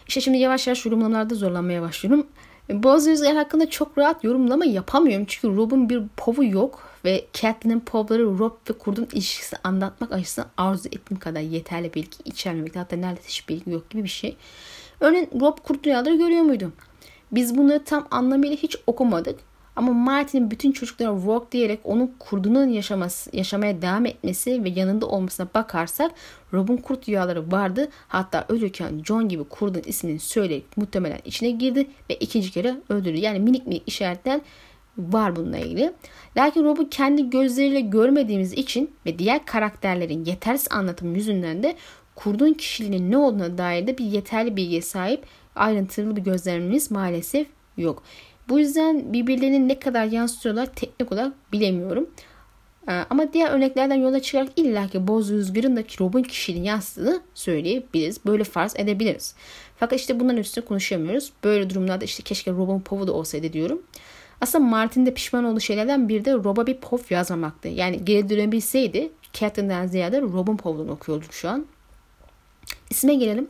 İşte 0.08 0.20
şimdi 0.20 0.38
yavaş 0.38 0.66
yavaş 0.66 0.84
yorumlamalarda 0.86 1.34
zorlanmaya 1.34 1.82
başlıyorum. 1.82 2.26
Boz 2.70 3.06
rüzgar 3.06 3.36
hakkında 3.36 3.70
çok 3.70 3.98
rahat 3.98 4.24
yorumlama 4.24 4.64
yapamıyorum. 4.64 5.26
Çünkü 5.28 5.56
Rob'un 5.56 5.88
bir 5.88 6.02
povu 6.16 6.44
yok. 6.44 6.82
Ve 7.04 7.24
Catelyn'in 7.32 7.80
povları 7.80 8.38
Rob 8.38 8.52
ve 8.70 8.78
kurdun 8.78 9.08
ilişkisini 9.12 9.60
anlatmak 9.64 10.12
açısından 10.12 10.50
arzu 10.56 10.88
ettiğim 10.88 11.20
kadar 11.20 11.40
yeterli 11.40 11.94
bilgi 11.94 12.16
içermemekte. 12.24 12.78
Hatta 12.78 12.96
neredeyse 12.96 13.28
hiç 13.28 13.48
bilgi 13.48 13.70
yok 13.70 13.90
gibi 13.90 14.04
bir 14.04 14.08
şey. 14.08 14.36
Örneğin 15.00 15.28
Rob 15.40 15.58
kurt 15.64 15.86
rüyaları 15.86 16.14
görüyor 16.14 16.42
muydu? 16.42 16.72
Biz 17.32 17.56
bunları 17.56 17.84
tam 17.84 18.08
anlamıyla 18.10 18.56
hiç 18.56 18.76
okumadık. 18.86 19.40
Ama 19.76 19.92
Martin'in 19.92 20.50
bütün 20.50 20.72
çocuklara 20.72 21.16
work 21.16 21.52
diyerek 21.52 21.80
onun 21.84 22.14
kurdunun 22.18 22.68
yaşaması, 22.68 23.36
yaşamaya 23.36 23.82
devam 23.82 24.06
etmesi 24.06 24.64
ve 24.64 24.68
yanında 24.68 25.06
olmasına 25.06 25.48
bakarsak 25.54 26.12
Rob'un 26.52 26.76
kurt 26.76 27.08
rüyaları 27.08 27.52
vardı. 27.52 27.88
Hatta 28.08 28.46
ölürken 28.48 29.02
John 29.04 29.28
gibi 29.28 29.44
kurdun 29.44 29.82
ismini 29.86 30.18
söyleyip 30.18 30.76
muhtemelen 30.76 31.20
içine 31.24 31.50
girdi 31.50 31.86
ve 32.10 32.14
ikinci 32.14 32.50
kere 32.50 32.76
öldürdü. 32.88 33.16
Yani 33.16 33.38
minik 33.38 33.66
minik 33.66 33.82
işaretler 33.86 34.40
var 34.98 35.36
bununla 35.36 35.58
ilgili. 35.58 35.92
Lakin 36.36 36.64
Rob'u 36.64 36.88
kendi 36.88 37.30
gözleriyle 37.30 37.80
görmediğimiz 37.80 38.52
için 38.52 38.90
ve 39.06 39.18
diğer 39.18 39.46
karakterlerin 39.46 40.24
yetersiz 40.24 40.68
anlatım 40.70 41.14
yüzünden 41.14 41.62
de 41.62 41.76
kurdun 42.14 42.52
kişiliğinin 42.52 43.10
ne 43.10 43.16
olduğuna 43.16 43.58
dair 43.58 43.86
de 43.86 43.98
bir 43.98 44.04
yeterli 44.04 44.56
bilgiye 44.56 44.82
sahip 44.82 45.26
ayrıntılı 45.56 46.16
bir 46.16 46.22
gözlemimiz 46.22 46.90
maalesef 46.90 47.46
yok. 47.76 48.02
Bu 48.48 48.58
yüzden 48.58 49.12
birbirlerini 49.12 49.68
ne 49.68 49.78
kadar 49.78 50.04
yansıtıyorlar 50.04 50.66
teknik 50.66 51.12
olarak 51.12 51.52
bilemiyorum. 51.52 52.10
Ee, 52.88 52.92
ama 53.10 53.32
diğer 53.32 53.50
örneklerden 53.50 53.94
yola 53.94 54.20
çıkarak 54.20 54.48
illaki 54.56 55.08
Boz 55.08 55.30
Rüzgar'ın 55.30 55.76
da 55.76 55.80
Rob'un 56.00 56.22
kişiliğini 56.22 56.66
yansıttığını 56.66 57.20
söyleyebiliriz. 57.34 58.24
Böyle 58.26 58.44
farz 58.44 58.76
edebiliriz. 58.76 59.34
Fakat 59.76 60.00
işte 60.00 60.20
bunların 60.20 60.40
üstüne 60.40 60.64
konuşamıyoruz. 60.64 61.32
Böyle 61.44 61.70
durumlarda 61.70 62.04
işte 62.04 62.22
keşke 62.22 62.50
Rob'un 62.50 62.80
povu 62.80 63.06
da 63.06 63.12
olsaydı 63.12 63.52
diyorum. 63.52 63.82
Aslında 64.40 64.64
Martin'de 64.64 65.14
pişman 65.14 65.44
olduğu 65.44 65.60
şeylerden 65.60 66.08
biri 66.08 66.24
de 66.24 66.32
Rob'a 66.32 66.66
bir 66.66 66.76
pov 66.76 66.98
yazmamaktı. 67.10 67.68
Yani 67.68 68.04
geri 68.04 68.28
dönebilseydi 68.28 69.10
Catelyn'den 69.32 69.86
ziyade 69.86 70.20
Rob'un 70.20 70.56
povunu 70.56 70.92
okuyorduk 70.92 71.32
şu 71.32 71.48
an. 71.48 71.66
İsme 72.90 73.14
gelelim. 73.14 73.48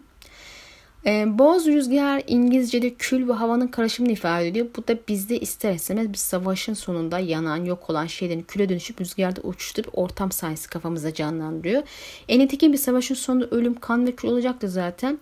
E, 1.06 1.38
boz 1.38 1.66
rüzgar 1.66 2.22
İngilizce'de 2.26 2.94
kül 2.94 3.28
ve 3.28 3.32
havanın 3.32 3.68
karışımını 3.68 4.12
ifade 4.12 4.48
ediyor. 4.48 4.66
Bu 4.76 4.88
da 4.88 4.98
bizde 5.08 5.40
ister 5.40 5.74
istemez 5.74 6.12
bir 6.12 6.18
savaşın 6.18 6.74
sonunda 6.74 7.18
yanan, 7.18 7.64
yok 7.64 7.90
olan 7.90 8.06
şeylerin 8.06 8.42
küle 8.42 8.68
dönüşüp 8.68 9.00
rüzgarda 9.00 9.40
uçuştuğu 9.40 9.82
ortam 9.92 10.32
sayesi 10.32 10.70
kafamıza 10.70 11.14
canlandırıyor. 11.14 11.82
En 12.28 12.40
nitekim 12.40 12.72
bir 12.72 12.78
savaşın 12.78 13.14
sonunda 13.14 13.46
ölüm, 13.50 13.74
kan 13.80 14.06
ve 14.06 14.12
kül 14.12 14.28
olacaktı 14.28 14.68
zaten. 14.68 15.18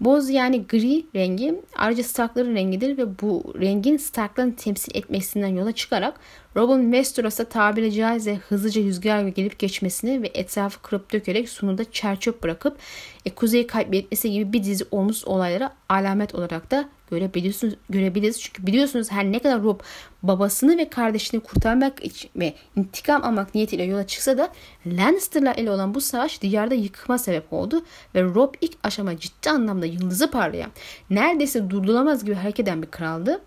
Boz 0.00 0.30
yani 0.30 0.66
gri 0.66 1.06
rengi 1.14 1.60
ayrıca 1.76 2.02
Stark'ların 2.02 2.54
rengidir 2.54 2.98
ve 2.98 3.20
bu 3.20 3.54
rengin 3.60 3.96
Stark'ların 3.96 4.50
temsil 4.50 4.96
etmesinden 4.96 5.48
yola 5.48 5.72
çıkarak 5.72 6.20
Rob'un 6.56 6.82
Westeros'a 6.82 7.44
tabiri 7.44 7.92
caizse 7.92 8.34
hızlıca 8.34 8.82
rüzgar 8.82 9.22
gelip 9.22 9.58
geçmesini 9.58 10.22
ve 10.22 10.30
etrafı 10.34 10.82
kırıp 10.82 11.12
dökerek 11.12 11.48
sonunda 11.48 11.90
çerçöp 11.92 12.42
bırakıp 12.42 12.76
e, 13.24 13.30
kuzeyi 13.30 13.66
kaybetmesi 13.66 14.30
gibi 14.30 14.52
bir 14.52 14.64
dizi 14.64 14.84
olumsuz 14.90 15.28
olaylara 15.28 15.74
alamet 15.88 16.34
olarak 16.34 16.70
da 16.70 16.88
görebiliyorsunuz, 17.10 17.74
görebiliriz. 17.90 18.40
Çünkü 18.40 18.66
biliyorsunuz 18.66 19.10
her 19.10 19.24
ne 19.24 19.38
kadar 19.38 19.62
Rob 19.62 19.80
babasını 20.22 20.78
ve 20.78 20.88
kardeşini 20.88 21.40
kurtarmak 21.40 22.04
için 22.04 22.30
ve 22.36 22.54
intikam 22.76 23.24
almak 23.24 23.54
niyetiyle 23.54 23.82
yola 23.82 24.06
çıksa 24.06 24.38
da 24.38 24.52
Lannister'lar 24.86 25.56
ile 25.56 25.70
olan 25.70 25.94
bu 25.94 26.00
savaş 26.00 26.42
diyarda 26.42 26.74
yıkıma 26.74 27.18
sebep 27.18 27.52
oldu 27.52 27.84
ve 28.14 28.22
Rob 28.22 28.54
ilk 28.60 28.72
aşama 28.82 29.18
ciddi 29.18 29.50
anlamda 29.50 29.86
yıldızı 29.86 30.30
parlayan, 30.30 30.70
neredeyse 31.10 31.70
durdurulamaz 31.70 32.24
gibi 32.24 32.34
hareket 32.34 32.60
eden 32.60 32.82
bir 32.82 32.90
kraldı. 32.90 33.40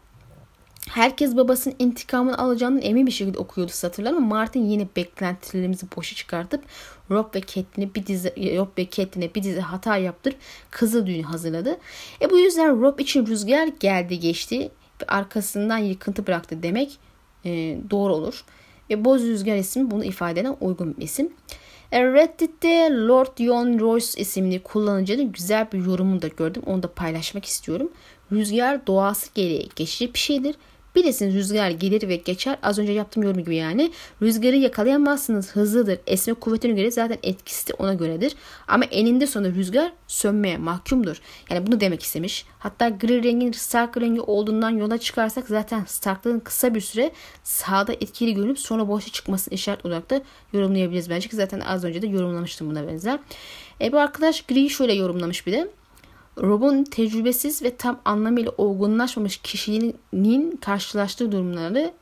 Herkes 0.89 1.35
babasının 1.35 1.75
intikamını 1.79 2.37
alacağının 2.37 2.81
emin 2.81 3.07
bir 3.07 3.11
şekilde 3.11 3.37
okuyordu 3.37 3.71
satırlar 3.71 4.11
ama 4.11 4.19
Martin 4.19 4.65
yine 4.65 4.87
beklentilerimizi 4.95 5.85
boşa 5.95 6.15
çıkartıp 6.15 6.63
Rob 7.11 7.35
ve 7.35 7.41
Catelyn'e 7.41 7.95
bir 7.95 8.05
dizi 8.05 8.57
Rob 8.57 8.67
ve 8.77 8.89
Catelyn'e 8.89 9.35
bir 9.35 9.43
dizi 9.43 9.59
hata 9.59 9.97
yaptırıp 9.97 10.37
kızı 10.71 11.07
düğünü 11.07 11.23
hazırladı. 11.23 11.77
E 12.21 12.29
bu 12.29 12.37
yüzden 12.37 12.81
Rob 12.81 12.99
için 12.99 13.25
rüzgar 13.25 13.67
geldi 13.67 14.19
geçti 14.19 14.71
ve 15.01 15.05
arkasından 15.07 15.77
yıkıntı 15.77 16.27
bıraktı 16.27 16.63
demek 16.63 16.97
e, 17.45 17.77
doğru 17.89 18.13
olur. 18.13 18.43
Ve 18.89 19.05
Boz 19.05 19.21
Rüzgar 19.21 19.55
ismi 19.55 19.91
bunu 19.91 20.03
ifade 20.03 20.39
eden 20.39 20.55
uygun 20.61 20.97
bir 20.97 21.01
isim. 21.01 21.33
E, 21.91 22.03
Reddit'te 22.03 22.89
Lord 22.91 23.37
John 23.37 23.79
Royce 23.79 24.21
isimli 24.21 24.63
kullanıcının 24.63 25.31
güzel 25.31 25.71
bir 25.71 25.85
yorumunu 25.85 26.21
da 26.21 26.27
gördüm. 26.27 26.63
Onu 26.65 26.83
da 26.83 26.93
paylaşmak 26.93 27.45
istiyorum. 27.45 27.91
Rüzgar 28.31 28.87
doğası 28.87 29.29
gereği 29.33 29.69
geçici 29.75 30.13
bir 30.13 30.19
şeydir 30.19 30.55
Bilesin 30.95 31.33
rüzgar 31.33 31.69
gelir 31.69 32.07
ve 32.07 32.15
geçer. 32.15 32.57
Az 32.63 32.79
önce 32.79 32.91
yaptığım 32.91 33.23
yorum 33.23 33.43
gibi 33.43 33.55
yani. 33.55 33.91
Rüzgarı 34.21 34.55
yakalayamazsınız. 34.55 35.51
Hızlıdır. 35.51 35.99
Esme 36.07 36.33
kuvvetine 36.33 36.73
göre 36.73 36.91
zaten 36.91 37.17
etkisi 37.23 37.67
de 37.67 37.73
ona 37.73 37.93
göredir. 37.93 38.35
Ama 38.67 38.85
eninde 38.85 39.27
sonunda 39.27 39.55
rüzgar 39.55 39.91
sönmeye 40.07 40.57
mahkumdur. 40.57 41.21
Yani 41.49 41.67
bunu 41.67 41.79
demek 41.79 42.03
istemiş. 42.03 42.45
Hatta 42.59 42.89
gri 42.89 43.23
rengin 43.23 43.51
Stark 43.51 43.97
rengi 43.97 44.21
olduğundan 44.21 44.69
yola 44.69 44.97
çıkarsak 44.97 45.47
zaten 45.47 45.83
Stark'ların 45.83 46.39
kısa 46.39 46.75
bir 46.75 46.81
süre 46.81 47.11
sağda 47.43 47.93
etkili 47.93 48.33
görünüp 48.33 48.59
sonra 48.59 48.87
boşa 48.87 49.11
çıkmasını 49.11 49.53
işaret 49.53 49.85
olarak 49.85 50.09
da 50.09 50.21
yorumlayabiliriz 50.53 51.09
bence 51.09 51.29
ki 51.29 51.35
zaten 51.35 51.59
az 51.59 51.83
önce 51.83 52.01
de 52.01 52.07
yorumlamıştım 52.07 52.69
buna 52.69 52.87
benzer. 52.87 53.19
E 53.81 53.91
bu 53.91 53.99
arkadaş 53.99 54.41
gri 54.41 54.69
şöyle 54.69 54.93
yorumlamış 54.93 55.47
bir 55.47 55.51
de. 55.51 55.67
Rob'un 56.41 56.83
tecrübesiz 56.83 57.63
ve 57.63 57.75
tam 57.75 57.99
anlamıyla 58.05 58.51
olgunlaşmamış 58.57 59.37
kişiliğinin 59.37 60.57
karşılaştığı 60.57 61.31
durumları 61.31 61.93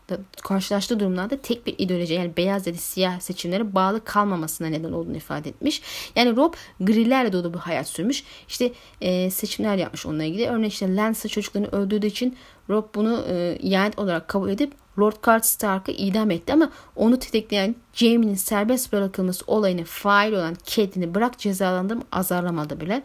karşılaştığı 0.43 0.99
durumlarda 0.99 1.37
tek 1.37 1.67
bir 1.67 1.75
ideoloji 1.77 2.13
yani 2.13 2.37
beyaz 2.37 2.67
ya 2.67 2.73
da 2.73 2.77
siyah 2.77 3.19
seçimlere 3.19 3.75
bağlı 3.75 4.03
kalmamasına 4.03 4.67
neden 4.67 4.91
olduğunu 4.91 5.17
ifade 5.17 5.49
etmiş. 5.49 5.81
Yani 6.15 6.35
Rob 6.35 6.53
grilerle 6.79 7.33
dolu 7.33 7.53
bir 7.53 7.59
hayat 7.59 7.87
sürmüş. 7.87 8.23
İşte 8.47 8.71
e, 9.01 9.31
seçimler 9.31 9.77
yapmış 9.77 10.05
onunla 10.05 10.23
ilgili. 10.23 10.47
Örneğin 10.47 10.69
işte 10.69 10.95
Lancer 10.95 11.29
çocuklarını 11.29 11.67
öldürdüğü 11.67 12.07
için 12.07 12.37
Rob 12.69 12.85
bunu 12.95 13.25
e, 13.29 13.57
ihanet 13.61 13.99
olarak 13.99 14.27
kabul 14.27 14.49
edip 14.49 14.73
Lord 14.99 15.43
Stark'ı 15.43 15.91
idam 15.91 16.31
etti 16.31 16.53
ama 16.53 16.71
onu 16.95 17.19
tetikleyen 17.19 17.75
Jaime'nin 17.93 18.35
serbest 18.35 18.93
bırakılması 18.93 19.43
olayını 19.47 19.83
fail 19.83 20.33
olan 20.33 20.55
Catelyn'i 20.65 21.15
bırak 21.15 21.39
cezalandırma 21.39 22.03
azarlamadı 22.11 22.81
bile. 22.81 23.03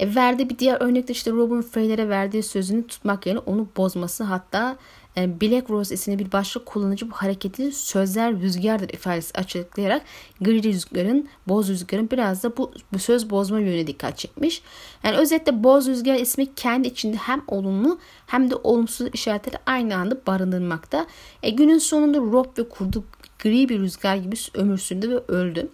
E, 0.00 0.14
verdiği 0.14 0.50
bir 0.50 0.58
diğer 0.58 0.80
örnekte 0.80 1.12
işte 1.12 1.30
Robin 1.30 1.62
Freyler'e 1.62 2.08
verdiği 2.08 2.42
sözünü 2.42 2.86
tutmak 2.86 3.26
yerine 3.26 3.40
onu 3.40 3.68
bozması 3.76 4.24
hatta 4.24 4.76
e, 5.16 5.40
Black 5.40 5.70
Rose 5.70 5.94
isimli 5.94 6.18
bir 6.18 6.32
başka 6.32 6.64
kullanıcı 6.64 7.10
bu 7.10 7.14
hareketi 7.14 7.72
sözler 7.72 8.40
rüzgardır 8.40 8.88
ifadesi 8.88 9.38
açıklayarak 9.38 10.02
gri 10.40 10.62
rüzgarın, 10.62 11.28
boz 11.48 11.68
rüzgarın 11.68 12.10
biraz 12.10 12.42
da 12.42 12.56
bu, 12.56 12.72
bu 12.92 12.98
söz 12.98 13.30
bozma 13.30 13.60
yönüne 13.60 13.86
dikkat 13.86 14.18
çekmiş. 14.18 14.62
Yani 15.04 15.16
özetle 15.16 15.64
boz 15.64 15.88
rüzgar 15.88 16.14
ismi 16.14 16.54
kendi 16.54 16.88
içinde 16.88 17.16
hem 17.16 17.42
olumlu 17.48 17.98
hem 18.26 18.50
de 18.50 18.54
olumsuz 18.56 19.08
işaretleri 19.12 19.56
aynı 19.66 19.96
anda 19.96 20.26
barındırmakta. 20.26 21.06
E, 21.42 21.50
günün 21.50 21.78
sonunda 21.78 22.18
Rob 22.18 22.58
ve 22.58 22.68
kurdu 22.68 23.04
gri 23.38 23.68
bir 23.68 23.78
rüzgar 23.78 24.16
gibi 24.16 24.36
ömür 24.54 24.90
ve 24.92 25.18
öldü. 25.28 25.68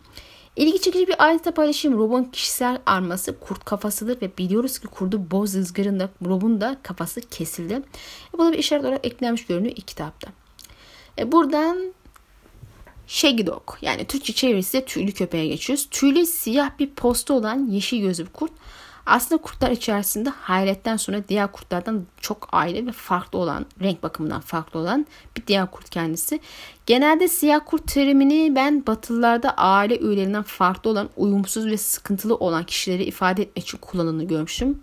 İlgi 0.56 0.80
çekici 0.80 1.08
bir 1.08 1.24
ayrıntı 1.24 1.52
paylaşayım. 1.52 1.98
Rob'un 1.98 2.24
kişisel 2.24 2.78
arması 2.86 3.40
kurt 3.40 3.64
kafasıdır 3.64 4.20
ve 4.22 4.38
biliyoruz 4.38 4.78
ki 4.78 4.86
kurdu 4.86 5.30
boz 5.30 5.54
ızgarın 5.54 6.00
da 6.00 6.08
Rob'un 6.24 6.60
da 6.60 6.76
kafası 6.82 7.20
kesildi. 7.20 7.74
E, 8.34 8.38
bu 8.38 8.44
da 8.44 8.52
bir 8.52 8.58
işaret 8.58 8.84
olarak 8.84 9.06
eklenmiş 9.06 9.46
görünüyor 9.46 9.74
kitapta. 9.74 10.28
E, 11.18 11.32
buradan 11.32 11.94
Shaggy 13.06 13.46
Dog 13.46 13.62
yani 13.82 14.04
Türkçe 14.04 14.32
çevirisi 14.32 14.84
tüylü 14.84 15.12
köpeğe 15.12 15.46
geçiyoruz. 15.46 15.88
Tüylü 15.90 16.26
siyah 16.26 16.78
bir 16.78 16.90
posta 16.90 17.34
olan 17.34 17.66
yeşil 17.70 18.00
gözlü 18.00 18.26
bir 18.26 18.32
kurt 18.32 18.52
aslında 19.06 19.42
kurtlar 19.42 19.70
içerisinde 19.70 20.30
hayretten 20.30 20.96
sonra 20.96 21.28
diğer 21.28 21.52
kurtlardan 21.52 22.06
çok 22.20 22.48
ayrı 22.52 22.86
ve 22.86 22.92
farklı 22.92 23.38
olan, 23.38 23.66
renk 23.82 24.02
bakımından 24.02 24.40
farklı 24.40 24.80
olan 24.80 25.06
bir 25.36 25.46
diğer 25.46 25.70
kurt 25.70 25.90
kendisi. 25.90 26.40
Genelde 26.86 27.28
siyah 27.28 27.60
kurt 27.66 27.88
terimini 27.88 28.54
ben 28.54 28.86
batılılarda 28.86 29.50
aile 29.50 29.98
üyelerinden 29.98 30.42
farklı 30.42 30.90
olan, 30.90 31.08
uyumsuz 31.16 31.66
ve 31.66 31.76
sıkıntılı 31.76 32.34
olan 32.34 32.64
kişileri 32.64 33.04
ifade 33.04 33.42
etmek 33.42 33.64
için 33.64 33.78
kullanıldığını 33.78 34.24
görmüşüm. 34.24 34.82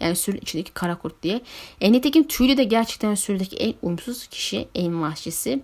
Yani 0.00 0.16
sürünün 0.16 0.40
içindeki 0.40 0.72
kara 0.72 0.98
kurt 0.98 1.22
diye. 1.22 1.40
E, 1.80 1.92
nitekim 1.92 2.28
tüylü 2.28 2.56
de 2.56 2.64
gerçekten 2.64 3.14
sürüdeki 3.14 3.56
en 3.56 3.74
uyumsuz 3.82 4.26
kişi, 4.26 4.68
en 4.74 5.02
vahşisi. 5.02 5.62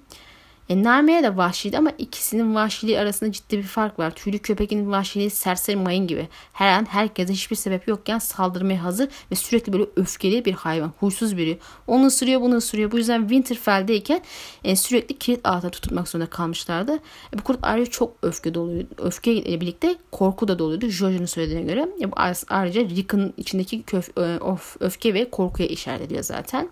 E, 0.69 0.83
Narmeye 0.83 1.23
de 1.23 1.37
vahşiydi 1.37 1.79
ama 1.79 1.91
ikisinin 1.99 2.55
vahşiliği 2.55 2.99
arasında 2.99 3.33
ciddi 3.33 3.59
bir 3.59 3.63
fark 3.63 3.99
var. 3.99 4.11
Tüylü 4.11 4.39
köpeğin 4.39 4.91
vahşiliği 4.91 5.31
serseri 5.31 5.77
mayın 5.77 6.07
gibi. 6.07 6.29
Her 6.53 6.79
an 6.79 6.85
herkese 6.85 7.33
hiçbir 7.33 7.57
sebep 7.57 7.89
yokken 7.89 8.19
saldırmaya 8.19 8.85
hazır 8.85 9.09
ve 9.31 9.35
sürekli 9.35 9.73
böyle 9.73 9.85
öfkeli 9.97 10.45
bir 10.45 10.53
hayvan. 10.53 10.93
Huysuz 11.01 11.37
biri. 11.37 11.59
Onu 11.87 12.07
ısırıyor 12.07 12.41
bunu 12.41 12.57
ısırıyor. 12.57 12.91
Bu 12.91 12.99
yüzden 12.99 13.21
Winterfell'deyken 13.21 14.23
e, 14.65 14.77
sürekli 14.77 15.19
kilit 15.19 15.47
altında 15.47 15.71
tutmak 15.71 16.09
zorunda 16.09 16.31
kalmışlardı. 16.31 16.93
E, 17.35 17.39
bu 17.39 17.43
kurt 17.43 17.59
ayrıca 17.63 17.91
çok 17.91 18.17
öfke 18.23 18.55
doluydu. 18.55 18.89
Öfke 18.99 19.33
ile 19.33 19.61
birlikte 19.61 19.97
korku 20.13 20.49
da 20.49 20.59
doluydu. 20.59 20.89
Jojo'nun 20.89 21.27
söylediğine 21.27 21.63
göre. 21.63 21.89
E, 22.01 22.13
bu 22.13 22.17
ayrıca 22.49 22.81
Rick'ın 22.81 23.35
içindeki 23.37 23.83
köf, 23.83 24.19
e, 24.19 24.39
of, 24.41 24.77
öfke 24.81 25.15
ve 25.15 25.31
korkuya 25.31 25.69
işaret 25.69 26.01
ediyor 26.01 26.23
zaten. 26.23 26.69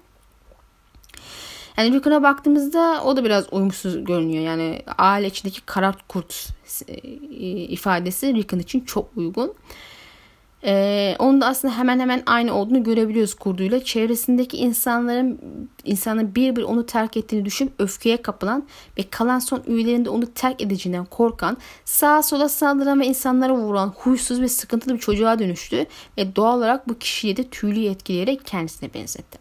Yani 1.76 1.92
Rickon'a 1.92 2.22
baktığımızda 2.22 3.02
o 3.04 3.16
da 3.16 3.24
biraz 3.24 3.52
uyumsuz 3.52 4.04
görünüyor. 4.04 4.44
Yani 4.44 4.82
aile 4.98 5.26
içindeki 5.26 5.60
kara 5.60 5.94
kurt 6.08 6.48
e, 6.88 6.94
ifadesi 7.48 8.34
Rickon 8.34 8.58
için 8.58 8.80
çok 8.80 9.16
uygun. 9.16 9.54
Ee, 10.66 11.16
onun 11.18 11.40
da 11.40 11.46
aslında 11.46 11.78
hemen 11.78 12.00
hemen 12.00 12.22
aynı 12.26 12.54
olduğunu 12.54 12.82
görebiliyoruz 12.82 13.34
kurduyla. 13.34 13.84
Çevresindeki 13.84 14.56
insanların 14.56 15.40
insanın 15.84 16.34
bir 16.34 16.56
bir 16.56 16.62
onu 16.62 16.86
terk 16.86 17.16
ettiğini 17.16 17.44
düşün, 17.44 17.72
öfkeye 17.78 18.22
kapılan 18.22 18.64
ve 18.98 19.02
kalan 19.10 19.38
son 19.38 19.62
üyelerinde 19.66 20.10
onu 20.10 20.26
terk 20.26 20.62
edeceğinden 20.62 21.04
korkan, 21.04 21.56
sağa 21.84 22.22
sola 22.22 22.48
saldıran 22.48 23.00
ve 23.00 23.06
insanlara 23.06 23.54
vuran 23.54 23.88
huysuz 23.96 24.40
ve 24.40 24.48
sıkıntılı 24.48 24.94
bir 24.94 25.00
çocuğa 25.00 25.38
dönüştü 25.38 25.86
ve 26.18 26.36
doğal 26.36 26.58
olarak 26.58 26.88
bu 26.88 26.98
kişiyi 26.98 27.36
de 27.36 27.44
tüylü 27.44 27.86
etkileyerek 27.86 28.46
kendisine 28.46 28.94
benzetti. 28.94 29.38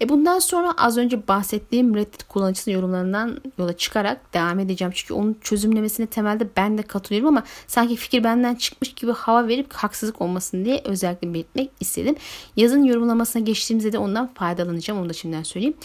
E 0.00 0.08
bundan 0.08 0.38
sonra 0.38 0.74
az 0.78 0.98
önce 0.98 1.28
bahsettiğim 1.28 1.94
Reddit 1.94 2.22
kullanıcısı 2.28 2.70
yorumlarından 2.70 3.40
yola 3.58 3.76
çıkarak 3.76 4.34
devam 4.34 4.58
edeceğim. 4.58 4.92
Çünkü 4.94 5.14
onun 5.14 5.36
çözümlemesine 5.40 6.06
temelde 6.06 6.48
ben 6.56 6.78
de 6.78 6.82
katılıyorum 6.82 7.28
ama 7.28 7.42
sanki 7.66 7.96
fikir 7.96 8.24
benden 8.24 8.54
çıkmış 8.54 8.94
gibi 8.94 9.12
hava 9.12 9.48
verip 9.48 9.72
haksızlık 9.72 10.22
olmasın 10.22 10.64
diye 10.64 10.80
özellikle 10.84 11.34
belirtmek 11.34 11.70
istedim. 11.80 12.16
Yazın 12.56 12.82
yorumlamasına 12.84 13.42
geçtiğimizde 13.42 13.92
de 13.92 13.98
ondan 13.98 14.26
faydalanacağım. 14.34 15.00
Onu 15.00 15.08
da 15.08 15.12
şimdiden 15.12 15.42
söyleyeyim. 15.42 15.76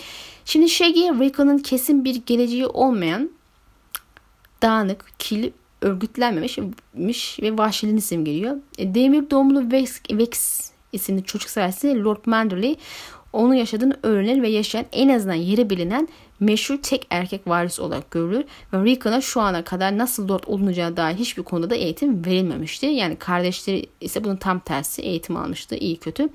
Şimdi 0.45 0.70
Shaggy 0.70 0.99
Rickon'un 0.99 1.57
kesin 1.57 2.05
bir 2.05 2.16
geleceği 2.16 2.66
olmayan 2.66 3.30
dağınık, 4.62 5.05
kirli 5.20 5.53
örgütlenmemiş 5.82 6.59
ve 7.41 7.57
vahşiliğini 7.57 8.01
simgeliyor. 8.01 8.57
E, 8.78 8.95
Demir 8.95 9.30
doğumlu 9.30 9.72
Vex, 9.72 10.01
Vex 10.12 10.72
isimli 10.93 11.24
çocuk 11.24 11.49
sayesinde 11.49 11.99
Lord 11.99 12.26
Manderley 12.26 12.78
onun 13.34 13.54
yaşadığını 13.54 13.96
öğrenir 14.04 14.42
ve 14.42 14.50
yaşayan 14.50 14.86
en 14.92 15.10
azından 15.10 15.34
yeri 15.34 15.70
bilinen 15.70 16.08
meşhur 16.42 16.78
tek 16.78 17.08
erkek 17.10 17.48
varis 17.48 17.80
olarak 17.80 18.12
görülür 18.12 18.44
ve 18.74 18.86
Rickon'a 18.86 19.22
şu 19.22 19.42
ana 19.42 19.64
kadar 19.64 19.98
nasıl 19.98 20.30
lord 20.30 20.44
olunacağı 20.48 20.98
dair 20.98 21.16
hiçbir 21.16 21.44
konuda 21.44 21.76
eğitim 21.76 22.26
verilmemişti. 22.26 22.86
Yani 22.86 23.16
kardeşleri 23.16 23.86
ise 24.02 24.24
bunun 24.24 24.36
tam 24.36 24.60
tersi 24.60 25.02
eğitim 25.02 25.38
almıştı 25.38 25.76
iyi 25.76 25.98
kötü. 25.98 26.30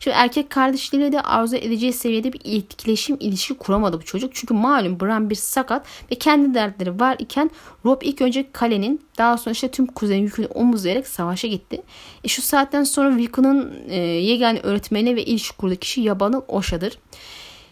Şimdi 0.00 0.16
erkek 0.16 0.50
kardeşleriyle 0.50 1.12
de 1.12 1.20
arzu 1.20 1.56
edeceği 1.56 1.92
seviyede 1.92 2.32
bir 2.32 2.40
etkileşim 2.44 3.16
ilişki 3.20 3.54
kuramadı 3.54 4.00
bu 4.00 4.04
çocuk. 4.04 4.34
Çünkü 4.34 4.54
malum 4.54 5.00
Bran 5.00 5.30
bir 5.30 5.34
sakat 5.34 5.86
ve 6.12 6.14
kendi 6.14 6.54
dertleri 6.54 7.00
var 7.00 7.16
iken 7.18 7.50
Rob 7.84 8.02
ilk 8.02 8.22
önce 8.22 8.46
kalenin 8.52 9.00
daha 9.18 9.38
sonra 9.38 9.52
işte 9.52 9.70
tüm 9.70 9.86
kuzeyin 9.86 10.22
yükünü 10.22 10.46
omuzlayarak 10.46 11.06
savaşa 11.06 11.48
gitti. 11.48 11.82
E 12.24 12.28
şu 12.28 12.42
saatten 12.42 12.84
sonra 12.84 13.16
Rickon'un 13.16 13.72
e, 13.88 13.96
yegane 14.00 14.60
öğretmeni 14.60 15.16
ve 15.16 15.24
ilişki 15.24 15.56
kurduğu 15.56 15.76
kişi 15.76 16.00
Yabanıl 16.00 16.40
Oşa'dır. 16.48 16.98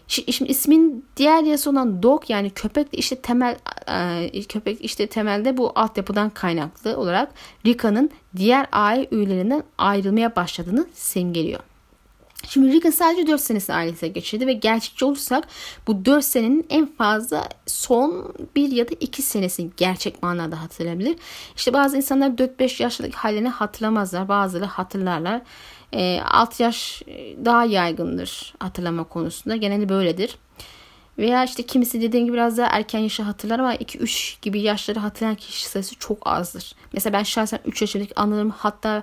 Şimdi 0.09 0.51
ismin 0.51 1.05
diğer 1.17 1.43
yazısı 1.43 1.71
olan 1.71 2.03
dog 2.03 2.23
yani 2.29 2.51
köpek 2.51 2.93
de 2.93 2.97
işte 2.97 3.17
temel 3.17 3.57
e, 4.33 4.43
köpek 4.43 4.85
işte 4.85 5.07
temelde 5.07 5.57
bu 5.57 5.73
altyapıdan 5.75 6.31
kaynaklı 6.31 6.97
olarak 6.97 7.33
Rica'nın 7.67 8.11
diğer 8.37 8.67
aile 8.73 9.09
üyelerinden 9.11 9.63
ayrılmaya 9.79 10.37
başladığını 10.37 10.87
simgeliyor. 10.95 11.61
Şimdi 12.47 12.73
Reagan 12.73 12.91
sadece 12.91 13.27
4 13.27 13.41
senesini 13.41 13.77
ailesine 13.77 14.09
geçirdi 14.09 14.47
ve 14.47 14.53
gerçekçi 14.53 15.05
olursak 15.05 15.49
bu 15.87 16.05
4 16.05 16.25
senenin 16.25 16.67
en 16.71 16.87
fazla 16.87 17.49
son 17.67 18.35
1 18.57 18.73
ya 18.73 18.89
da 18.89 18.95
2 19.01 19.23
senesini 19.23 19.71
gerçek 19.77 20.23
manada 20.23 20.63
hatırlayabilir. 20.63 21.17
İşte 21.57 21.73
bazı 21.73 21.97
insanlar 21.97 22.29
4-5 22.29 22.83
yaşındaki 22.83 23.17
halini 23.17 23.49
hatırlamazlar. 23.49 24.29
Bazıları 24.29 24.65
hatırlarlar. 24.65 25.41
E, 25.93 26.21
alt 26.21 26.61
yaş 26.61 27.03
daha 27.45 27.65
yaygındır 27.65 28.55
hatırlama 28.61 29.05
konusunda. 29.05 29.57
Genelde 29.57 29.89
böyledir. 29.89 30.39
Veya 31.19 31.45
işte 31.45 31.63
kimisi 31.63 32.01
dediğim 32.03 32.27
gibi 32.27 32.35
biraz 32.35 32.59
daha 32.59 32.67
erken 32.67 32.99
yaşı 32.99 33.23
hatırlar 33.23 33.59
ama 33.59 33.75
2-3 33.75 34.43
gibi 34.43 34.61
yaşları 34.61 34.99
hatırlayan 34.99 35.35
kişi 35.35 35.67
sayısı 35.69 35.95
çok 35.95 36.27
azdır. 36.27 36.75
Mesela 36.93 37.19
ben 37.19 37.23
şahsen 37.23 37.61
3 37.65 37.81
yaşındaki 37.81 38.21
anılarımı 38.21 38.55
hatta 38.57 39.03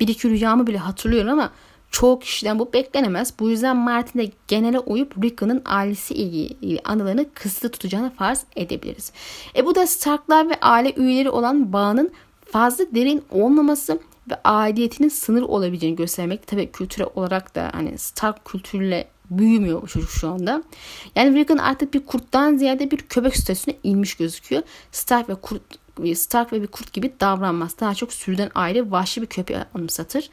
1-2 0.00 0.30
rüyamı 0.30 0.66
bile 0.66 0.78
hatırlıyorum 0.78 1.30
ama 1.30 1.50
çoğu 1.92 2.18
kişiden 2.18 2.58
bu 2.58 2.72
beklenemez. 2.72 3.34
Bu 3.40 3.50
yüzden 3.50 3.76
Martin 3.76 4.18
de 4.18 4.30
genele 4.48 4.78
uyup 4.78 5.24
Rickon'un 5.24 5.62
ailesi 5.64 6.14
ilgili 6.14 6.80
anılarını 6.84 7.26
kısıtlı 7.34 7.68
tutacağını 7.68 8.10
farz 8.10 8.44
edebiliriz. 8.56 9.12
E 9.56 9.66
bu 9.66 9.74
da 9.74 9.86
Starklar 9.86 10.50
ve 10.50 10.54
aile 10.60 10.94
üyeleri 10.96 11.30
olan 11.30 11.72
bağının 11.72 12.12
fazla 12.44 12.84
derin 12.94 13.22
olmaması 13.30 13.98
ve 14.30 14.34
aidiyetinin 14.44 15.08
sınır 15.08 15.42
olabileceğini 15.42 15.96
göstermek. 15.96 16.46
Tabii 16.46 16.72
kültürel 16.72 17.08
olarak 17.14 17.54
da 17.54 17.70
hani 17.72 17.98
Stark 17.98 18.44
kültürüyle 18.44 19.08
büyümüyor 19.30 19.82
bu 19.82 19.86
çocuk 19.86 20.10
şu 20.10 20.28
anda. 20.28 20.62
Yani 21.16 21.38
Rickon 21.38 21.58
artık 21.58 21.94
bir 21.94 22.06
kurttan 22.06 22.56
ziyade 22.56 22.90
bir 22.90 22.96
köpek 22.96 23.36
statüsüne 23.36 23.74
inmiş 23.82 24.14
gözüküyor. 24.14 24.62
Stark 24.92 25.28
ve 25.28 25.34
kurt 25.34 25.62
Stark 26.14 26.52
ve 26.52 26.62
bir 26.62 26.66
kurt 26.66 26.92
gibi 26.92 27.12
davranmaz. 27.20 27.80
Daha 27.80 27.94
çok 27.94 28.12
sürüden 28.12 28.50
ayrı 28.54 28.90
vahşi 28.90 29.22
bir 29.22 29.26
köpeği 29.26 29.60
anımsatır. 29.74 30.30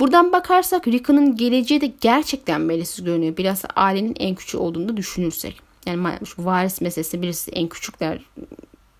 Buradan 0.00 0.32
bakarsak 0.32 0.88
Rickon'un 0.88 1.36
geleceği 1.36 1.80
de 1.80 1.92
gerçekten 2.00 2.68
belirsiz 2.68 3.04
görünüyor. 3.04 3.36
Biraz 3.36 3.62
ailenin 3.76 4.14
en 4.18 4.34
küçüğü 4.34 4.58
olduğunu 4.58 4.88
da 4.88 4.96
düşünürsek. 4.96 5.60
Yani 5.86 6.08
şu 6.24 6.44
varis 6.44 6.80
meselesi 6.80 7.22
birisi 7.22 7.50
en 7.50 7.68
küçükler 7.68 8.18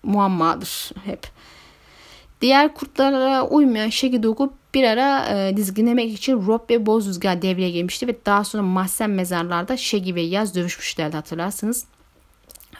muammadır 0.03 0.91
hep. 1.05 1.27
Diğer 2.41 2.73
kurtlara 2.73 3.47
uymayan 3.47 3.89
Shaggy 3.89 4.17
bir 4.73 4.83
ara 4.83 5.27
e, 5.29 5.57
dizginlemek 5.57 6.13
için 6.13 6.47
Rob 6.47 6.69
ve 6.69 6.85
Boz 6.85 7.07
Rüzgar 7.07 7.41
devreye 7.41 7.71
girmişti 7.71 8.07
ve 8.07 8.15
daha 8.25 8.43
sonra 8.43 8.63
mahzen 8.63 9.09
mezarlarda 9.09 9.77
Shaggy 9.77 10.13
ve 10.13 10.21
Yaz 10.21 10.55
dövüşmüşlerdi 10.55 11.15
hatırlarsınız. 11.15 11.85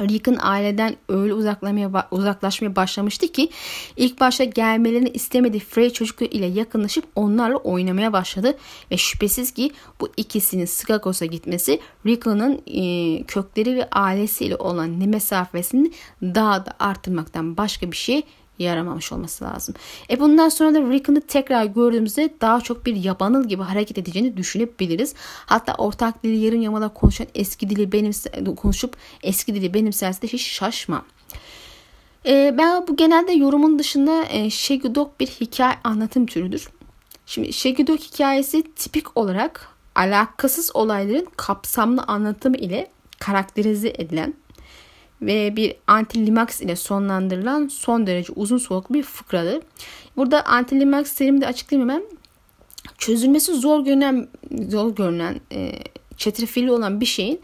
Rick'in 0.02 0.38
aileden 0.42 0.96
öyle 1.10 1.34
uzaklaşmaya, 1.34 2.08
uzaklaşmaya 2.12 2.76
başlamıştı 2.76 3.28
ki 3.28 3.50
ilk 3.98 4.20
başta 4.20 4.44
gelmelerini 4.44 5.10
istemediği 5.10 5.60
Frey 5.60 5.90
çocukları 5.90 6.30
ile 6.30 6.46
yakınlaşıp 6.46 7.06
onlarla 7.16 7.58
oynamaya 7.58 8.14
başladı 8.14 8.58
ve 8.92 8.98
şüphesiz 8.98 9.52
ki 9.52 9.72
bu 10.02 10.10
ikisinin 10.18 10.66
Skagos'a 10.66 11.26
gitmesi 11.26 11.80
Rick'in 12.06 12.62
e, 12.68 13.24
kökleri 13.24 13.76
ve 13.76 13.90
ailesiyle 13.90 14.56
olan 14.56 15.00
ne 15.00 15.08
mesafesini 15.08 15.92
daha 16.22 16.66
da 16.66 16.74
arttırmaktan 16.80 17.58
başka 17.58 17.92
bir 17.92 17.98
şey 17.98 18.24
yaramamış 18.60 19.12
olması 19.12 19.46
lazım. 19.46 19.76
E 20.10 20.20
bundan 20.20 20.50
sonra 20.50 20.74
da 20.74 20.82
Rickon'ı 20.82 21.22
tekrar 21.22 21.66
gördüğümüzde 21.66 22.30
daha 22.42 22.62
çok 22.62 22.86
bir 22.86 22.96
yabanıl 22.96 23.48
gibi 23.48 23.64
hareket 23.64 23.98
edeceğini 23.98 24.38
düşünebiliriz. 24.38 25.16
Hatta 25.46 25.74
ortak 25.74 26.24
dili 26.24 26.38
yarım 26.38 26.62
yamala 26.62 26.90
konuşan 26.90 27.28
eski 27.36 27.70
dili 27.70 27.92
benimse, 27.92 28.44
konuşup 28.58 28.98
eski 29.24 29.56
dili 29.56 29.74
benimserse 29.74 30.22
de 30.22 30.28
hiç 30.28 30.48
şaşma. 30.48 31.06
E, 32.26 32.56
ben 32.58 32.88
bu 32.88 32.96
genelde 32.96 33.32
yorumun 33.32 33.80
dışında 33.80 34.26
e, 34.26 34.50
Shaggy 34.50 34.88
bir 35.20 35.28
hikaye 35.28 35.76
anlatım 35.84 36.26
türüdür. 36.26 36.70
Şimdi 37.26 37.54
Shaggy 37.54 37.84
hikayesi 37.84 38.64
tipik 38.76 39.18
olarak 39.18 39.68
alakasız 39.96 40.76
olayların 40.76 41.28
kapsamlı 41.38 42.02
anlatımı 42.02 42.58
ile 42.58 42.92
karakterize 43.20 43.90
edilen 43.90 44.34
ve 45.22 45.56
bir 45.56 45.76
antilimaks 45.88 46.62
ile 46.62 46.76
sonlandırılan 46.76 47.68
son 47.68 48.08
derece 48.08 48.34
uzun 48.36 48.58
soluklu 48.58 48.96
bir 48.96 49.04
fıkradır. 49.04 49.64
Burada 50.18 50.46
antilimaks 50.46 51.16
terimi 51.16 51.42
de 51.42 51.48
açıklayayım 51.48 51.90
hemen. 51.90 52.04
Çözülmesi 52.98 53.54
zor 53.54 53.86
görünen, 53.86 54.28
zor 54.70 54.96
görünen 54.96 55.42
e, 55.52 55.80
çetrefilli 56.18 56.72
olan 56.72 57.02
bir 57.02 57.06
şeyin 57.06 57.42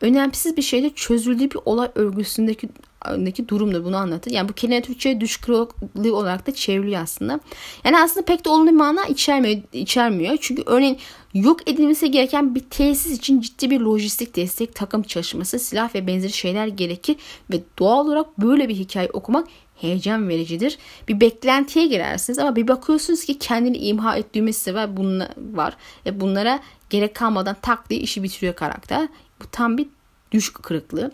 önemsiz 0.00 0.56
bir 0.56 0.62
şeyde 0.62 0.90
çözüldüğü 0.90 1.50
bir 1.50 1.58
olay 1.64 1.88
örgüsündeki 1.94 2.68
daki 3.04 3.48
durumdur 3.48 3.84
bunu 3.84 3.96
anlatır. 3.96 4.30
Yani 4.30 4.48
bu 4.48 4.52
kelime 4.52 4.82
Türkçe 4.82 5.20
düş 5.20 5.36
kırıklığı 5.36 6.16
olarak 6.16 6.46
da 6.46 6.54
çevriliyor 6.54 7.02
aslında. 7.02 7.40
Yani 7.84 7.98
aslında 7.98 8.24
pek 8.26 8.44
de 8.44 8.48
olumlu 8.48 8.72
mana 8.72 9.04
içermiyor, 9.04 9.62
içermiyor. 9.72 10.36
Çünkü 10.40 10.62
örneğin 10.66 10.98
yok 11.34 11.70
edilmesi 11.70 12.10
gereken 12.10 12.54
bir 12.54 12.60
tesis 12.60 13.18
için 13.18 13.40
ciddi 13.40 13.70
bir 13.70 13.80
lojistik 13.80 14.36
destek, 14.36 14.74
takım 14.74 15.02
çalışması, 15.02 15.58
silah 15.58 15.94
ve 15.94 16.06
benzeri 16.06 16.32
şeyler 16.32 16.66
gerekir 16.66 17.16
ve 17.50 17.60
doğal 17.78 18.06
olarak 18.06 18.38
böyle 18.38 18.68
bir 18.68 18.74
hikaye 18.74 19.08
okumak 19.12 19.48
heyecan 19.76 20.28
vericidir. 20.28 20.78
Bir 21.08 21.20
beklentiye 21.20 21.86
girersiniz 21.86 22.38
ama 22.38 22.56
bir 22.56 22.68
bakıyorsunuz 22.68 23.24
ki 23.24 23.38
kendini 23.38 23.76
imha 23.76 24.16
et 24.16 24.34
düğmesi 24.34 24.74
var, 24.74 24.96
bunlar 24.96 25.28
var. 25.52 25.76
Ve 26.06 26.20
bunlara 26.20 26.60
gerek 26.90 27.14
kalmadan 27.14 27.56
tak 27.62 27.90
diye 27.90 28.00
işi 28.00 28.22
bitiriyor 28.22 28.54
karakter. 28.54 29.08
Bu 29.42 29.44
tam 29.52 29.78
bir 29.78 29.86
düş 30.32 30.52
kırıklığı. 30.52 31.10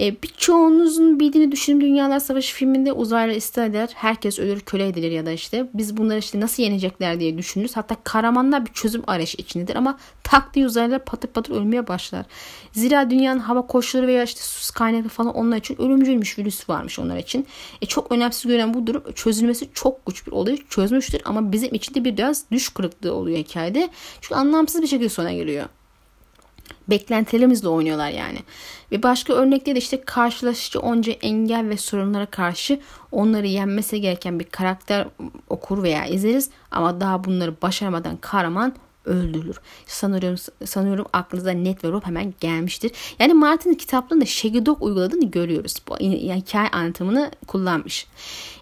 E, 0.00 0.22
birçoğunuzun 0.22 1.20
bildiğini 1.20 1.52
düşündüğüm 1.52 1.80
Dünyalar 1.80 2.20
Savaşı 2.20 2.54
filminde 2.54 2.92
uzaylı 2.92 3.32
istediler. 3.32 3.90
Herkes 3.94 4.38
ölür, 4.38 4.60
köle 4.60 4.88
edilir 4.88 5.10
ya 5.10 5.26
da 5.26 5.30
işte. 5.30 5.68
Biz 5.74 5.96
bunları 5.96 6.18
işte 6.18 6.40
nasıl 6.40 6.62
yenecekler 6.62 7.20
diye 7.20 7.38
düşünürüz. 7.38 7.76
Hatta 7.76 7.96
kahramanlar 8.04 8.66
bir 8.66 8.72
çözüm 8.72 9.02
arayışı 9.06 9.36
içindedir 9.38 9.76
ama 9.76 9.98
tak 10.24 10.54
diye 10.54 10.66
uzaylılar 10.66 11.04
patır 11.04 11.28
patır 11.28 11.54
ölmeye 11.54 11.88
başlar. 11.88 12.26
Zira 12.72 13.10
dünyanın 13.10 13.40
hava 13.40 13.66
koşulları 13.66 14.06
veya 14.06 14.22
işte 14.22 14.40
sus 14.40 14.70
kaynaklı 14.70 15.08
falan 15.08 15.34
onlar 15.34 15.56
için 15.56 15.82
ölümcülmüş 15.82 16.38
virüs 16.38 16.68
varmış 16.68 16.98
onlar 16.98 17.16
için. 17.16 17.46
E, 17.82 17.86
çok 17.86 18.12
önemsiz 18.12 18.46
gören 18.46 18.74
bu 18.74 18.86
durum 18.86 19.02
çözülmesi 19.14 19.68
çok 19.74 20.06
güç 20.06 20.26
bir 20.26 20.32
olayı 20.32 20.58
çözmüştür 20.68 21.22
ama 21.24 21.52
bizim 21.52 21.74
için 21.74 21.94
de 21.94 22.04
biraz 22.04 22.44
düş 22.50 22.68
kırıklığı 22.68 23.14
oluyor 23.14 23.38
hikayede. 23.38 23.88
Çünkü 24.20 24.34
anlamsız 24.34 24.82
bir 24.82 24.86
şekilde 24.86 25.08
sona 25.08 25.32
geliyor 25.32 25.66
beklentilerimizle 26.90 27.68
oynuyorlar 27.68 28.10
yani. 28.10 28.38
Bir 28.90 29.02
başka 29.02 29.32
örnekte 29.32 29.74
de 29.74 29.78
işte 29.78 30.00
karşılaşıcı 30.00 30.80
onca 30.80 31.12
engel 31.12 31.68
ve 31.68 31.76
sorunlara 31.76 32.26
karşı 32.26 32.80
onları 33.12 33.46
yenmesi 33.46 34.00
gereken 34.00 34.40
bir 34.40 34.44
karakter 34.44 35.06
okur 35.48 35.82
veya 35.82 36.06
izleriz 36.06 36.50
ama 36.70 37.00
daha 37.00 37.24
bunları 37.24 37.62
başaramadan 37.62 38.16
kahraman 38.16 38.74
öldürülür. 39.08 39.56
Sanıyorum 39.86 40.38
sanıyorum 40.64 41.06
aklınıza 41.12 41.50
net 41.50 41.84
ve 41.84 41.88
Rob 41.88 42.06
hemen 42.06 42.34
gelmiştir. 42.40 42.92
Yani 43.18 43.34
Martin'in 43.34 43.74
kitaplarında 43.74 44.26
Shaggy 44.26 44.58
uyguladığını 44.80 45.30
görüyoruz. 45.30 45.74
Bu 45.88 45.96
yani 46.00 46.34
hikaye 46.36 46.68
anlatımını 46.68 47.30
kullanmış. 47.46 48.06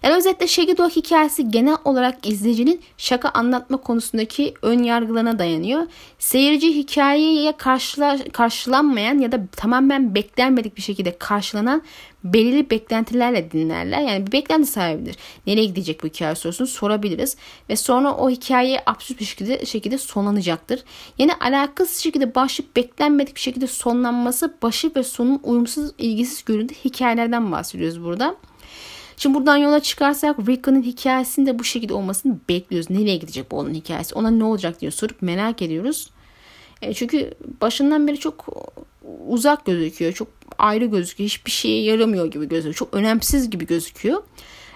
Yani 0.03 0.15
özetle 0.15 0.47
Shaggy 0.47 0.71
hikayesi 0.71 1.51
genel 1.51 1.77
olarak 1.85 2.27
izleyicinin 2.27 2.81
şaka 2.97 3.29
anlatma 3.29 3.77
konusundaki 3.77 4.53
ön 4.61 4.83
yargılarına 4.83 5.39
dayanıyor. 5.39 5.87
Seyirci 6.19 6.75
hikayeye 6.75 7.57
karşıla, 7.57 8.17
karşılanmayan 8.33 9.19
ya 9.19 9.31
da 9.31 9.47
tamamen 9.51 10.15
beklenmedik 10.15 10.77
bir 10.77 10.81
şekilde 10.81 11.17
karşılanan 11.17 11.81
belirli 12.33 12.69
beklentilerle 12.69 13.51
dinlerler. 13.51 14.01
Yani 14.01 14.27
bir 14.27 14.31
beklenti 14.31 14.67
sahibidir. 14.67 15.15
Nereye 15.47 15.65
gidecek 15.65 16.03
bu 16.03 16.07
hikaye 16.07 16.35
sorusunu 16.35 16.67
sorabiliriz. 16.67 17.37
Ve 17.69 17.75
sonra 17.75 18.15
o 18.15 18.29
hikaye 18.29 18.83
absürt 18.85 19.19
bir 19.19 19.25
şekilde, 19.25 19.65
şekilde 19.65 19.97
sonlanacaktır. 19.97 20.83
Yani 21.17 21.31
alakasız 21.33 21.97
şekilde 21.97 22.35
başlayıp 22.35 22.75
beklenmedik 22.75 23.35
bir 23.35 23.41
şekilde 23.41 23.67
sonlanması 23.67 24.57
başı 24.61 24.91
ve 24.95 25.03
sonun 25.03 25.39
uyumsuz 25.43 25.91
ilgisiz 25.97 26.45
göründüğü 26.45 26.73
hikayelerden 26.85 27.51
bahsediyoruz 27.51 28.03
burada. 28.03 28.35
Şimdi 29.17 29.35
buradan 29.35 29.57
yola 29.57 29.79
çıkarsak 29.79 30.39
Rickon'un 30.39 30.81
hikayesinin 30.81 31.45
de 31.45 31.59
bu 31.59 31.63
şekilde 31.63 31.93
olmasını 31.93 32.37
bekliyoruz. 32.49 32.89
Nereye 32.89 33.17
gidecek 33.17 33.51
bu 33.51 33.57
onun 33.57 33.73
hikayesi? 33.73 34.15
Ona 34.15 34.31
ne 34.31 34.43
olacak 34.43 34.81
diye 34.81 34.91
sorup 34.91 35.21
merak 35.21 35.61
ediyoruz. 35.61 36.09
E 36.81 36.93
çünkü 36.93 37.33
başından 37.61 38.07
beri 38.07 38.19
çok 38.19 38.45
uzak 39.27 39.65
gözüküyor. 39.65 40.13
Çok 40.13 40.27
ayrı 40.57 40.85
gözüküyor. 40.85 41.29
Hiçbir 41.29 41.51
şeye 41.51 41.83
yaramıyor 41.83 42.31
gibi 42.31 42.47
gözüküyor. 42.47 42.75
Çok 42.75 42.93
önemsiz 42.93 43.49
gibi 43.49 43.65
gözüküyor. 43.65 44.23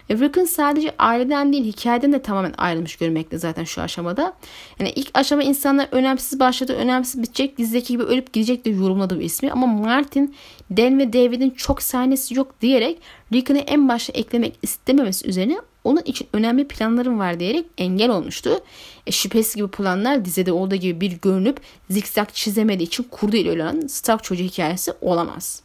E, 0.10 0.16
Rickon 0.16 0.46
sadece 0.46 0.94
aileden 1.00 1.54
değil 1.54 1.66
hikayeden 1.66 2.14
de 2.14 2.22
tamamen 2.22 2.54
ayrılmış 2.58 2.96
görmekte 2.96 3.38
zaten 3.38 3.64
şu 3.64 3.82
aşamada. 3.82 4.34
Yani 4.80 4.90
ilk 4.96 5.10
aşama 5.14 5.44
insanlar 5.44 5.88
önemsiz 5.92 6.40
başladı, 6.40 6.74
önemsiz 6.74 7.22
bitecek, 7.22 7.58
dizdeki 7.58 7.94
gibi 7.94 8.04
ölüp 8.04 8.34
gidecek 8.34 8.66
de 8.66 8.70
yorumladı 8.70 9.18
bu 9.18 9.22
ismi. 9.22 9.52
Ama 9.52 9.68
Martin, 9.68 10.36
Dan 10.78 11.00
ve 11.00 11.14
David'in 11.14 11.50
çok 11.50 11.82
sahnesi 11.82 12.38
yok 12.38 12.62
diyerek 12.62 13.02
Rickon'ı 13.34 13.60
en 13.60 13.90
başta 13.90 14.14
eklemek 14.14 14.54
istememesi 14.62 15.28
üzerine 15.28 15.58
onun 15.84 16.02
için 16.06 16.28
önemli 16.34 16.68
planlarım 16.68 17.20
var 17.20 17.40
diyerek 17.40 17.66
engel 17.78 18.10
olmuştu. 18.10 18.60
E, 19.08 19.12
şüphesiz 19.12 19.56
gibi 19.56 19.68
planlar 19.68 20.26
dizide 20.26 20.52
olduğu 20.52 20.76
gibi 20.76 21.02
bir 21.02 21.12
görünüp 21.12 21.60
zikzak 21.90 22.36
çizemediği 22.36 22.88
için 22.88 23.04
kurdu 23.04 23.36
ile 23.36 23.50
ölen 23.50 23.88
Stark 23.88 24.24
çocuğu 24.24 24.44
hikayesi 24.44 24.94
olamaz. 25.02 25.64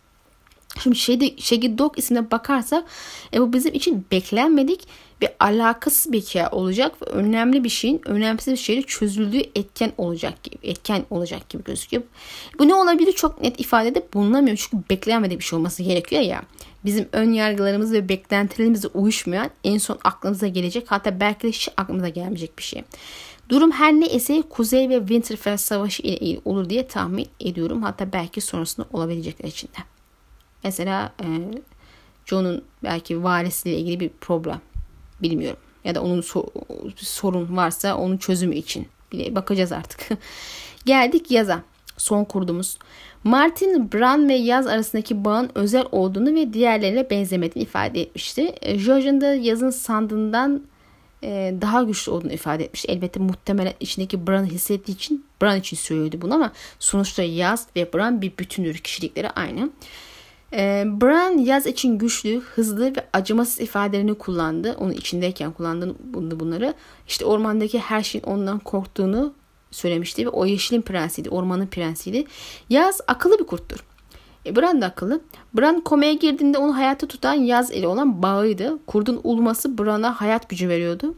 Şimdi 0.83 0.97
şeyde, 0.97 1.31
Shaggy 1.39 1.79
Dog 1.79 1.99
ismine 1.99 2.31
bakarsak 2.31 2.85
e, 3.35 3.41
bu 3.41 3.53
bizim 3.53 3.75
için 3.75 4.07
beklenmedik 4.13 4.89
ve 5.23 5.37
alakasız 5.41 6.13
bir 6.13 6.21
hikaye 6.21 6.49
olacak 6.49 7.03
ve 7.03 7.07
önemli 7.07 7.65
bir 7.65 7.69
şeyin 7.69 8.01
önemsiz 8.05 8.53
bir 8.53 8.59
şeyle 8.59 8.83
çözüldüğü 8.83 9.43
etken 9.55 9.93
olacak 9.99 10.43
gibi 10.43 10.57
etken 10.63 11.05
olacak 11.11 11.49
gibi 11.49 11.65
gözüküyor. 11.65 12.03
Bu 12.59 12.69
ne 12.69 12.75
olabilir 12.75 13.13
çok 13.13 13.43
net 13.43 13.61
ifadede 13.61 14.07
bulunamıyor 14.15 14.57
çünkü 14.57 14.85
beklenmedik 14.91 15.39
bir 15.39 15.45
şey 15.45 15.57
olması 15.57 15.83
gerekiyor 15.83 16.23
ya. 16.23 16.43
Bizim 16.87 17.09
ön 17.13 17.33
yargılarımız 17.33 17.93
ve 17.93 18.09
beklentilerimizle 18.09 18.89
uyuşmayan 18.89 19.51
en 19.65 19.79
son 19.79 19.99
aklınıza 20.05 20.47
gelecek 20.47 20.91
hatta 20.91 21.21
belki 21.21 21.43
de 21.43 21.49
hiç 21.49 21.69
aklınıza 21.77 22.09
gelmeyecek 22.09 22.59
bir 22.59 22.63
şey. 22.63 22.85
Durum 23.49 23.71
her 23.71 23.93
ne 23.93 24.09
ise 24.09 24.43
Kuzey 24.51 24.89
ve 24.89 24.99
Winterfell 24.99 25.57
Savaşı 25.57 26.03
ile 26.03 26.17
ilgili 26.19 26.41
olur 26.45 26.71
diye 26.71 26.87
tahmin 26.87 27.29
ediyorum. 27.41 27.83
Hatta 27.83 28.13
belki 28.13 28.41
sonrasında 28.41 28.87
olabilecekler 28.93 29.49
içinde. 29.49 29.79
Mesela 30.65 31.13
e, 31.21 31.27
John'un 32.27 32.65
belki 32.83 33.23
varisiyle 33.23 33.79
ilgili 33.79 34.01
bir 34.01 34.09
problem. 34.09 34.61
Bilmiyorum. 35.23 35.61
Ya 35.85 35.95
da 35.95 36.03
onun 36.03 36.23
so- 36.23 36.51
sorun 36.97 37.57
varsa 37.57 37.97
onun 37.97 38.17
çözümü 38.17 38.55
için. 38.55 38.89
Bile 39.13 39.35
bakacağız 39.35 39.73
artık. 39.73 40.09
Geldik 40.87 41.31
yaza. 41.31 41.63
Son 41.97 42.25
kurduğumuz. 42.25 42.79
Martin, 43.27 43.93
Bran 43.93 44.29
ve 44.29 44.35
Yaz 44.35 44.67
arasındaki 44.67 45.25
bağın 45.25 45.51
özel 45.55 45.85
olduğunu 45.93 46.35
ve 46.35 46.53
diğerlerine 46.53 47.11
benzemediğini 47.11 47.69
ifade 47.69 48.01
etmişti. 48.01 48.55
E, 48.63 48.77
George'un 48.77 49.21
da 49.21 49.35
yazın 49.35 49.71
sandığından 49.71 50.63
e, 51.23 51.55
daha 51.61 51.83
güçlü 51.83 52.13
olduğunu 52.13 52.33
ifade 52.33 52.65
etmiş. 52.65 52.85
Elbette 52.89 53.21
muhtemelen 53.21 53.73
içindeki 53.81 54.27
Bran'ı 54.27 54.47
hissettiği 54.47 54.93
için 54.93 55.25
Bran 55.43 55.59
için 55.59 55.77
söylüyordu 55.77 56.17
bunu 56.23 56.35
ama 56.35 56.53
sonuçta 56.79 57.23
Yaz 57.23 57.67
ve 57.77 57.93
Bran 57.95 58.23
bir 58.23 58.33
bütündür. 58.39 58.79
Kişilikleri 58.79 59.31
aynı. 59.31 59.71
E, 60.53 60.85
Bran 60.87 61.39
yaz 61.39 61.67
için 61.67 61.99
güçlü, 61.99 62.41
hızlı 62.41 62.97
ve 62.97 63.07
acımasız 63.13 63.61
ifadelerini 63.61 64.15
kullandı. 64.15 64.77
Onun 64.81 64.93
içindeyken 64.93 65.53
kullandı 65.53 65.97
bunları. 66.15 66.75
İşte 67.09 67.25
ormandaki 67.25 67.79
her 67.79 68.03
şeyin 68.03 68.25
ondan 68.25 68.59
korktuğunu 68.59 69.35
söylemişti 69.77 70.27
ve 70.27 70.31
o 70.31 70.47
yeşilin 70.47 70.83
prensiydi, 70.83 71.31
ormanın 71.31 71.67
prensiydi. 71.67 72.25
Yaz 72.71 73.01
akıllı 73.07 73.39
bir 73.39 73.45
kurttur. 73.45 73.85
E, 74.47 74.57
Bran 74.57 74.81
da 74.83 74.87
akıllı. 74.87 75.21
Bran 75.55 75.81
komaya 75.81 76.13
girdiğinde 76.13 76.59
onu 76.59 76.77
hayatta 76.77 77.07
tutan 77.07 77.35
Yaz 77.35 77.71
ile 77.71 77.89
olan 77.89 78.23
bağıydı. 78.23 78.79
Kurdun 78.87 79.21
ulması 79.25 79.79
Bran'a 79.79 80.21
hayat 80.21 80.49
gücü 80.49 80.69
veriyordu. 80.69 81.15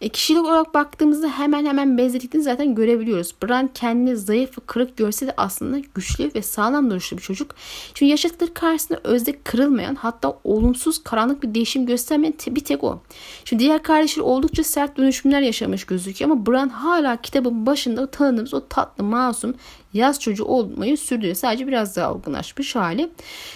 E, 0.00 0.08
kişilik 0.08 0.44
olarak 0.44 0.74
baktığımızda 0.74 1.28
hemen 1.28 1.66
hemen 1.66 1.98
benzerliklerini 1.98 2.44
zaten 2.44 2.74
görebiliyoruz. 2.74 3.34
Bran 3.42 3.70
kendini 3.74 4.16
zayıf 4.16 4.58
ve 4.58 4.62
kırık 4.66 4.96
görse 4.96 5.26
de 5.26 5.34
aslında 5.36 5.78
güçlü 5.94 6.30
ve 6.34 6.42
sağlam 6.42 6.90
duruşlu 6.90 7.16
bir 7.16 7.22
çocuk. 7.22 7.54
Çünkü 7.94 8.10
yaşadıkları 8.10 8.54
karşısında 8.54 9.00
özde 9.04 9.42
kırılmayan 9.44 9.94
hatta 9.94 10.38
olumsuz 10.44 11.04
karanlık 11.04 11.42
bir 11.42 11.54
değişim 11.54 11.86
göstermeyen 11.86 12.34
bir 12.46 12.64
tek 12.64 12.84
o. 12.84 13.00
Şimdi 13.44 13.62
diğer 13.62 13.82
kardeşleri 13.82 14.22
oldukça 14.22 14.64
sert 14.64 14.96
dönüşümler 14.96 15.40
yaşamış 15.40 15.84
gözüküyor 15.84 16.30
ama 16.30 16.46
Bran 16.46 16.68
hala 16.68 17.20
kitabın 17.20 17.66
başında 17.66 18.06
tanıdığımız 18.06 18.54
o 18.54 18.68
tatlı 18.68 19.04
masum 19.04 19.54
yaz 19.94 20.20
çocuğu 20.20 20.44
olmayı 20.44 20.96
sürdürüyor. 20.96 21.34
Sadece 21.34 21.66
biraz 21.66 21.96
daha 21.96 22.14
olgunlaşmış 22.14 22.76
hali. 22.76 23.10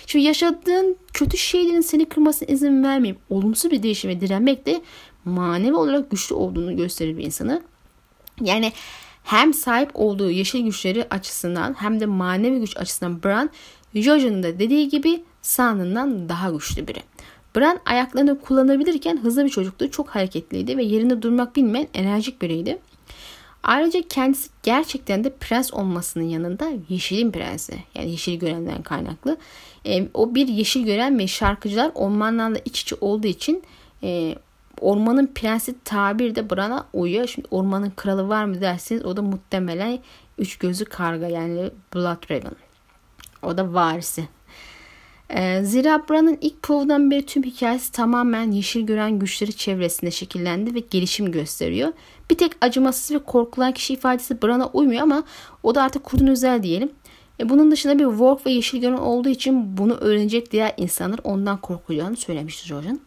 Şimdi 0.07 0.25
yaşadığın 0.25 0.97
kötü 1.13 1.37
şeylerin 1.37 1.81
seni 1.81 2.05
kırmasına 2.05 2.49
izin 2.49 2.85
vermeyip 2.85 3.19
olumsuz 3.31 3.71
bir 3.71 3.83
değişime 3.83 4.21
direnmek 4.21 4.67
de 4.67 4.81
manevi 5.25 5.75
olarak 5.75 6.11
güçlü 6.11 6.35
olduğunu 6.35 6.77
gösterir 6.77 7.19
bir 7.19 7.25
insanı. 7.25 7.63
Yani 8.41 8.73
hem 9.25 9.55
sahip 9.55 9.91
olduğu 9.95 10.31
yeşil 10.31 10.65
güçleri 10.65 11.07
açısından 11.11 11.75
hem 11.79 12.01
de 12.01 12.07
manevi 12.07 12.61
güç 12.61 12.77
açısından 12.77 13.23
Bran, 13.23 13.51
Jojo'nun 13.95 14.43
da 14.43 14.59
dediği 14.59 14.89
gibi 14.89 15.25
sandığından 15.43 16.29
daha 16.29 16.51
güçlü 16.51 16.89
biri. 16.89 17.03
Bran 17.57 17.79
ayaklarını 17.87 18.41
kullanabilirken 18.41 19.17
hızlı 19.17 19.45
bir 19.45 19.51
çocuktu. 19.51 19.91
Çok 19.91 20.09
hareketliydi 20.09 20.77
ve 20.77 20.85
yerinde 20.85 21.23
durmak 21.23 21.57
bilmeyen 21.57 21.89
enerjik 21.95 22.43
biriydi. 22.43 22.79
Ayrıca 23.63 24.03
kendisi 24.09 24.51
gerçekten 24.63 25.25
de 25.25 25.31
prens 25.31 25.75
olmasının 25.75 26.25
yanında 26.25 26.73
yeşilin 26.89 27.33
prensi. 27.33 27.75
Yani 27.95 28.11
yeşil 28.11 28.39
görenden 28.39 28.83
kaynaklı. 28.83 29.37
E, 29.87 30.09
o 30.15 30.35
bir 30.35 30.49
yeşil 30.49 30.85
gören 30.85 31.19
ve 31.19 31.27
şarkıcılar 31.27 31.91
ormanlarla 31.95 32.59
iç 32.65 32.83
içe 32.83 32.97
olduğu 33.01 33.27
için 33.27 33.63
e, 34.03 34.35
ormanın 34.81 35.27
prensi 35.35 35.75
tabir 35.85 36.35
de 36.35 36.51
Bran'a 36.51 36.87
uyuyor. 36.93 37.27
Şimdi 37.27 37.49
ormanın 37.51 37.93
kralı 37.97 38.29
var 38.29 38.45
mı 38.45 38.61
derseniz 38.61 39.05
o 39.05 39.17
da 39.17 39.23
muhtemelen 39.23 39.99
üç 40.39 40.59
gözü 40.59 40.85
karga 40.85 41.27
yani 41.27 41.71
Blood 41.95 42.31
Raven. 42.31 42.53
O 43.43 43.57
da 43.57 43.75
varisi. 43.75 44.29
Ee, 45.31 45.61
zira 45.65 46.09
Bran'ın 46.09 46.39
ilk 46.41 46.63
provdan 46.63 47.11
beri 47.11 47.27
tüm 47.27 47.43
hikayesi 47.43 47.93
tamamen 47.93 48.51
yeşil 48.51 48.87
gören 48.87 49.19
güçleri 49.19 49.53
çevresinde 49.53 50.11
şekillendi 50.11 50.75
ve 50.75 50.79
gelişim 50.79 51.33
gösteriyor. 51.33 51.93
Bir 52.31 52.39
tek 52.39 52.53
acımasız 52.61 53.17
ve 53.17 53.19
korkulan 53.19 53.73
kişi 53.73 53.95
ifadesi 53.95 54.43
Bran'a 54.43 54.67
uymuyor 54.67 55.03
ama 55.03 55.23
o 55.63 55.75
da 55.75 55.83
artık 55.83 56.05
kurdun 56.05 56.27
özel 56.27 56.63
diyelim. 56.63 56.93
E 57.41 57.49
bunun 57.49 57.71
dışında 57.71 57.99
bir 57.99 58.05
Work 58.05 58.47
ve 58.47 58.51
yeşil 58.51 58.81
gören 58.81 58.97
olduğu 58.97 59.29
için 59.29 59.77
bunu 59.77 59.95
öğrenecek 59.95 60.53
diğer 60.53 60.75
insanlar 60.77 61.21
ondan 61.25 61.61
korkacağını 61.61 62.17
söylemişti 62.17 62.69
Jordan. 62.69 63.01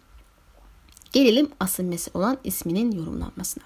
Gelelim 1.14 1.50
asıl 1.60 1.84
mesele 1.84 2.18
olan 2.18 2.38
isminin 2.44 2.92
yorumlanmasına. 2.92 3.64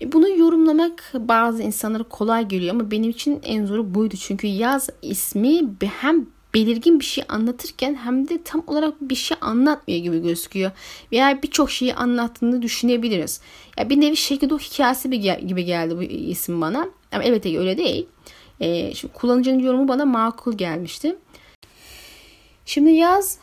E, 0.00 0.12
bunu 0.12 0.28
yorumlamak 0.28 1.12
bazı 1.14 1.62
insanlara 1.62 2.02
kolay 2.02 2.48
geliyor 2.48 2.74
ama 2.74 2.90
benim 2.90 3.10
için 3.10 3.40
en 3.44 3.66
zoru 3.66 3.94
buydu. 3.94 4.14
Çünkü 4.16 4.46
yaz 4.46 4.88
ismi 5.02 5.62
hem 6.00 6.26
belirgin 6.54 7.00
bir 7.00 7.04
şey 7.04 7.24
anlatırken 7.28 7.94
hem 7.94 8.28
de 8.28 8.42
tam 8.42 8.64
olarak 8.66 8.94
bir 9.00 9.14
şey 9.14 9.36
anlatmıyor 9.40 10.00
gibi 10.00 10.22
gözüküyor. 10.22 10.70
Veya 11.12 11.42
birçok 11.42 11.70
şeyi 11.70 11.94
anlattığını 11.94 12.62
düşünebiliriz. 12.62 13.40
Ya 13.78 13.90
bir 13.90 14.00
nevi 14.00 14.16
şekilde 14.16 14.54
o 14.54 14.58
hikayesi 14.58 15.10
gibi 15.46 15.64
geldi 15.64 15.96
bu 15.96 16.02
isim 16.02 16.60
bana. 16.60 16.88
Ama 17.12 17.24
evet 17.24 17.46
öyle 17.46 17.78
değil. 17.78 18.06
Ee, 18.60 18.94
şimdi 18.94 19.14
kullanıcının 19.14 19.58
yorumu 19.58 19.88
bana 19.88 20.04
makul 20.04 20.52
gelmişti. 20.52 21.16
Şimdi 22.66 22.90
yaz 22.90 23.38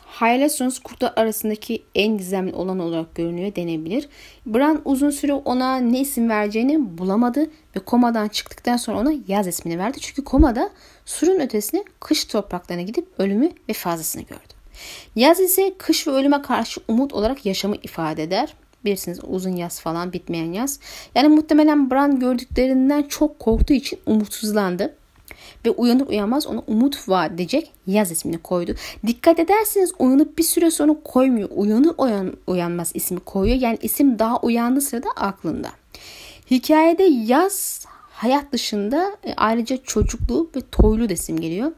sonrası 0.50 0.82
kurtlar 0.82 1.12
arasındaki 1.16 1.82
en 1.94 2.18
gizemli 2.18 2.52
olan 2.52 2.78
olarak 2.78 3.14
görünüyor 3.14 3.54
denebilir. 3.56 4.08
Bran 4.46 4.82
uzun 4.84 5.10
süre 5.10 5.32
ona 5.32 5.76
ne 5.76 6.00
isim 6.00 6.28
vereceğini 6.28 6.98
bulamadı 6.98 7.50
ve 7.76 7.80
komadan 7.80 8.28
çıktıktan 8.28 8.76
sonra 8.76 8.98
ona 8.98 9.12
yaz 9.28 9.46
ismini 9.46 9.78
verdi. 9.78 9.98
Çünkü 10.00 10.24
komada 10.24 10.70
surun 11.04 11.40
ötesine 11.40 11.84
kış 12.00 12.24
topraklarına 12.24 12.82
gidip 12.82 13.06
ölümü 13.18 13.50
ve 13.68 13.72
fazlasını 13.72 14.22
gördü. 14.22 14.54
Yaz 15.16 15.40
ise 15.40 15.74
kış 15.78 16.06
ve 16.06 16.10
ölüme 16.10 16.42
karşı 16.42 16.80
umut 16.88 17.12
olarak 17.12 17.46
yaşamı 17.46 17.76
ifade 17.82 18.22
eder. 18.22 18.54
Bilirsiniz 18.84 19.20
uzun 19.28 19.56
yaz 19.56 19.80
falan 19.80 20.12
bitmeyen 20.12 20.52
yaz. 20.52 20.80
Yani 21.14 21.28
muhtemelen 21.28 21.90
Bran 21.90 22.20
gördüklerinden 22.20 23.02
çok 23.02 23.38
korktuğu 23.38 23.74
için 23.74 23.98
umutsuzlandı 24.06 24.94
ve 25.66 25.70
uyanır 25.70 26.06
uyanmaz 26.06 26.46
ona 26.46 26.62
umut 26.66 27.08
vaat 27.08 27.32
edecek 27.32 27.72
yaz 27.86 28.10
ismini 28.10 28.38
koydu. 28.38 28.74
Dikkat 29.06 29.38
ederseniz 29.38 29.92
uyanıp 29.98 30.38
bir 30.38 30.42
süre 30.42 30.70
sonra 30.70 30.96
koymuyor. 31.04 31.48
Uyanır 31.56 31.94
uyan, 31.98 32.32
uyanmaz 32.46 32.90
ismi 32.94 33.20
koyuyor. 33.20 33.58
Yani 33.60 33.78
isim 33.82 34.18
daha 34.18 34.40
uyandığı 34.40 34.80
sırada 34.80 35.08
aklında. 35.16 35.68
Hikayede 36.50 37.02
yaz 37.02 37.86
hayat 38.10 38.52
dışında 38.52 39.16
e, 39.24 39.34
ayrıca 39.36 39.76
çocukluğu 39.76 40.50
ve 40.56 40.60
toylu 40.72 41.08
da 41.08 41.12
isim 41.12 41.40
geliyor. 41.40 41.72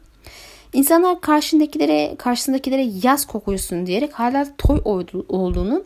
İnsanlar 0.73 1.21
karşındakilere, 1.21 2.15
karşısındakilere 2.17 2.89
yaz 3.03 3.27
kokuyorsun 3.27 3.85
diyerek 3.85 4.13
hala 4.13 4.47
toy 4.57 4.81
olduğunu 5.29 5.83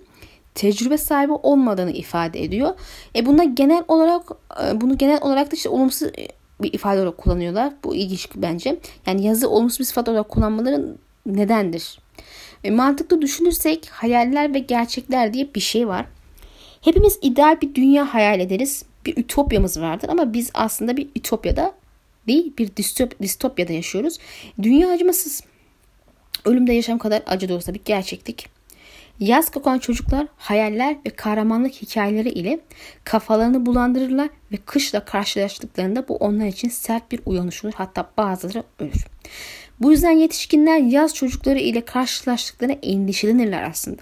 tecrübe 0.56 0.98
sahibi 0.98 1.32
olmadığını 1.32 1.92
ifade 1.92 2.44
ediyor. 2.44 2.74
E 3.16 3.26
buna 3.26 3.44
genel 3.44 3.84
olarak 3.88 4.22
e, 4.64 4.82
bunu 4.82 4.98
genel 4.98 5.20
olarak 5.22 5.52
da 5.52 5.56
işte 5.56 5.70
olumsuz 5.70 6.10
bir 6.62 6.74
ifade 6.74 7.00
olarak 7.00 7.18
kullanıyorlar. 7.18 7.74
Bu 7.84 7.96
ilginç 7.96 8.30
bence. 8.36 8.80
Yani 9.06 9.26
yazı 9.26 9.50
olumsuz 9.50 9.80
bir 9.80 9.86
sıfat 9.86 10.10
olarak 10.10 10.30
kullanmaları 10.30 10.96
nedendir? 11.26 12.00
E, 12.64 12.72
mantıklı 12.72 13.22
düşünürsek 13.22 13.90
hayaller 13.90 14.54
ve 14.54 14.60
gerçekler 14.60 15.34
diye 15.34 15.56
bir 15.56 15.60
şey 15.60 15.88
var. 15.88 16.06
Hepimiz 16.82 17.20
ideal 17.22 17.62
bir 17.62 17.76
dünya 17.76 18.14
hayal 18.14 18.40
ederiz. 18.40 18.86
Bir 19.06 19.18
ütopyamız 19.18 19.82
vardır 19.82 20.10
ama 20.10 20.34
biz 20.34 20.52
aslında 20.54 20.98
bir 20.98 21.10
ütopyada 21.16 21.74
değil 22.28 22.54
bir 22.58 22.76
distop, 22.76 23.22
distopyada 23.22 23.74
yaşıyoruz. 23.74 24.18
Dünya 24.64 24.90
acımasız. 24.90 25.44
Ölümde 26.46 26.74
yaşam 26.74 26.98
kadar 26.98 27.24
acı 27.28 27.56
olsa 27.56 27.74
bir 27.74 27.82
gerçeklik. 27.86 28.57
Yaz 29.20 29.52
kokan 29.52 29.80
çocuklar 29.80 30.28
hayaller 30.38 30.98
ve 31.06 31.10
kahramanlık 31.10 31.74
hikayeleri 31.74 32.30
ile 32.30 32.60
kafalarını 33.04 33.66
bulandırırlar 33.66 34.30
ve 34.52 34.58
kışla 34.58 35.06
karşılaştıklarında 35.06 36.08
bu 36.08 36.16
onlar 36.16 36.46
için 36.46 36.70
sert 36.70 37.12
bir 37.12 37.20
uyanış 37.26 37.66
olur. 37.66 37.74
Hatta 37.78 38.10
bazıları 38.18 38.64
ölür. 38.80 39.06
Bu 39.80 39.92
yüzden 39.92 40.12
yetişkinler 40.12 40.78
yaz 40.78 41.16
çocukları 41.16 41.60
ile 41.60 41.86
karşılaştıklarına 41.86 42.76
endişelenirler 42.84 43.64
aslında. 43.64 44.02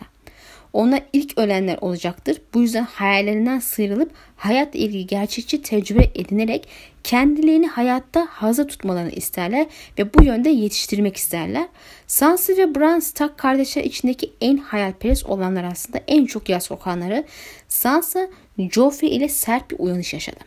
Onlar 0.76 1.02
ilk 1.14 1.38
ölenler 1.38 1.78
olacaktır. 1.82 2.42
Bu 2.54 2.62
yüzden 2.62 2.84
hayallerinden 2.84 3.60
sıyrılıp 3.60 4.12
hayatla 4.36 4.80
ilgili 4.80 5.08
gerçekçi 5.08 5.62
tecrübe 5.62 6.10
edinerek 6.16 6.68
kendilerini 7.04 7.68
hayatta 7.68 8.28
hazır 8.30 8.68
tutmalarını 8.68 9.12
isterler 9.12 9.68
ve 10.00 10.14
bu 10.14 10.24
yönde 10.24 10.50
yetiştirmek 10.50 11.18
isterler. 11.18 11.68
Sansa 12.08 12.54
ve 12.58 12.76
Bran 12.76 13.00
Stark 13.00 13.38
kardeşler 13.38 13.84
içindeki 13.84 14.32
en 14.42 14.58
hayalperest 14.58 15.26
olanlar 15.26 15.64
aslında 15.64 16.00
en 16.08 16.26
çok 16.26 16.50
yaz 16.50 16.64
sokanları. 16.64 17.24
Sansa 17.68 18.28
Joffrey 18.72 19.16
ile 19.16 19.30
sert 19.30 19.72
bir 19.72 19.80
uyanış 19.80 20.14
yaşadı. 20.14 20.40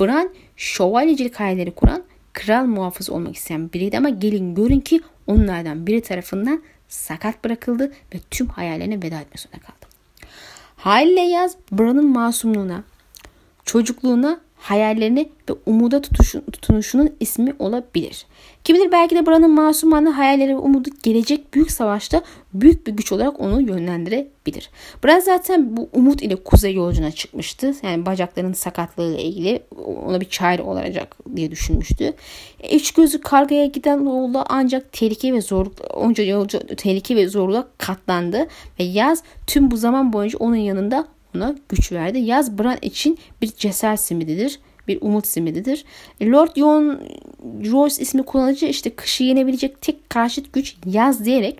Bran 0.00 0.30
şövalyecilik 0.56 1.40
hayalleri 1.40 1.70
kuran 1.70 2.02
kral 2.32 2.64
muhafız 2.64 3.10
olmak 3.10 3.36
isteyen 3.36 3.72
biriydi 3.72 3.98
ama 3.98 4.08
gelin 4.08 4.54
görün 4.54 4.80
ki 4.80 5.00
onlardan 5.26 5.86
biri 5.86 6.00
tarafından 6.00 6.62
sakat 6.94 7.44
bırakıldı 7.44 7.92
ve 8.14 8.18
tüm 8.30 8.48
hayallerine 8.48 9.02
veda 9.02 9.20
etmek 9.20 9.40
zorunda 9.40 9.60
kaldı. 9.60 9.86
Haliyle 10.76 11.20
yaz 11.20 11.56
Bran'ın 11.72 12.06
masumluğuna, 12.06 12.82
çocukluğuna 13.64 14.40
hayallerini 14.64 15.28
ve 15.50 15.52
umuda 15.66 16.02
tutuşun, 16.02 16.40
tutunuşunun 16.40 17.10
ismi 17.20 17.54
olabilir. 17.58 18.26
Kim 18.64 18.76
bilir 18.76 18.92
belki 18.92 19.16
de 19.16 19.26
buranın 19.26 19.50
masumane 19.50 20.08
hayalleri 20.08 20.50
ve 20.50 20.58
umudu 20.58 20.88
gelecek 21.02 21.54
büyük 21.54 21.70
savaşta 21.70 22.22
büyük 22.54 22.86
bir 22.86 22.92
güç 22.92 23.12
olarak 23.12 23.40
onu 23.40 23.60
yönlendirebilir. 23.60 24.70
Bran 25.04 25.20
zaten 25.20 25.76
bu 25.76 25.88
umut 25.92 26.22
ile 26.22 26.36
kuzey 26.36 26.74
yolcuna 26.74 27.10
çıkmıştı. 27.10 27.74
Yani 27.82 28.06
bacaklarının 28.06 28.52
sakatlığı 28.52 29.14
ile 29.14 29.22
ilgili 29.22 29.62
ona 30.06 30.20
bir 30.20 30.28
çare 30.28 30.62
olacak 30.62 31.16
diye 31.36 31.50
düşünmüştü. 31.50 32.12
E, 32.60 32.76
üç 32.76 32.92
gözü 32.92 33.20
kargaya 33.20 33.66
giden 33.66 34.04
yolda 34.04 34.44
ancak 34.48 34.92
tehlike 34.92 35.32
ve 35.32 35.40
zorluk 35.40 35.72
onca 35.94 36.24
yolcu 36.24 36.58
tehlike 36.58 37.16
ve 37.16 37.28
zorluğa 37.28 37.68
katlandı 37.78 38.46
ve 38.80 38.84
Yaz 38.84 39.22
tüm 39.46 39.70
bu 39.70 39.76
zaman 39.76 40.12
boyunca 40.12 40.38
onun 40.38 40.56
yanında 40.56 41.06
ona 41.36 41.54
güç 41.68 41.92
verdi. 41.92 42.18
Yaz 42.18 42.58
Bran 42.58 42.78
için 42.82 43.18
bir 43.42 43.46
cesaret 43.46 44.00
simididir. 44.00 44.60
Bir 44.88 44.98
umut 45.00 45.26
simididir. 45.26 45.84
E, 46.20 46.26
Lord 46.30 46.56
Jon 46.56 47.00
Royce 47.72 48.02
ismi 48.02 48.22
kullanıcı 48.22 48.66
işte 48.66 48.90
kışı 48.90 49.24
yenebilecek 49.24 49.80
tek 49.80 50.10
karşıt 50.10 50.52
güç 50.52 50.76
yaz 50.86 51.24
diyerek 51.24 51.58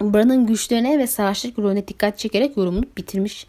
Bran'ın 0.00 0.46
güçlerine 0.46 0.98
ve 0.98 1.06
savaştaki 1.06 1.62
rolüne 1.62 1.88
dikkat 1.88 2.18
çekerek 2.18 2.56
yorumunu 2.56 2.84
bitirmiş. 2.96 3.46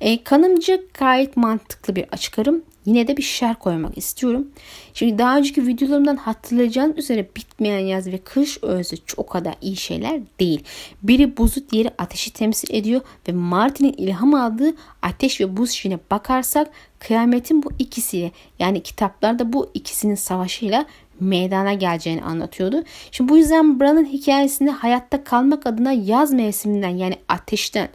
E, 0.00 0.24
kanımca 0.24 0.78
gayet 0.98 1.36
mantıklı 1.36 1.96
bir 1.96 2.04
açıkarım. 2.12 2.62
Yine 2.86 3.08
de 3.08 3.16
bir 3.16 3.22
şer 3.22 3.58
koymak 3.58 3.98
istiyorum. 3.98 4.48
Şimdi 4.94 5.18
daha 5.18 5.38
önceki 5.38 5.66
videolarımdan 5.66 6.16
hatırlayacağınız 6.16 6.98
üzere 6.98 7.28
bitmeyen 7.36 7.78
yaz 7.78 8.06
ve 8.06 8.18
kış 8.18 8.58
özü 8.62 8.96
o 9.16 9.26
kadar 9.26 9.54
iyi 9.60 9.76
şeyler 9.76 10.20
değil. 10.40 10.64
Biri 11.02 11.36
buzu 11.36 11.60
diğeri 11.70 11.90
ateşi 11.98 12.32
temsil 12.32 12.74
ediyor 12.74 13.00
ve 13.28 13.32
Martin'in 13.32 13.92
ilham 13.92 14.34
aldığı 14.34 14.74
ateş 15.02 15.40
ve 15.40 15.56
buz 15.56 15.70
işine 15.70 15.98
bakarsak 16.10 16.70
kıyametin 16.98 17.62
bu 17.62 17.72
ikisiyle 17.78 18.30
yani 18.58 18.82
kitaplarda 18.82 19.52
bu 19.52 19.70
ikisinin 19.74 20.14
savaşıyla 20.14 20.86
meydana 21.20 21.74
geleceğini 21.74 22.22
anlatıyordu. 22.22 22.84
Şimdi 23.10 23.32
bu 23.32 23.36
yüzden 23.36 23.80
Bran'ın 23.80 24.04
hikayesinde 24.04 24.70
hayatta 24.70 25.24
kalmak 25.24 25.66
adına 25.66 25.92
yaz 25.92 26.32
mevsiminden 26.32 26.88
yani 26.96 27.16
ateşten, 27.28 27.88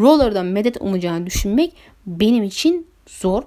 roller'dan 0.00 0.46
medet 0.46 0.76
umacağını 0.80 1.26
düşünmek 1.26 1.72
benim 2.06 2.44
için 2.44 2.86
zor. 3.06 3.42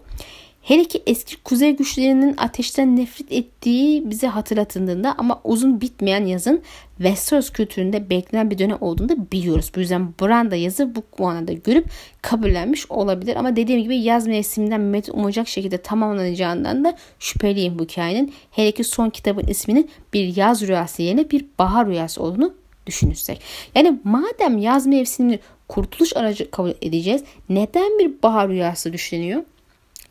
Hele 0.68 0.84
ki 0.84 1.04
eski 1.06 1.44
kuzey 1.44 1.76
güçlerinin 1.76 2.36
ateşten 2.38 2.96
nefret 2.96 3.32
ettiği 3.32 4.10
bize 4.10 4.28
hatırlatıldığında 4.28 5.16
ama 5.18 5.42
uzun 5.44 5.82
bitmeyen 5.82 6.26
yazın 6.26 6.62
Westeros 6.98 7.50
kültüründe 7.50 8.10
beklenen 8.10 8.52
bir 8.52 8.58
dönem 8.58 8.78
olduğunu 8.82 9.10
da 9.10 9.32
biliyoruz. 9.32 9.72
Bu 9.76 9.80
yüzden 9.80 10.14
Bran 10.22 10.52
da 10.52 10.56
yazı 10.56 10.96
bu 10.96 11.04
manada 11.24 11.54
görüp 11.54 11.86
kabullenmiş 12.22 12.92
olabilir. 12.92 13.36
Ama 13.36 13.56
dediğim 13.56 13.84
gibi 13.84 13.98
yaz 13.98 14.28
mevsiminden 14.28 14.82
medet 14.82 15.10
umacak 15.10 15.48
şekilde 15.48 15.78
tamamlanacağından 15.78 16.84
da 16.84 16.98
şüpheliyim 17.20 17.80
bu 17.80 17.84
hikayenin. 17.84 18.34
Hele 18.52 18.72
ki 18.72 18.84
son 18.84 19.10
kitabın 19.10 19.48
isminin 19.48 19.90
bir 20.14 20.38
yaz 20.38 20.68
rüyası 20.68 21.02
yerine 21.02 21.32
bir 21.32 21.46
bahar 21.60 21.88
rüyası 21.88 22.24
olduğunu 22.24 22.54
düşünürsek. 22.88 23.42
Yani 23.76 24.00
madem 24.04 24.58
yaz 24.58 24.88
mevsimini 24.88 25.40
kurtuluş 25.68 26.18
aracı 26.18 26.52
kabul 26.52 26.72
edeceğiz 26.82 27.24
neden 27.50 28.00
bir 28.00 28.22
bahar 28.24 28.50
rüyası 28.50 28.94
düşünüyor? 28.94 29.44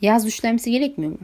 Yaz 0.02 0.26
düşlenmesi 0.26 0.70
gerekmiyor 0.70 1.12
mu? 1.12 1.18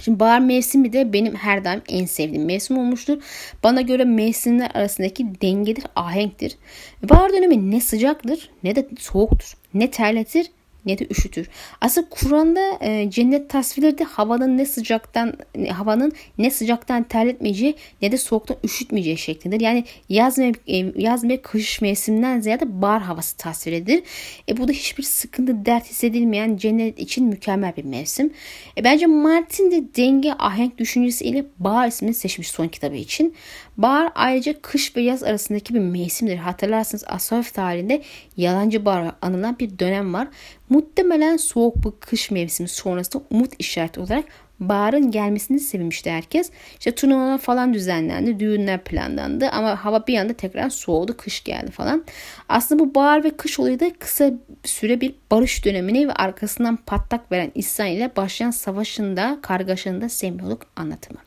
Şimdi 0.00 0.20
bahar 0.20 0.40
mevsimi 0.40 0.92
de 0.92 1.12
benim 1.12 1.34
her 1.34 1.64
daim 1.64 1.82
en 1.88 2.04
sevdiğim 2.04 2.44
mevsim 2.44 2.78
olmuştur. 2.78 3.22
Bana 3.64 3.80
göre 3.80 4.04
mevsimler 4.04 4.70
arasındaki 4.74 5.40
dengedir, 5.42 5.84
ahenktir. 5.96 6.56
Bahar 7.02 7.32
dönemi 7.32 7.70
ne 7.70 7.80
sıcaktır 7.80 8.50
ne 8.64 8.76
de 8.76 8.88
soğuktur. 8.98 9.56
Ne 9.74 9.90
terletir 9.90 10.50
ne 10.86 10.98
de 10.98 11.06
üşütür. 11.10 11.48
Aslında 11.80 12.08
Kur'an'da 12.10 12.78
e, 12.80 13.10
cennet 13.10 13.50
tasvirleri 13.50 13.98
de 13.98 14.04
havanın 14.04 14.58
ne 14.58 14.66
sıcaktan 14.66 15.34
havanın 15.72 16.12
ne 16.38 16.50
sıcaktan 16.50 17.02
terletmeyeceği 17.02 17.74
ne 18.02 18.12
de 18.12 18.18
soğuktan 18.18 18.56
üşütmeyeceği 18.64 19.18
şeklindedir. 19.18 19.64
Yani 19.64 19.84
yaz 20.08 20.38
ve 20.38 20.52
e, 20.66 20.76
yaz 20.96 21.24
ve 21.24 21.42
kış 21.42 21.80
mevsiminden 21.80 22.40
ziyade 22.40 22.82
bahar 22.82 23.02
havası 23.02 23.36
tasvir 23.36 23.72
edilir. 23.72 24.02
E, 24.48 24.56
bu 24.56 24.68
da 24.68 24.72
hiçbir 24.72 25.02
sıkıntı 25.02 25.66
dert 25.66 25.90
hissedilmeyen 25.90 26.56
cennet 26.56 26.98
için 26.98 27.26
mükemmel 27.26 27.76
bir 27.76 27.84
mevsim. 27.84 28.32
E, 28.78 28.84
bence 28.84 29.06
Martin 29.06 29.70
de 29.70 29.82
denge 29.96 30.32
ahenk 30.38 30.78
düşüncesiyle 30.78 31.44
bahar 31.58 31.88
ismini 31.88 32.14
seçmiş 32.14 32.50
son 32.50 32.68
kitabı 32.68 32.96
için. 32.96 33.34
Bahar 33.76 34.12
ayrıca 34.14 34.60
kış 34.62 34.96
ve 34.96 35.00
yaz 35.00 35.22
arasındaki 35.22 35.74
bir 35.74 35.80
mevsimdir. 35.80 36.36
Hatırlarsınız 36.36 37.04
Asaf 37.06 37.54
tarihinde 37.54 38.02
yalancı 38.36 38.84
bahar 38.84 39.14
anılan 39.22 39.58
bir 39.58 39.78
dönem 39.78 40.14
var. 40.14 40.28
Muhtemelen 40.68 41.36
soğuk 41.36 41.76
bir 41.76 42.00
kış 42.00 42.30
mevsimi 42.30 42.68
sonrasında 42.68 43.22
umut 43.30 43.52
işareti 43.58 44.00
olarak 44.00 44.24
baharın 44.60 45.10
gelmesini 45.10 45.60
sevinmişti 45.60 46.10
herkes. 46.10 46.50
İşte 46.78 46.94
turnuvalar 46.94 47.38
falan 47.38 47.74
düzenlendi, 47.74 48.40
düğünler 48.40 48.84
planlandı 48.84 49.48
ama 49.48 49.84
hava 49.84 50.06
bir 50.06 50.18
anda 50.18 50.32
tekrar 50.32 50.70
soğudu, 50.70 51.16
kış 51.16 51.44
geldi 51.44 51.70
falan. 51.70 52.04
Aslında 52.48 52.82
bu 52.82 52.94
bahar 52.94 53.24
ve 53.24 53.30
kış 53.30 53.60
olayı 53.60 53.80
da 53.80 53.92
kısa 53.98 54.32
süre 54.64 55.00
bir 55.00 55.14
barış 55.30 55.64
dönemini 55.64 56.08
ve 56.08 56.12
arkasından 56.12 56.76
patlak 56.76 57.32
veren 57.32 57.52
İslam 57.54 57.86
ile 57.86 58.10
başlayan 58.16 58.50
savaşın 58.50 59.16
da 59.16 59.38
kargaşanın 59.42 60.00
da 60.00 60.08
sembolik 60.08 60.60
anlatımı. 60.76 61.18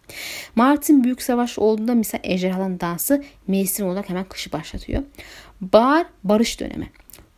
Mart'in 0.56 1.04
büyük 1.04 1.22
savaş 1.22 1.60
olduğunda 1.60 1.96
misal 1.96 2.20
ejderhaların 2.24 2.80
dansı 2.80 3.24
mevsim 3.48 3.88
olarak 3.88 4.10
hemen 4.10 4.24
kışı 4.24 4.52
başlatıyor. 4.52 5.04
Bahar 5.62 6.06
barış 6.24 6.60
dönemi. 6.60 6.90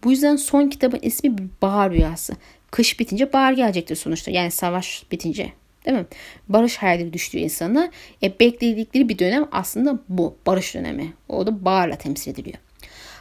Bu 0.04 0.12
yüzden 0.12 0.36
son 0.36 0.70
kitabın 0.70 1.00
ismi 1.02 1.36
bahar 1.62 1.92
rüyası. 1.92 2.34
Kış 2.72 3.00
bitince 3.00 3.34
bahar 3.34 3.54
gelecektir 3.54 3.96
sonuçta. 3.96 4.32
Yani 4.32 4.52
savaş 4.52 5.04
bitince 5.12 5.54
Değil 5.86 5.98
mi? 5.98 6.06
Barış 6.50 6.78
hayali 6.78 7.14
düştüğü 7.14 7.38
insana 7.38 7.92
e, 8.24 8.40
bekledikleri 8.40 9.10
bir 9.10 9.20
dönem 9.20 9.48
aslında 9.52 10.00
bu. 10.10 10.36
Barış 10.46 10.76
dönemi. 10.76 11.14
O 11.30 11.48
da 11.48 11.66
baharla 11.66 11.96
temsil 11.96 12.32
ediliyor. 12.32 12.58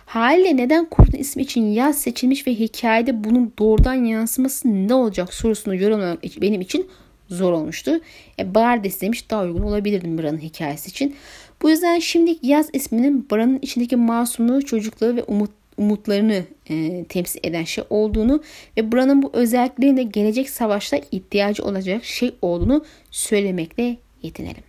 Haliyle 0.06 0.56
neden 0.56 0.84
kurtun 0.84 1.18
ismi 1.18 1.42
için 1.42 1.72
yaz 1.72 1.98
seçilmiş 1.98 2.46
ve 2.46 2.54
hikayede 2.54 3.24
bunun 3.24 3.52
doğrudan 3.58 3.94
yansıması 3.94 4.88
ne 4.88 4.94
olacak 4.94 5.34
sorusunu 5.34 5.74
yorumlamak 5.74 6.22
benim 6.40 6.60
için 6.60 6.88
zor 7.28 7.52
olmuştu. 7.52 8.00
E, 8.38 8.54
Bahar 8.54 8.84
demiş 8.84 9.30
daha 9.30 9.42
uygun 9.42 9.62
olabilirdim 9.62 10.18
Bran'ın 10.18 10.38
hikayesi 10.38 10.90
için. 10.90 11.16
Bu 11.62 11.70
yüzden 11.70 11.98
şimdi 11.98 12.36
yaz 12.42 12.70
isminin 12.72 13.26
Bran'ın 13.30 13.58
içindeki 13.62 13.96
masumluğu, 13.96 14.62
çocukluğu 14.62 15.16
ve 15.16 15.22
umut 15.22 15.50
umutlarını 15.76 16.44
e, 16.70 17.04
temsil 17.04 17.40
eden 17.42 17.64
şey 17.64 17.84
olduğunu 17.90 18.42
ve 18.76 18.92
buranın 18.92 19.22
bu 19.22 19.30
özelliklerinde 19.32 20.02
gelecek 20.02 20.50
savaşta 20.50 20.96
ihtiyacı 21.12 21.64
olacak 21.64 22.04
şey 22.04 22.34
olduğunu 22.42 22.84
söylemekle 23.10 23.96
yetinelim. 24.22 24.62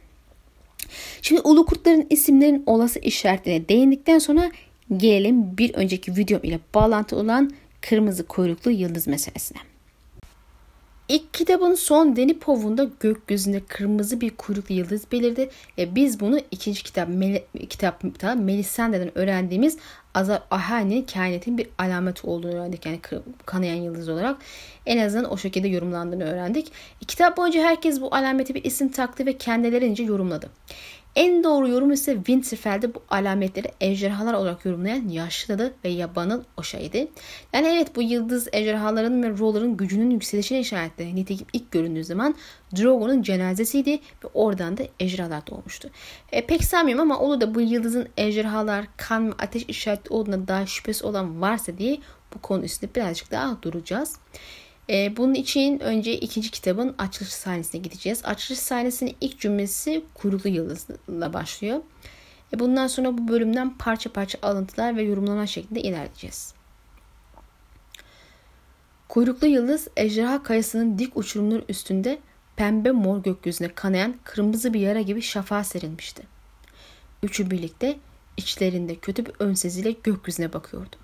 Şimdi 1.22 1.42
ulu 1.42 1.66
kurtların 1.66 2.08
isimlerin 2.10 2.64
olası 2.66 3.00
işaretine 3.00 3.70
değindikten 3.70 4.20
sonra 4.20 4.52
gelelim 4.98 5.58
bir 5.58 5.74
önceki 5.74 6.16
videom 6.16 6.42
ile 6.44 6.60
bağlantı 6.76 7.16
olan 7.16 7.52
kırmızı 7.82 8.28
kuyruklu 8.28 8.72
yıldız 8.72 9.08
meselesine. 9.08 9.60
İlk 11.10 11.34
kitabın 11.34 11.76
son 11.76 12.16
deni 12.16 12.40
povunda 12.40 12.88
gökyüzünde 13.00 13.60
kırmızı 13.60 14.22
bir 14.22 14.30
kuyruklu 14.30 14.76
yıldız 14.76 15.12
belirdi 15.12 15.50
ve 15.78 15.96
biz 15.96 16.20
bunu 16.20 16.40
ikinci 16.52 16.84
kitap 16.84 17.10
Mel 17.10 17.42
kitapta 17.70 18.36
Melisandre'den 18.36 19.18
öğrendiğimiz 19.18 19.78
Azar 20.14 20.42
Ahani'nin 20.52 21.02
kainatın 21.02 21.58
bir 21.58 21.68
alameti 21.78 22.28
olduğunu 22.28 22.54
öğrendik. 22.54 22.86
Yani 22.86 23.00
kanayan 23.46 23.76
yıldız 23.76 24.10
olarak. 24.10 24.38
En 24.86 24.98
azından 24.98 25.32
o 25.32 25.38
şekilde 25.38 25.68
yorumlandığını 25.68 26.24
öğrendik. 26.24 26.68
E, 27.02 27.06
kitap 27.06 27.38
boyunca 27.38 27.62
herkes 27.62 28.02
bu 28.02 28.16
alamete 28.16 28.54
bir 28.54 28.64
isim 28.64 28.90
taktı 28.90 29.26
ve 29.26 29.38
kendilerince 29.38 30.04
yorumladı. 30.04 30.50
En 31.16 31.44
doğru 31.44 31.68
yorum 31.68 31.92
ise 31.92 32.16
Winterfell'de 32.16 32.94
bu 32.94 33.04
alametleri 33.10 33.72
ejderhalar 33.82 34.34
olarak 34.34 34.66
yorumlayan 34.66 35.08
yaşlı 35.08 35.74
ve 35.84 35.90
yabanın 35.90 36.46
Oşa'ydı. 36.58 36.98
Yani 37.54 37.68
evet 37.68 37.96
bu 37.96 38.02
yıldız 38.02 38.48
ejderhaların 38.54 39.24
ve 39.24 39.38
Roller'ın 39.38 39.78
gücünün 39.78 40.10
yükselişine 40.10 40.60
işaretli. 40.60 41.16
Nitekim 41.16 41.48
ilk 41.54 41.72
göründüğü 41.72 42.04
zaman 42.04 42.36
Drogo'nun 42.78 43.22
cenazesiydi 43.22 43.92
ve 43.94 44.28
oradan 44.34 44.78
da 44.78 44.84
ejderhalar 45.00 45.48
doğmuştu. 45.48 45.90
E, 46.32 46.46
pek 46.46 46.64
sanmıyorum 46.64 47.12
ama 47.12 47.20
olur 47.20 47.42
da 47.42 47.56
bu 47.56 47.62
yıldızın 47.62 48.08
ejderhalar, 48.18 48.86
kan 48.98 49.28
ve 49.28 49.34
ateş 49.40 49.64
işareti 49.68 50.14
olduğuna 50.14 50.48
daha 50.48 50.66
şüphesi 50.66 51.06
olan 51.06 51.42
varsa 51.42 51.78
diye 51.78 51.98
bu 52.36 52.42
konu 52.42 52.64
üstünde 52.64 52.96
birazcık 52.96 53.32
daha 53.32 53.62
duracağız. 53.62 54.18
E, 54.90 55.18
bunun 55.18 55.34
için 55.34 55.80
önce 55.80 56.20
ikinci 56.20 56.52
kitabın 56.52 56.96
açılış 56.98 57.34
sahnesine 57.34 57.82
gideceğiz. 57.82 58.26
Açılış 58.26 58.60
sahnesinin 58.60 59.16
ilk 59.22 59.40
cümlesi 59.40 60.04
kuyruklu 60.14 60.50
yıldızla 60.50 61.34
başlıyor. 61.34 61.82
E, 62.54 62.60
bundan 62.60 62.88
sonra 62.88 63.18
bu 63.18 63.28
bölümden 63.28 63.78
parça 63.78 64.12
parça 64.14 64.38
alıntılar 64.42 64.96
ve 64.96 65.02
yorumlama 65.04 65.48
şeklinde 65.48 65.82
ilerleyeceğiz. 65.82 66.54
Kuyruklu 69.10 69.48
yıldız 69.48 69.88
ejderha 69.98 70.44
kayasının 70.44 71.00
dik 71.00 71.18
uçurumları 71.18 71.64
üstünde 71.70 72.20
pembe 72.56 72.92
mor 72.92 73.24
gökyüzüne 73.24 73.68
kanayan 73.68 74.16
kırmızı 74.24 74.74
bir 74.74 74.80
yara 74.80 75.02
gibi 75.02 75.22
şafağa 75.22 75.64
serilmişti. 75.64 76.24
Üçü 77.24 77.52
birlikte 77.52 77.98
içlerinde 78.38 78.96
kötü 78.96 79.26
bir 79.26 79.34
önseziyle 79.40 79.92
gökyüzüne 79.92 80.54
bakıyordu. 80.54 80.96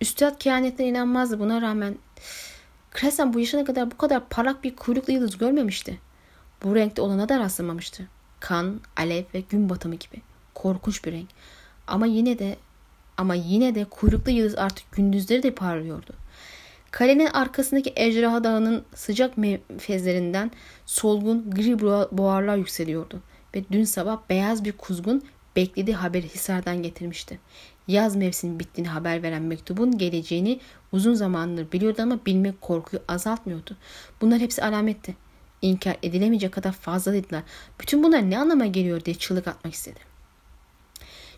Üstad 0.00 0.38
kehanetine 0.38 0.88
inanmazdı 0.88 1.40
buna 1.40 1.62
rağmen 1.62 1.98
Kresen 2.96 3.32
bu 3.32 3.40
yaşına 3.40 3.64
kadar 3.64 3.90
bu 3.90 3.96
kadar 3.96 4.28
parlak 4.28 4.64
bir 4.64 4.76
kuyruklu 4.76 5.12
yıldız 5.12 5.38
görmemişti. 5.38 5.98
Bu 6.62 6.74
renkte 6.74 7.02
olana 7.02 7.28
da 7.28 7.38
rastlamamıştı. 7.38 8.08
Kan, 8.40 8.80
alev 8.96 9.24
ve 9.34 9.40
gün 9.40 9.68
batımı 9.68 9.94
gibi. 9.94 10.22
Korkunç 10.54 11.04
bir 11.04 11.12
renk. 11.12 11.28
Ama 11.86 12.06
yine 12.06 12.38
de 12.38 12.56
ama 13.16 13.34
yine 13.34 13.74
de 13.74 13.84
kuyruklu 13.84 14.30
yıldız 14.30 14.58
artık 14.58 14.92
gündüzleri 14.92 15.42
de 15.42 15.50
parlıyordu. 15.50 16.12
Kalenin 16.90 17.26
arkasındaki 17.26 17.92
Ejderha 17.96 18.44
Dağı'nın 18.44 18.84
sıcak 18.94 19.38
menfezlerinden 19.38 20.50
solgun 20.86 21.50
gri 21.50 21.78
buharlar 22.18 22.56
yükseliyordu 22.56 23.20
ve 23.54 23.64
dün 23.72 23.84
sabah 23.84 24.18
beyaz 24.30 24.64
bir 24.64 24.72
kuzgun 24.72 25.24
beklediği 25.56 25.96
haberi 25.96 26.28
Hisar'dan 26.28 26.82
getirmişti 26.82 27.38
yaz 27.88 28.16
mevsimi 28.16 28.60
bittiğini 28.60 28.88
haber 28.88 29.22
veren 29.22 29.42
mektubun 29.42 29.98
geleceğini 29.98 30.60
uzun 30.92 31.14
zamandır 31.14 31.72
biliyordu 31.72 32.02
ama 32.02 32.18
bilmek 32.26 32.60
korkuyu 32.60 33.02
azaltmıyordu. 33.08 33.76
Bunlar 34.20 34.38
hepsi 34.38 34.64
alametti. 34.64 35.16
İnkar 35.62 35.96
edilemeyecek 36.02 36.52
kadar 36.52 36.72
fazla 36.72 37.12
dediler. 37.12 37.42
Bütün 37.80 38.02
bunlar 38.02 38.30
ne 38.30 38.38
anlama 38.38 38.66
geliyor 38.66 39.04
diye 39.04 39.16
çığlık 39.16 39.48
atmak 39.48 39.74
istedi. 39.74 40.16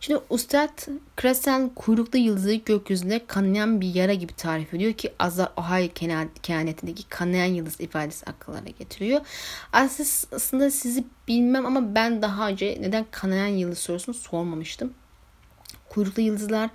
Şimdi 0.00 0.20
Ustad 0.30 0.88
Kresen 1.16 1.68
kuyruklu 1.68 2.18
yıldızı 2.18 2.54
gökyüzünde 2.54 3.26
kanayan 3.26 3.80
bir 3.80 3.94
yara 3.94 4.14
gibi 4.14 4.32
tarif 4.32 4.74
ediyor 4.74 4.92
ki 4.92 5.12
Azar 5.18 5.52
Ohio 5.56 5.88
kehanetindeki 6.42 7.08
kanayan 7.08 7.46
yıldız 7.46 7.80
ifadesi 7.80 8.26
akıllara 8.26 8.68
getiriyor. 8.78 9.20
Aslında 9.72 10.70
sizi 10.70 11.04
bilmem 11.28 11.66
ama 11.66 11.94
ben 11.94 12.22
daha 12.22 12.48
önce 12.48 12.78
neden 12.80 13.06
kanayan 13.10 13.46
yıldız 13.46 13.78
sorusunu 13.78 14.14
sormamıştım. 14.14 14.94
Kuyruklu 15.88 16.22
yıldızlar 16.22 16.70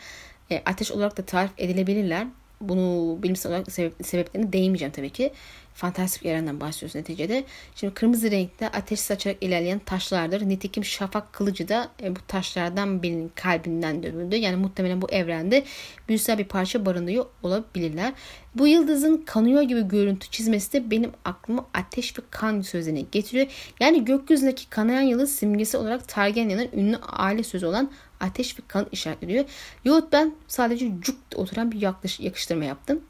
e, 0.51 0.61
ateş 0.65 0.91
olarak 0.91 1.17
da 1.17 1.25
tarif 1.25 1.51
edilebilirler. 1.57 2.27
Bunu 2.61 3.17
bilimsel 3.23 3.51
olarak 3.51 3.71
sebep, 3.71 3.93
sebeplerine 4.03 4.53
değinmeyeceğim 4.53 4.91
tabii 4.91 5.09
ki. 5.09 5.31
Fantastik 5.73 6.23
bir 6.23 6.29
evrenden 6.29 6.59
bahsediyoruz 6.59 6.95
neticede. 6.95 7.43
Şimdi 7.75 7.93
kırmızı 7.93 8.31
renkte 8.31 8.67
ateş 8.67 8.99
saçarak 8.99 9.43
ilerleyen 9.43 9.79
taşlardır. 9.79 10.49
Nitekim 10.49 10.85
şafak 10.85 11.33
kılıcı 11.33 11.67
da 11.67 11.89
e, 12.03 12.15
bu 12.15 12.19
taşlardan 12.27 13.03
birinin 13.03 13.31
kalbinden 13.35 14.03
dövüldü. 14.03 14.35
Yani 14.35 14.55
muhtemelen 14.55 15.01
bu 15.01 15.11
evrende 15.11 15.63
büyüsel 16.09 16.37
bir 16.37 16.45
parça 16.45 16.85
barındırıyor 16.85 17.25
olabilirler. 17.43 18.13
Bu 18.55 18.67
yıldızın 18.67 19.17
kanıyor 19.25 19.61
gibi 19.61 19.87
görüntü 19.87 20.29
çizmesi 20.29 20.73
de 20.73 20.91
benim 20.91 21.11
aklıma 21.25 21.65
ateş 21.73 22.19
ve 22.19 22.21
kan 22.31 22.61
sözlerini 22.61 23.05
getiriyor. 23.11 23.47
Yani 23.79 24.05
gökyüzündeki 24.05 24.69
kanayan 24.69 25.01
yıldız 25.01 25.35
simgesi 25.35 25.77
olarak 25.77 26.07
Targaryen'in 26.07 26.69
ünlü 26.73 26.97
aile 26.97 27.43
sözü 27.43 27.65
olan 27.65 27.91
ateş 28.23 28.59
ve 28.59 28.63
kan 28.67 28.87
işaretliyor. 28.91 29.45
Yahut 29.85 30.11
ben 30.11 30.35
sadece 30.47 30.91
cuk 31.01 31.15
oturan 31.35 31.71
bir 31.71 31.81
yaklaşık, 31.81 32.19
yakıştırma 32.19 32.65
yaptım. 32.65 33.01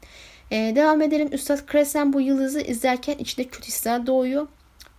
Ee, 0.50 0.72
devam 0.76 1.02
edelim. 1.02 1.28
Üstad 1.32 1.66
Kresen 1.66 2.12
bu 2.12 2.20
yıldızı 2.20 2.60
izlerken 2.60 3.18
içinde 3.18 3.48
kötü 3.48 3.66
hisler 3.66 4.06
doğuyor 4.06 4.48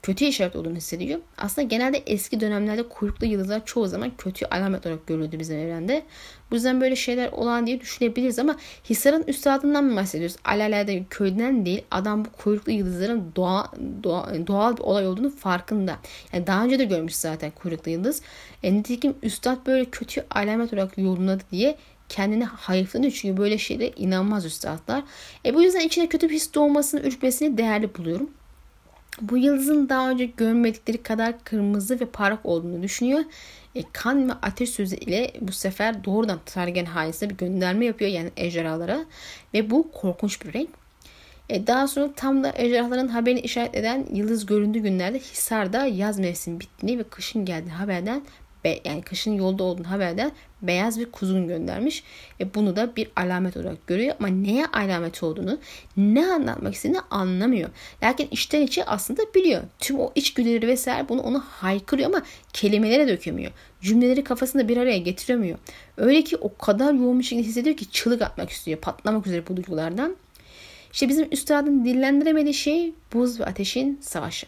kötü 0.06 0.26
işaret 0.26 0.56
olduğunu 0.56 0.76
hissediyor. 0.76 1.20
Aslında 1.38 1.68
genelde 1.68 1.98
eski 1.98 2.40
dönemlerde 2.40 2.84
kuyruklu 2.90 3.28
yıldızlar 3.28 3.66
çoğu 3.66 3.88
zaman 3.88 4.12
kötü 4.18 4.46
alamet 4.46 4.86
olarak 4.86 5.08
görüldü 5.08 5.40
bizim 5.40 5.60
evrende. 5.60 6.04
Bu 6.52 6.56
yüzden 6.56 6.82
böyle 6.82 6.96
şeyler 6.96 7.32
olan 7.32 7.68
diye 7.68 7.82
düşünebiliriz 7.82 8.40
ama 8.40 8.56
Hisar'ın 8.90 9.24
üstadından 9.28 9.84
mı 9.84 9.96
bahsediyoruz? 9.96 10.36
Alelade 10.44 11.04
köyden 11.10 11.66
değil 11.66 11.84
adam 11.92 12.26
bu 12.26 12.30
kuyruklu 12.30 12.72
yıldızların 12.72 13.32
doğa, 13.36 13.72
doğa, 14.04 14.48
doğal 14.48 14.78
bir 14.78 14.82
olay 14.82 15.08
olduğunu 15.08 15.30
farkında. 15.30 15.96
Yani 16.34 16.48
daha 16.48 16.64
önce 16.64 16.80
de 16.80 16.86
görmüş 16.86 17.16
zaten 17.16 17.52
kuyruklu 17.52 17.92
yıldız. 17.92 18.22
E, 18.64 18.74
nitekim 18.74 19.16
üstad 19.24 19.66
böyle 19.66 19.86
kötü 19.86 20.26
alamet 20.30 20.74
olarak 20.74 20.98
yorumladı 20.98 21.44
diye 21.52 21.78
kendine 22.10 22.44
hayıflanıyor 22.44 23.12
çünkü 23.12 23.38
böyle 23.38 23.58
şeylere 23.58 23.92
inanmaz 23.96 24.46
üstadlar. 24.46 25.04
E 25.46 25.56
bu 25.56 25.62
yüzden 25.62 25.80
içine 25.80 26.10
kötü 26.10 26.30
bir 26.30 26.36
his 26.36 26.54
doğmasını, 26.54 27.02
ürkmesini 27.02 27.58
değerli 27.58 27.96
buluyorum. 27.96 28.30
Bu 29.22 29.38
yıldızın 29.38 29.90
daha 29.90 30.10
önce 30.10 30.26
görmedikleri 30.26 31.04
kadar 31.04 31.44
kırmızı 31.44 32.00
ve 32.00 32.06
parlak 32.06 32.46
olduğunu 32.46 32.84
düşünüyor. 32.84 33.24
E, 33.76 33.84
kan 33.94 34.30
ve 34.30 34.34
ateş 34.34 34.70
sözü 34.70 34.96
ile 34.96 35.32
bu 35.42 35.52
sefer 35.52 36.04
doğrudan 36.04 36.40
Targen 36.46 36.86
hanesine 36.86 37.30
bir 37.30 37.38
gönderme 37.38 37.86
yapıyor 37.86 38.12
yani 38.12 38.32
ejderhalara. 38.38 39.06
Ve 39.54 39.70
bu 39.70 39.92
korkunç 39.92 40.46
bir 40.46 40.54
renk. 40.54 40.70
E, 41.50 41.68
daha 41.68 41.88
sonra 41.88 42.14
tam 42.16 42.44
da 42.44 42.54
ejderhaların 42.56 43.08
haberini 43.08 43.40
işaret 43.40 43.76
eden 43.76 44.06
yıldız 44.14 44.46
göründüğü 44.46 44.80
günlerde 44.80 45.20
Hisar'da 45.20 45.86
yaz 45.86 46.20
mevsimi 46.20 46.60
bittiğini 46.60 47.00
ve 47.00 47.04
kışın 47.04 47.46
geldiği 47.46 47.70
haberden 47.70 48.22
yani 48.86 49.02
kışın 49.02 49.32
yolda 49.32 49.64
olduğunu 49.64 49.92
haberden 49.92 50.32
beyaz 50.62 51.00
bir 51.00 51.12
kuzun 51.12 51.48
göndermiş. 51.48 52.04
Ve 52.40 52.54
bunu 52.54 52.76
da 52.76 52.96
bir 52.96 53.08
alamet 53.16 53.58
olarak 53.58 53.88
görüyor 53.88 54.16
ama 54.20 54.28
neye 54.28 54.66
alamet 54.66 55.24
olduğunu, 55.24 55.60
ne 55.98 56.28
anlatmak 56.28 56.74
istediğini 56.74 57.00
anlamıyor. 57.10 57.70
Lakin 58.04 58.28
içten 58.32 58.62
içe 58.62 58.86
aslında 58.86 59.22
biliyor. 59.36 59.62
Tüm 59.80 60.00
o 60.00 60.12
içgüdüleri 60.16 60.68
vesaire 60.68 61.10
bunu 61.10 61.22
ona 61.22 61.40
haykırıyor 61.40 62.10
ama 62.10 62.22
kelimelere 62.54 63.08
dökemiyor. 63.08 63.52
Cümleleri 63.82 64.24
kafasında 64.24 64.68
bir 64.68 64.78
araya 64.78 64.98
getiremiyor. 64.98 65.58
Öyle 65.98 66.24
ki 66.24 66.38
o 66.38 66.58
kadar 66.58 66.94
yoğun 66.94 67.20
bir 67.20 67.24
şekilde 67.24 67.48
hissediyor 67.48 67.78
ki 67.78 67.92
çığlık 67.92 68.22
atmak 68.22 68.50
istiyor. 68.50 68.80
Patlamak 68.80 69.28
üzere 69.28 69.48
bu 69.48 69.58
duygulardan. 69.58 70.16
İşte 70.94 71.10
bizim 71.10 71.28
üstadın 71.32 71.86
dillendiremediği 71.86 72.54
şey 72.54 72.94
buz 73.14 73.40
ve 73.40 73.46
ateşin 73.46 74.00
savaşı. 74.02 74.48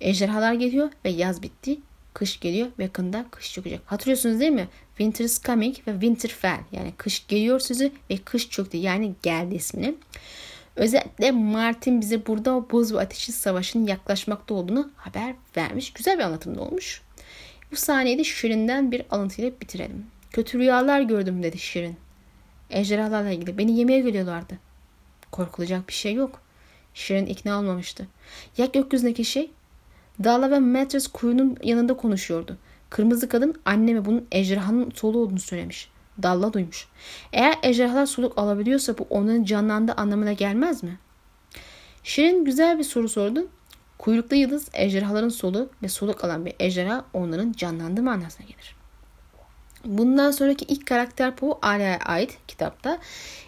Ejderhalar 0.00 0.52
geliyor 0.52 0.90
ve 1.04 1.10
yaz 1.10 1.42
bitti 1.42 1.78
kış 2.16 2.40
geliyor 2.40 2.68
ve 2.78 2.82
yakında 2.82 3.26
kış 3.30 3.52
çökecek. 3.52 3.80
Hatırlıyorsunuz 3.86 4.40
değil 4.40 4.52
mi? 4.52 4.68
Winter 4.88 5.24
is 5.24 5.42
coming 5.42 5.76
ve 5.86 5.92
winter 5.92 6.30
fell. 6.30 6.60
Yani 6.72 6.92
kış 6.96 7.26
geliyor 7.26 7.60
sözü 7.60 7.92
ve 8.10 8.16
kış 8.16 8.50
çöktü. 8.50 8.76
Yani 8.76 9.14
geldi 9.22 9.54
ismini. 9.54 9.94
Özellikle 10.76 11.30
Martin 11.30 12.00
bize 12.00 12.26
burada 12.26 12.70
buz 12.70 12.94
ve 12.94 13.00
ateşi 13.00 13.32
savaşının 13.32 13.86
yaklaşmakta 13.86 14.54
olduğunu 14.54 14.90
haber 14.96 15.34
vermiş. 15.56 15.92
Güzel 15.92 16.18
bir 16.18 16.22
anlatımda 16.22 16.60
olmuş. 16.60 17.02
Bu 17.72 17.76
sahneyi 17.76 18.18
de 18.18 18.24
Şirin'den 18.24 18.92
bir 18.92 19.02
alıntıyla 19.10 19.50
bitirelim. 19.60 20.06
Kötü 20.30 20.58
rüyalar 20.58 21.00
gördüm 21.00 21.42
dedi 21.42 21.58
Şirin. 21.58 21.96
Ejderhalarla 22.70 23.30
ilgili 23.30 23.58
beni 23.58 23.78
yemeğe 23.78 24.00
geliyorlardı. 24.00 24.58
Korkulacak 25.30 25.88
bir 25.88 25.94
şey 25.94 26.14
yok. 26.14 26.40
Şirin 26.94 27.26
ikna 27.26 27.58
olmamıştı. 27.58 28.06
Ya 28.58 28.66
gökyüzündeki 28.66 29.24
şey 29.24 29.50
Dala 30.24 30.50
ve 30.50 30.58
Mattress 30.58 31.06
kuyunun 31.06 31.56
yanında 31.62 31.94
konuşuyordu. 31.96 32.56
Kırmızı 32.90 33.28
kadın 33.28 33.54
anneme 33.64 34.04
bunun 34.04 34.26
ejderhanın 34.32 34.90
solu 34.90 35.18
olduğunu 35.18 35.38
söylemiş. 35.38 35.90
Dalla 36.22 36.52
duymuş. 36.52 36.88
Eğer 37.32 37.54
ejderhalar 37.62 38.06
soluk 38.06 38.38
alabiliyorsa 38.38 38.98
bu 38.98 39.06
onların 39.10 39.44
canlandığı 39.44 39.92
anlamına 39.92 40.32
gelmez 40.32 40.82
mi? 40.82 40.98
Şirin 42.02 42.44
güzel 42.44 42.78
bir 42.78 42.84
soru 42.84 43.08
sordu. 43.08 43.48
Kuyruklu 43.98 44.36
yıldız 44.36 44.68
ejderhaların 44.74 45.28
solu 45.28 45.68
ve 45.82 45.88
soluk 45.88 46.24
alan 46.24 46.46
bir 46.46 46.54
ejderha 46.60 47.04
onların 47.12 47.52
canlandığı 47.52 48.02
manasına 48.02 48.46
gelir. 48.46 48.76
Bundan 49.84 50.30
sonraki 50.30 50.64
ilk 50.64 50.86
karakter 50.86 51.36
Poe 51.36 51.58
Arya'ya 51.62 51.98
ait 51.98 52.38
kitapta. 52.48 52.98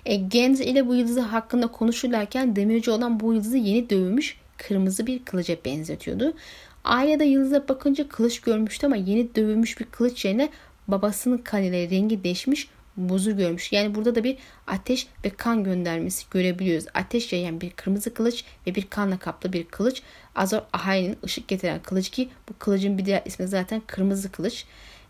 E, 0.07 0.17
Genz 0.17 0.61
ile 0.61 0.87
bu 0.87 0.95
yıldızı 0.95 1.21
hakkında 1.21 1.67
konuşurlarken 1.67 2.57
demirci 2.57 2.91
olan 2.91 3.21
bu 3.21 3.33
yıldızı 3.33 3.57
yeni 3.57 3.91
dövülmüş 3.91 4.37
kırmızı 4.59 5.07
bir 5.07 5.25
kılıca 5.25 5.57
benzetiyordu. 5.65 6.35
Arya 6.85 7.21
da 7.21 7.25
yıldıza 7.25 7.69
bakınca 7.69 8.09
kılıç 8.09 8.41
görmüştü 8.41 8.87
ama 8.87 8.97
yeni 8.97 9.35
dövülmüş 9.35 9.81
bir 9.81 9.85
kılıç 9.85 10.25
yerine 10.25 10.49
babasının 10.89 11.39
kanıyla 11.39 11.91
rengi 11.91 12.25
değişmiş 12.25 12.69
buzul 12.99 13.33
görmüş. 13.33 13.73
Yani 13.73 13.95
burada 13.95 14.15
da 14.15 14.25
bir 14.25 14.39
ateş 14.67 15.07
ve 15.25 15.31
kan 15.31 15.65
göndermesi 15.65 16.25
görebiliyoruz. 16.31 16.87
Ateş 16.95 17.33
yayan 17.33 17.61
bir 17.61 17.71
kırmızı 17.71 18.15
kılıç 18.15 18.45
ve 18.67 18.75
bir 18.75 18.87
kanla 18.91 19.19
kaplı 19.19 19.53
bir 19.53 19.65
kılıç. 19.65 20.03
Azor 20.35 20.61
Ahai'nin 20.73 21.17
ışık 21.25 21.49
getiren 21.49 21.83
kılıç 21.83 22.09
ki 22.09 22.29
bu 22.49 22.59
kılıcın 22.59 22.99
bir 22.99 23.05
diğer 23.05 23.23
ismi 23.25 23.49
zaten 23.49 23.83
kırmızı 23.87 24.33
kılıç. 24.33 24.65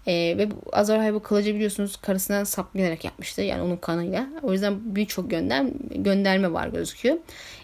Ee, 0.08 0.38
ve 0.38 0.48
Azor 0.72 1.14
bu 1.14 1.22
kılıcı 1.22 1.54
biliyorsunuz 1.54 1.96
karısından 1.96 2.44
saplayarak 2.44 3.04
yapmıştı. 3.04 3.42
Yani 3.42 3.62
onun 3.62 3.76
kanıyla. 3.76 4.26
O 4.42 4.52
yüzden 4.52 4.96
birçok 4.96 5.32
yönden 5.32 5.72
gönderme 5.94 6.52
var 6.52 6.68
gözüküyor. 6.68 7.16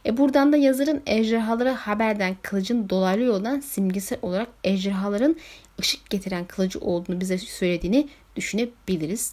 E 0.06 0.16
buradan 0.16 0.52
da 0.52 0.56
yazarın 0.56 1.02
ejderhalara 1.06 1.74
haberden 1.74 2.36
kılıcın 2.42 2.88
dolaylı 2.90 3.24
yoldan 3.24 3.60
simgesel 3.60 4.18
olarak 4.22 4.48
ejderhaların 4.64 5.36
ışık 5.80 6.10
getiren 6.10 6.44
kılıcı 6.44 6.78
olduğunu 6.78 7.20
bize 7.20 7.38
söylediğini 7.38 8.08
düşünebiliriz. 8.36 9.32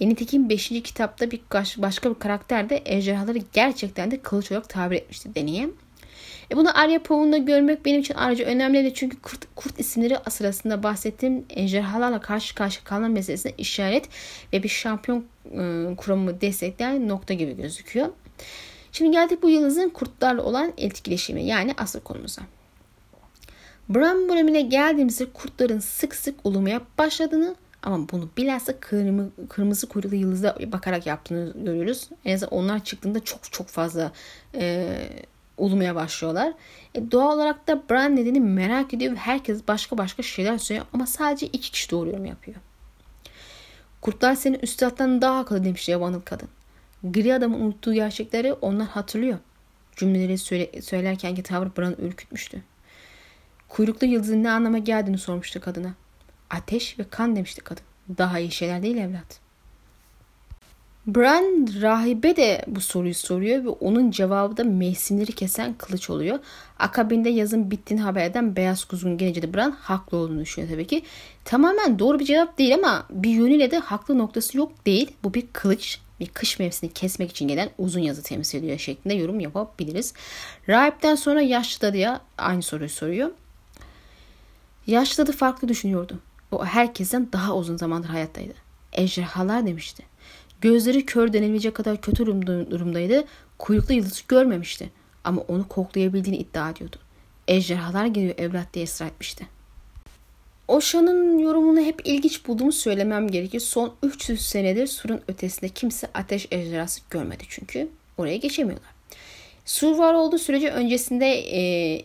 E, 0.00 0.08
nitekim 0.08 0.48
5. 0.48 0.68
kitapta 0.68 1.30
bir 1.30 1.40
başka 1.76 2.10
bir 2.10 2.18
karakter 2.18 2.70
de 2.70 2.82
ejderhaları 2.84 3.38
gerçekten 3.52 4.10
de 4.10 4.20
kılıç 4.20 4.52
olarak 4.52 4.68
tabir 4.68 4.96
etmişti 4.96 5.34
deneye. 5.34 5.68
E 6.50 6.56
bunu 6.56 6.78
Arya 6.78 7.02
Povun'da 7.02 7.38
görmek 7.38 7.84
benim 7.84 8.00
için 8.00 8.14
ayrıca 8.14 8.44
önemliydi. 8.44 8.94
Çünkü 8.94 9.20
kurt, 9.20 9.46
kurt 9.56 9.80
isimleri 9.80 10.18
sırasında 10.30 10.82
bahsettiğim 10.82 11.44
ejderhalarla 11.50 12.20
karşı 12.20 12.54
karşı 12.54 12.84
kalma 12.84 13.08
meselesine 13.08 13.52
işaret 13.58 14.08
ve 14.52 14.62
bir 14.62 14.68
şampiyon 14.68 15.24
e, 15.44 15.96
kuramı 15.96 16.40
destekleyen 16.40 17.08
nokta 17.08 17.34
gibi 17.34 17.56
gözüküyor. 17.56 18.08
Şimdi 18.92 19.10
geldik 19.10 19.42
bu 19.42 19.50
yıldızın 19.50 19.88
kurtlarla 19.88 20.42
olan 20.42 20.72
etkileşimi 20.76 21.44
yani 21.44 21.74
asıl 21.78 22.00
konumuza. 22.00 22.42
Bram 23.88 24.28
bölümüne 24.28 24.60
geldiğimizde 24.60 25.24
kurtların 25.32 25.78
sık 25.78 26.14
sık 26.14 26.34
ulumaya 26.44 26.80
başladığını 26.98 27.56
ama 27.82 28.08
bunu 28.08 28.28
bilhassa 28.36 28.80
kırmızı, 28.80 29.30
kırmızı 29.48 29.88
kuyruklu 29.88 30.16
yıldıza 30.16 30.56
bakarak 30.72 31.06
yaptığını 31.06 31.52
görüyoruz. 31.64 32.08
En 32.24 32.34
azından 32.34 32.54
onlar 32.54 32.84
çıktığında 32.84 33.24
çok 33.24 33.52
çok 33.52 33.66
fazla 33.66 34.12
e, 34.54 34.88
ulumaya 35.58 35.94
başlıyorlar. 35.94 36.52
E, 36.94 37.10
doğal 37.10 37.36
olarak 37.36 37.68
da 37.68 37.82
Bran 37.90 38.16
nedeni 38.16 38.40
merak 38.40 38.94
ediyor 38.94 39.12
ve 39.12 39.16
herkes 39.16 39.68
başka 39.68 39.98
başka 39.98 40.22
şeyler 40.22 40.58
söylüyor 40.58 40.86
ama 40.92 41.06
sadece 41.06 41.46
iki 41.46 41.70
kişi 41.70 41.90
doğru 41.90 42.10
yorum 42.10 42.24
yapıyor. 42.24 42.56
Kurtlar 44.00 44.34
senin 44.34 44.58
üstadtan 44.58 45.22
daha 45.22 45.40
akıllı 45.40 45.64
demiş 45.64 45.88
yabanıl 45.88 46.20
kadın. 46.20 46.48
Gri 47.04 47.34
adamın 47.34 47.60
unuttuğu 47.60 47.94
gerçekleri 47.94 48.52
onlar 48.52 48.86
hatırlıyor. 48.86 49.38
Cümleleri 49.96 50.38
söyle, 50.38 50.82
söylerkenki 50.82 51.42
tavır 51.42 51.68
Bran'ı 51.76 51.96
ürkütmüştü. 51.98 52.62
Kuyruklu 53.68 54.06
yıldızın 54.06 54.42
ne 54.42 54.50
anlama 54.50 54.78
geldiğini 54.78 55.18
sormuştu 55.18 55.60
kadına. 55.60 55.94
Ateş 56.50 56.98
ve 56.98 57.04
kan 57.10 57.36
demişti 57.36 57.60
kadın. 57.60 57.84
Daha 58.18 58.38
iyi 58.38 58.50
şeyler 58.50 58.82
değil 58.82 58.96
evlat. 58.96 59.45
Bran 61.06 61.68
rahibe 61.82 62.36
de 62.36 62.64
bu 62.66 62.80
soruyu 62.80 63.14
soruyor 63.14 63.64
ve 63.64 63.68
onun 63.68 64.10
cevabı 64.10 64.56
da 64.56 64.64
mevsimleri 64.64 65.32
kesen 65.32 65.74
kılıç 65.74 66.10
oluyor. 66.10 66.38
Akabinde 66.78 67.28
yazın 67.28 67.70
bittiğini 67.70 68.02
haber 68.02 68.24
eden 68.24 68.56
Beyaz 68.56 68.84
Kuzgun 68.84 69.18
gelince 69.18 69.42
de 69.42 69.54
Bran 69.54 69.70
haklı 69.70 70.18
olduğunu 70.18 70.40
düşünüyor 70.40 70.72
tabii 70.72 70.86
ki. 70.86 71.02
Tamamen 71.44 71.98
doğru 71.98 72.18
bir 72.18 72.24
cevap 72.24 72.58
değil 72.58 72.74
ama 72.74 73.06
bir 73.10 73.30
yönüyle 73.30 73.70
de 73.70 73.78
haklı 73.78 74.18
noktası 74.18 74.58
yok 74.58 74.86
değil. 74.86 75.10
Bu 75.24 75.34
bir 75.34 75.46
kılıç 75.52 76.00
bir 76.20 76.26
kış 76.26 76.58
mevsimini 76.58 76.94
kesmek 76.94 77.30
için 77.30 77.48
gelen 77.48 77.70
uzun 77.78 78.00
yazı 78.00 78.22
temsil 78.22 78.58
ediyor 78.58 78.78
şeklinde 78.78 79.14
yorum 79.14 79.40
yapabiliriz. 79.40 80.14
Rahipten 80.68 81.14
sonra 81.14 81.40
yaşlı 81.40 81.88
dadıya 81.88 82.20
aynı 82.38 82.62
soruyu 82.62 82.90
soruyor. 82.90 83.30
Yaşlı 84.86 85.26
dadı 85.26 85.32
farklı 85.36 85.68
düşünüyordu. 85.68 86.18
O 86.52 86.64
herkesten 86.64 87.28
daha 87.32 87.56
uzun 87.56 87.76
zamandır 87.76 88.08
hayattaydı. 88.08 88.54
Ejderhalar 88.92 89.66
demişti. 89.66 90.15
Gözleri 90.60 91.06
kör 91.06 91.32
denilecek 91.32 91.74
kadar 91.74 92.00
kötü 92.00 92.26
durumdaydı. 92.26 93.24
Kuyruklu 93.58 93.94
yıldızı 93.94 94.22
görmemişti. 94.28 94.90
Ama 95.24 95.42
onu 95.48 95.68
koklayabildiğini 95.68 96.38
iddia 96.38 96.70
ediyordu. 96.70 96.96
Ejderhalar 97.48 98.06
geliyor 98.06 98.34
evlat 98.38 98.74
diye 98.74 98.84
ısrar 98.84 99.06
etmişti. 99.06 99.46
Oşan'ın 100.68 101.38
yorumunu 101.38 101.80
hep 101.80 102.00
ilginç 102.04 102.46
bulduğumu 102.46 102.72
söylemem 102.72 103.28
gerekir. 103.28 103.60
Son 103.60 103.94
300 104.02 104.40
senedir 104.46 104.86
surun 104.86 105.20
ötesinde 105.28 105.68
kimse 105.68 106.08
ateş 106.14 106.48
ejderhası 106.50 107.00
görmedi 107.10 107.44
çünkü. 107.48 107.88
Oraya 108.18 108.36
geçemiyorlar. 108.36 108.90
Sur 109.64 109.98
var 109.98 110.14
olduğu 110.14 110.38
sürece 110.38 110.70
öncesinde 110.70 111.26
e, 111.26 112.02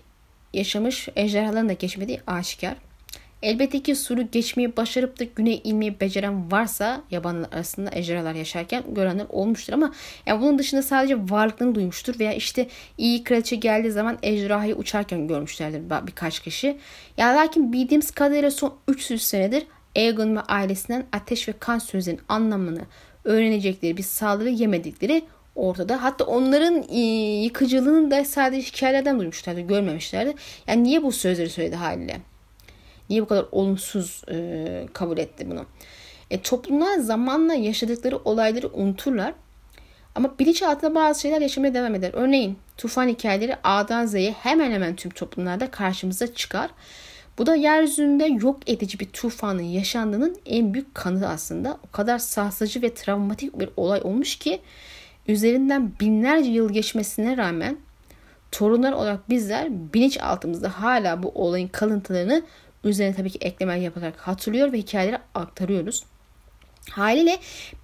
yaşamış 0.54 1.10
ejderhaların 1.16 1.70
da 1.70 1.74
geçmediği 1.74 2.22
aşikar. 2.28 2.76
Elbette 3.44 3.84
ki 3.84 3.96
suru 3.96 4.22
geçmeyi 4.32 4.78
başarıp 4.78 5.20
da 5.20 5.24
güney 5.24 5.62
inmeyi 5.64 6.00
beceren 6.00 6.52
varsa 6.52 7.02
yabanlar 7.12 7.50
arasında 7.52 7.90
ejderhalar 7.94 8.34
yaşarken 8.34 8.84
görenler 8.94 9.26
olmuştur 9.30 9.74
ama 9.74 9.94
yani 10.26 10.42
bunun 10.42 10.60
dışında 10.60 10.84
sadece 10.84 11.16
varlıklarını 11.30 11.76
duymuştur 11.76 12.20
veya 12.20 12.34
işte 12.34 12.68
iyi 12.98 13.24
kraliçe 13.24 13.56
geldiği 13.56 13.92
zaman 13.92 14.18
ejderhayı 14.24 14.76
uçarken 14.76 15.28
görmüşlerdir 15.28 16.08
birkaç 16.08 16.40
kişi. 16.40 16.78
Yani 17.18 17.36
lakin 17.38 17.74
bildiğimiz 17.74 18.12
kadarıyla 18.12 18.52
son 18.52 18.74
300 18.88 19.22
senedir 19.22 19.66
Aegon 19.96 20.36
ve 20.36 20.42
ailesinden 20.42 21.06
ateş 21.12 21.48
ve 21.48 21.54
kan 21.60 21.80
sözlerinin 21.80 22.22
anlamını 22.30 22.82
öğrenecekleri 23.24 23.98
bir 23.98 24.04
saldırı 24.04 24.50
yemedikleri 24.50 25.24
ortada. 25.56 26.04
Hatta 26.04 26.26
onların 26.26 26.94
yıkıcılığını 27.44 28.12
da 28.12 28.26
sadece 28.26 28.68
hikayelerden 28.68 29.20
duymuşlardı, 29.20 29.62
görmemişlerdi. 29.62 30.34
Yani 30.68 30.84
niye 30.84 31.04
bu 31.04 31.12
sözleri 31.12 31.50
söyledi 31.50 31.76
haliyle? 31.76 32.31
Niye 33.12 33.22
bu 33.22 33.28
kadar 33.28 33.46
olumsuz 33.52 34.22
e, 34.32 34.88
kabul 34.94 35.18
etti 35.18 35.50
bunu? 35.50 35.66
E, 36.30 36.42
toplumlar 36.42 36.98
zamanla 36.98 37.54
yaşadıkları 37.54 38.18
olayları 38.18 38.70
unuturlar. 38.74 39.34
Ama 40.16 40.40
bilinçaltında 40.40 40.96
bazı 40.96 41.22
şeyler 41.22 41.42
yaşamaya 41.42 41.74
devam 41.74 41.96
eder. 41.96 42.12
Örneğin 42.14 42.58
tufan 42.78 43.08
hikayeleri 43.08 43.56
A'dan 43.64 44.06
Z'ye 44.06 44.32
hemen 44.32 44.72
hemen 44.72 44.96
tüm 44.96 45.12
toplumlarda 45.12 45.72
karşımıza 45.72 46.34
çıkar. 46.34 46.70
Bu 47.38 47.46
da 47.46 47.56
yeryüzünde 47.56 48.26
yok 48.26 48.70
edici 48.70 49.00
bir 49.00 49.06
tufanın 49.06 49.62
yaşandığının 49.62 50.38
en 50.46 50.74
büyük 50.74 50.96
kanıtı 50.96 51.28
aslında. 51.28 51.78
O 51.88 51.92
kadar 51.92 52.20
sarsıcı 52.20 52.82
ve 52.82 52.94
travmatik 52.94 53.60
bir 53.60 53.70
olay 53.78 54.02
olmuş 54.04 54.36
ki 54.36 54.62
üzerinden 55.28 55.92
binlerce 56.00 56.50
yıl 56.50 56.74
geçmesine 56.74 57.38
rağmen 57.38 57.78
torunlar 58.52 58.92
olarak 58.92 59.30
bizler 59.30 59.70
bilinçaltımızda 59.94 60.70
hala 60.70 61.24
bu 61.24 61.30
olayın 61.30 61.68
kalıntılarını 61.68 62.44
Üzerine 62.84 63.16
tabii 63.16 63.30
ki 63.30 63.40
eklemeler 63.42 63.82
yaparak 63.82 64.18
hatırlıyor 64.18 64.72
ve 64.72 64.78
hikayeleri 64.78 65.18
aktarıyoruz. 65.36 66.04
Haliyle 66.90 67.38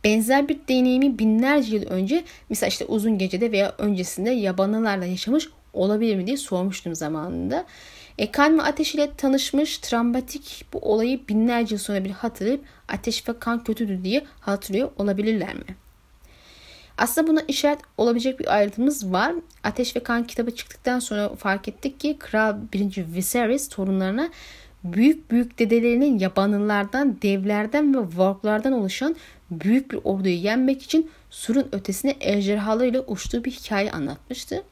benzer 0.04 0.48
bir 0.50 0.60
deneyimi 0.70 1.20
binlerce 1.20 1.76
yıl 1.76 1.86
önce 1.90 2.24
mesela 2.50 2.68
işte 2.68 2.86
uzun 2.86 3.18
gecede 3.18 3.52
veya 3.52 3.76
öncesinde 3.78 4.30
yabanılarla 4.30 5.06
yaşamış 5.06 5.50
olabilir 5.74 6.16
mi 6.16 6.28
diye 6.28 6.38
sormuştum 6.38 6.96
zamanında. 6.96 7.66
E, 8.18 8.32
kan 8.32 8.58
ve 8.58 8.62
ateş 8.62 8.96
ile 8.96 9.14
tanışmış 9.18 9.78
travmatik 9.78 10.66
bu 10.74 10.80
olayı 10.80 11.28
binlerce 11.28 11.76
yıl 11.76 11.80
sonra 11.80 12.06
bir 12.06 12.10
hatırlayıp 12.10 12.66
ateş 12.88 13.30
ve 13.30 13.40
kan 13.40 13.64
kötüdür 13.64 14.04
diye 14.04 14.26
hatırlıyor 14.40 14.92
olabilirler 14.98 15.56
mi? 15.56 15.76
Aslında 16.98 17.28
buna 17.28 17.42
işaret 17.48 17.80
olabilecek 17.98 18.40
bir 18.40 18.56
ayrıntımız 18.56 19.12
var. 19.12 19.34
Ateş 19.64 19.96
ve 19.96 20.00
Kan 20.00 20.28
kitabı 20.28 20.56
çıktıktan 20.56 21.00
sonra 21.00 21.36
fark 21.36 21.68
ettik 21.68 22.00
ki 22.00 22.18
Kral 22.20 22.56
1. 22.74 23.06
Viserys 23.14 23.70
torunlarına 23.70 24.30
büyük 24.94 25.32
büyük 25.32 25.60
dedelerinin 25.60 26.20
yabanıllardan, 26.20 27.18
devlerden 27.22 27.94
ve 27.94 28.10
warglardan 28.10 28.74
oluşan 28.74 29.16
büyük 29.52 29.92
bir 29.92 30.00
orduyu 30.04 30.36
yenmek 30.36 30.84
için 30.84 31.10
surun 31.30 31.68
ötesine 31.72 32.16
ejderhalarıyla 32.20 33.02
uçtuğu 33.02 33.44
bir 33.44 33.52
hikaye 33.52 33.92
anlatmıştı. 33.92 34.64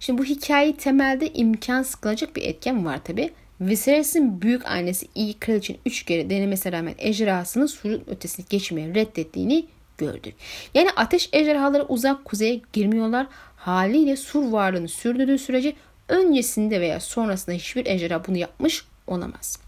Şimdi 0.00 0.22
bu 0.22 0.24
hikayeyi 0.24 0.76
temelde 0.76 1.32
imkansız 1.32 1.94
kılacak 1.94 2.36
bir 2.36 2.42
etken 2.42 2.86
var 2.86 3.04
tabi. 3.04 3.30
Viserys'in 3.60 4.42
büyük 4.42 4.66
annesi 4.66 5.06
iyi 5.14 5.34
kraliçenin 5.34 5.80
üç 5.86 6.02
kere 6.02 6.30
denemesine 6.30 6.72
rağmen 6.72 6.94
ejderhasının 6.98 7.66
surun 7.66 8.02
ötesine 8.06 8.46
geçmeye 8.50 8.94
reddettiğini 8.94 9.66
gördük. 9.98 10.34
Yani 10.74 10.88
ateş 10.96 11.28
ejderhaları 11.32 11.84
uzak 11.84 12.24
kuzeye 12.24 12.60
girmiyorlar. 12.72 13.26
Haliyle 13.56 14.16
sur 14.16 14.52
varlığını 14.52 14.88
sürdürdüğü 14.88 15.38
sürece 15.38 15.72
öncesinde 16.08 16.80
veya 16.80 17.00
sonrasında 17.00 17.56
hiçbir 17.56 17.86
ejderha 17.86 18.26
bunu 18.26 18.36
yapmış 18.36 18.84
olamaz. 19.06 19.58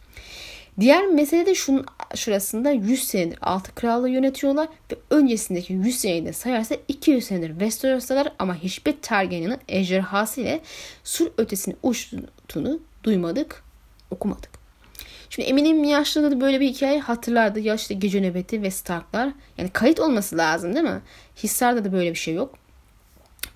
Diğer 0.80 1.06
mesele 1.06 1.46
de 1.46 1.54
şunun 1.54 1.86
şurasında 2.14 2.70
100 2.70 3.04
senedir 3.04 3.38
altı 3.42 3.74
krallığı 3.74 4.08
yönetiyorlar 4.08 4.68
ve 4.92 4.96
öncesindeki 5.10 5.72
100 5.72 5.98
seneyi 5.98 6.32
sayarsa 6.32 6.76
200 6.88 7.24
senedir 7.24 7.50
Westeros'talar 7.50 8.32
ama 8.38 8.54
hiçbir 8.54 8.94
Targaryen'in 9.02 9.58
ejderhası 9.68 10.40
ile 10.40 10.60
sur 11.04 11.30
ötesini 11.38 11.76
uçtuğunu 11.82 12.80
duymadık, 13.04 13.62
okumadık. 14.10 14.50
Şimdi 15.30 15.48
eminim 15.48 15.84
yaşlı 15.84 16.30
da 16.30 16.40
böyle 16.40 16.60
bir 16.60 16.68
hikaye 16.68 17.00
hatırlardı. 17.00 17.60
Yaşlı 17.60 17.94
gece 17.94 18.22
nöbeti 18.22 18.62
ve 18.62 18.70
Starklar. 18.70 19.32
Yani 19.58 19.70
kayıt 19.70 20.00
olması 20.00 20.36
lazım 20.36 20.74
değil 20.74 20.84
mi? 20.84 21.00
Hissar'da 21.42 21.84
da 21.84 21.92
böyle 21.92 22.10
bir 22.10 22.18
şey 22.18 22.34
yok. 22.34 22.54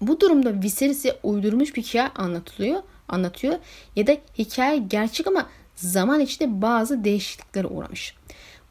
Bu 0.01 0.21
durumda 0.21 0.63
Viserys'e 0.63 1.19
uydurmuş 1.23 1.77
bir 1.77 1.83
hikaye 1.83 2.09
anlatılıyor, 2.09 2.83
anlatıyor. 3.09 3.59
Ya 3.97 4.07
da 4.07 4.17
hikaye 4.39 4.79
gerçek 4.79 5.27
ama 5.27 5.47
zaman 5.81 6.21
içinde 6.21 6.63
bazı 6.63 7.05
değişikliklere 7.05 7.67
uğramış. 7.67 8.15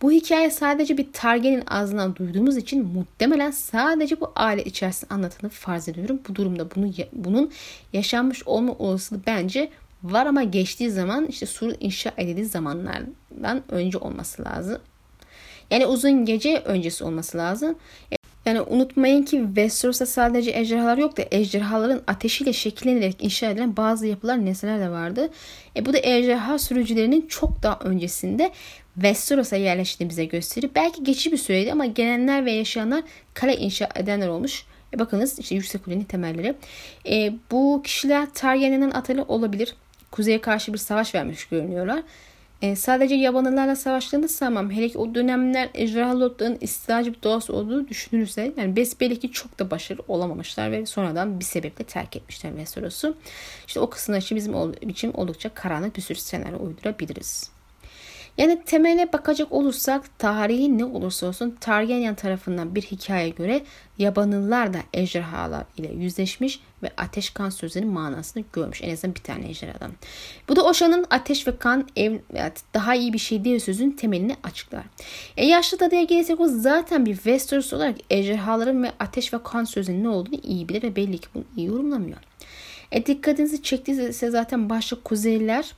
Bu 0.01 0.11
hikaye 0.11 0.51
sadece 0.51 0.97
bir 0.97 1.13
Targen'in 1.13 1.63
ağzından 1.67 2.15
duyduğumuz 2.15 2.57
için 2.57 2.85
muhtemelen 2.85 3.51
sadece 3.51 4.21
bu 4.21 4.31
aile 4.35 4.63
içerisinde 4.63 5.13
anlatıldığını 5.13 5.49
farz 5.49 5.89
ediyorum. 5.89 6.19
Bu 6.29 6.35
durumda 6.35 6.67
bunu, 6.75 6.91
bunun 7.13 7.51
yaşanmış 7.93 8.43
olma 8.47 8.73
olasılığı 8.73 9.21
bence 9.27 9.69
var 10.03 10.25
ama 10.25 10.43
geçtiği 10.43 10.91
zaman 10.91 11.25
işte 11.25 11.45
sur 11.45 11.73
inşa 11.79 12.11
edildiği 12.17 12.45
zamanlardan 12.45 13.63
önce 13.69 13.97
olması 13.97 14.43
lazım. 14.43 14.81
Yani 15.71 15.85
uzun 15.85 16.25
gece 16.25 16.59
öncesi 16.65 17.03
olması 17.03 17.37
lazım. 17.37 17.75
Yani 18.49 18.61
unutmayın 18.61 19.23
ki 19.23 19.43
Westeros'ta 19.45 20.05
sadece 20.05 20.51
ejderhalar 20.51 20.97
yok 20.97 21.17
da 21.17 21.23
ejderhaların 21.31 22.01
ateşiyle 22.07 22.53
şekillenerek 22.53 23.15
inşa 23.19 23.51
edilen 23.51 23.77
bazı 23.77 24.07
yapılar, 24.07 24.45
nesneler 24.45 24.79
de 24.79 24.89
vardı. 24.89 25.29
E 25.75 25.85
bu 25.85 25.93
da 25.93 25.97
ejderha 26.03 26.59
sürücülerinin 26.59 27.27
çok 27.27 27.63
daha 27.63 27.79
öncesinde 27.79 28.51
Westeros'a 28.93 29.55
yerleştiğini 29.55 30.09
bize 30.09 30.25
gösterir. 30.25 30.69
Belki 30.75 31.03
geçici 31.03 31.31
bir 31.31 31.37
süreydi 31.37 31.71
ama 31.71 31.85
gelenler 31.85 32.45
ve 32.45 32.51
yaşayanlar 32.51 33.03
kale 33.33 33.57
inşa 33.57 33.89
edenler 33.95 34.27
olmuş. 34.27 34.65
E 34.93 34.99
bakınız 34.99 35.39
işte 35.39 35.55
yüksek 35.55 35.85
kulenin 35.85 36.03
temelleri. 36.03 36.55
E, 37.09 37.33
bu 37.51 37.81
kişiler 37.83 38.33
Targaryen'in 38.33 38.91
atalı 38.91 39.23
olabilir. 39.23 39.75
Kuzeye 40.11 40.41
karşı 40.41 40.73
bir 40.73 40.77
savaş 40.77 41.15
vermiş 41.15 41.45
görünüyorlar. 41.45 42.03
E, 42.61 42.75
sadece 42.75 43.15
yabanılarla 43.15 43.75
savaştığını 43.75 44.29
sanmam. 44.29 44.71
Hele 44.71 44.89
ki 44.89 44.97
o 44.97 45.15
dönemler 45.15 45.69
ejderha 45.73 46.19
lotların 46.19 46.57
istilacı 46.61 47.13
bir 47.13 47.23
doğası 47.23 47.53
olduğu 47.53 47.87
düşünülürse 47.87 48.53
yani 48.57 48.75
besbelli 48.75 49.31
çok 49.31 49.59
da 49.59 49.71
başarılı 49.71 50.03
olamamışlar 50.07 50.71
ve 50.71 50.85
sonradan 50.85 51.39
bir 51.39 51.45
sebeple 51.45 51.85
terk 51.85 52.15
etmişler 52.15 52.49
Westeros'u. 52.49 53.15
İşte 53.67 53.79
o 53.79 53.89
kısımlar 53.89 54.21
için 54.21 54.35
bizim 54.35 54.73
için 54.81 55.13
oldukça 55.13 55.49
karanlık 55.49 55.95
bir 55.95 56.01
sürü 56.01 56.19
senaryo 56.19 56.59
uydurabiliriz. 56.59 57.58
Yani 58.39 58.61
temele 58.65 59.13
bakacak 59.13 59.51
olursak 59.51 60.19
tarihi 60.19 60.77
ne 60.77 60.85
olursa 60.85 61.27
olsun 61.27 61.57
Targaryen 61.59 62.15
tarafından 62.15 62.75
bir 62.75 62.81
hikaye 62.81 63.29
göre 63.29 63.61
yabanıllar 63.97 64.73
da 64.73 64.77
ejderhalar 64.93 65.65
ile 65.77 65.93
yüzleşmiş 65.93 66.59
ve 66.83 66.89
ateş 66.97 67.29
kan 67.29 67.49
sözlerinin 67.49 67.91
manasını 67.91 68.43
görmüş. 68.53 68.81
En 68.83 68.93
azından 68.93 69.15
bir 69.15 69.21
tane 69.21 69.49
ejderhadan. 69.49 69.91
Bu 70.49 70.55
da 70.55 70.65
Oşan'ın 70.65 71.05
ateş 71.09 71.47
ve 71.47 71.57
kan 71.57 71.87
ev, 71.95 72.19
daha 72.73 72.95
iyi 72.95 73.13
bir 73.13 73.17
şey 73.17 73.45
değil 73.45 73.59
sözün 73.59 73.91
temelini 73.91 74.35
açıklar. 74.43 74.83
E 75.37 75.45
yaşlı 75.45 75.79
dadıya 75.79 76.03
gelirsek 76.03 76.39
o 76.39 76.47
zaten 76.47 77.05
bir 77.05 77.15
Westeros 77.15 77.73
olarak 77.73 77.95
ejderhaların 78.09 78.83
ve 78.83 78.91
ateş 78.99 79.33
ve 79.33 79.43
kan 79.43 79.63
sözünün 79.63 80.03
ne 80.03 80.09
olduğunu 80.09 80.39
iyi 80.43 80.69
bilir 80.69 80.83
ve 80.83 80.95
belli 80.95 81.17
ki 81.17 81.27
bunu 81.33 81.43
iyi 81.57 81.67
yorumlamıyor. 81.67 82.17
E 82.91 83.05
dikkatinizi 83.05 83.63
çektiyse 83.63 84.29
zaten 84.29 84.69
başta 84.69 84.95
Kuzeyliler 85.03 85.73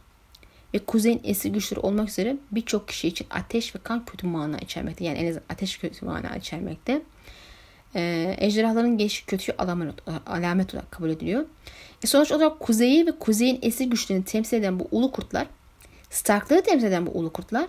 ve 0.73 0.79
kuzeyin 0.79 1.21
eski 1.23 1.51
güçleri 1.51 1.79
olmak 1.79 2.09
üzere 2.09 2.37
birçok 2.51 2.87
kişi 2.87 3.07
için 3.07 3.27
ateş 3.29 3.75
ve 3.75 3.79
kan 3.83 4.05
kötü 4.05 4.27
mana 4.27 4.57
içermekte. 4.57 5.05
Yani 5.05 5.17
en 5.17 5.27
azından 5.27 5.45
ateş 5.49 5.77
kötü 5.77 6.05
mana 6.05 6.35
içermekte. 6.35 7.01
Ee, 7.95 8.35
ejderhaların 8.39 8.97
gelişi 8.97 9.25
kötü 9.25 9.51
alamet, 9.57 9.93
alamet 10.25 10.73
olarak 10.73 10.91
kabul 10.91 11.09
ediliyor. 11.09 11.45
E 12.03 12.07
sonuç 12.07 12.31
olarak 12.31 12.59
kuzeyi 12.59 13.07
ve 13.07 13.11
kuzeyin 13.11 13.59
eski 13.61 13.89
güçlerini 13.89 14.25
temsil 14.25 14.57
eden 14.57 14.79
bu 14.79 14.87
ulu 14.91 15.11
kurtlar, 15.11 15.47
Starkları 16.11 16.61
temsil 16.61 16.87
eden 16.87 17.05
bu 17.05 17.11
ulu 17.11 17.33
kurtlar, 17.33 17.67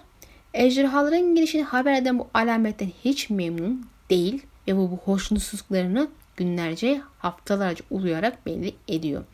ejderhaların 0.54 1.34
gelişini 1.34 1.62
haber 1.62 2.02
eden 2.02 2.18
bu 2.18 2.28
alametten 2.34 2.90
hiç 3.04 3.30
memnun 3.30 3.86
değil 4.10 4.42
ve 4.68 4.76
bu, 4.76 4.90
bu 4.90 4.96
hoşnutsuzluklarını 4.96 6.08
günlerce, 6.36 7.00
haftalarca 7.18 7.84
uluyarak 7.90 8.46
belli 8.46 8.74
ediyor. 8.88 9.24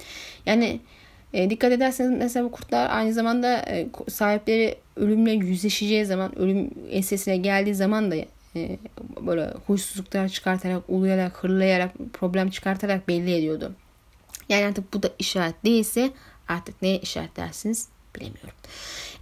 Yani 0.46 0.80
e, 1.32 1.50
dikkat 1.50 1.72
ederseniz 1.72 2.18
mesela 2.18 2.46
bu 2.46 2.50
kurtlar 2.50 2.90
aynı 2.90 3.12
zamanda 3.12 3.56
e, 3.56 3.88
sahipleri 4.08 4.76
ölümle 4.96 5.32
yüzleşeceği 5.32 6.06
zaman, 6.06 6.38
ölüm 6.38 6.70
ensesine 6.90 7.36
geldiği 7.36 7.74
zaman 7.74 8.10
da 8.10 8.16
e, 8.56 8.78
böyle 9.20 9.54
huysuzluklar 9.66 10.28
çıkartarak, 10.28 10.82
uluyarak, 10.88 11.44
hırlayarak, 11.44 11.90
problem 12.12 12.50
çıkartarak 12.50 13.08
belli 13.08 13.34
ediyordu. 13.34 13.72
Yani 14.48 14.66
artık 14.66 14.94
bu 14.94 15.02
da 15.02 15.10
işaret 15.18 15.64
değilse 15.64 16.10
artık 16.48 16.82
neye 16.82 16.98
işaret 16.98 17.36
dersiniz 17.36 17.88
bilemiyorum. 18.16 18.54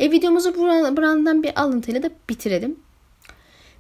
E, 0.01 0.11
videomuzu 0.11 0.55
burandan 0.97 1.43
bir 1.43 1.61
alıntıyla 1.61 2.03
da 2.03 2.11
bitirelim. 2.31 2.77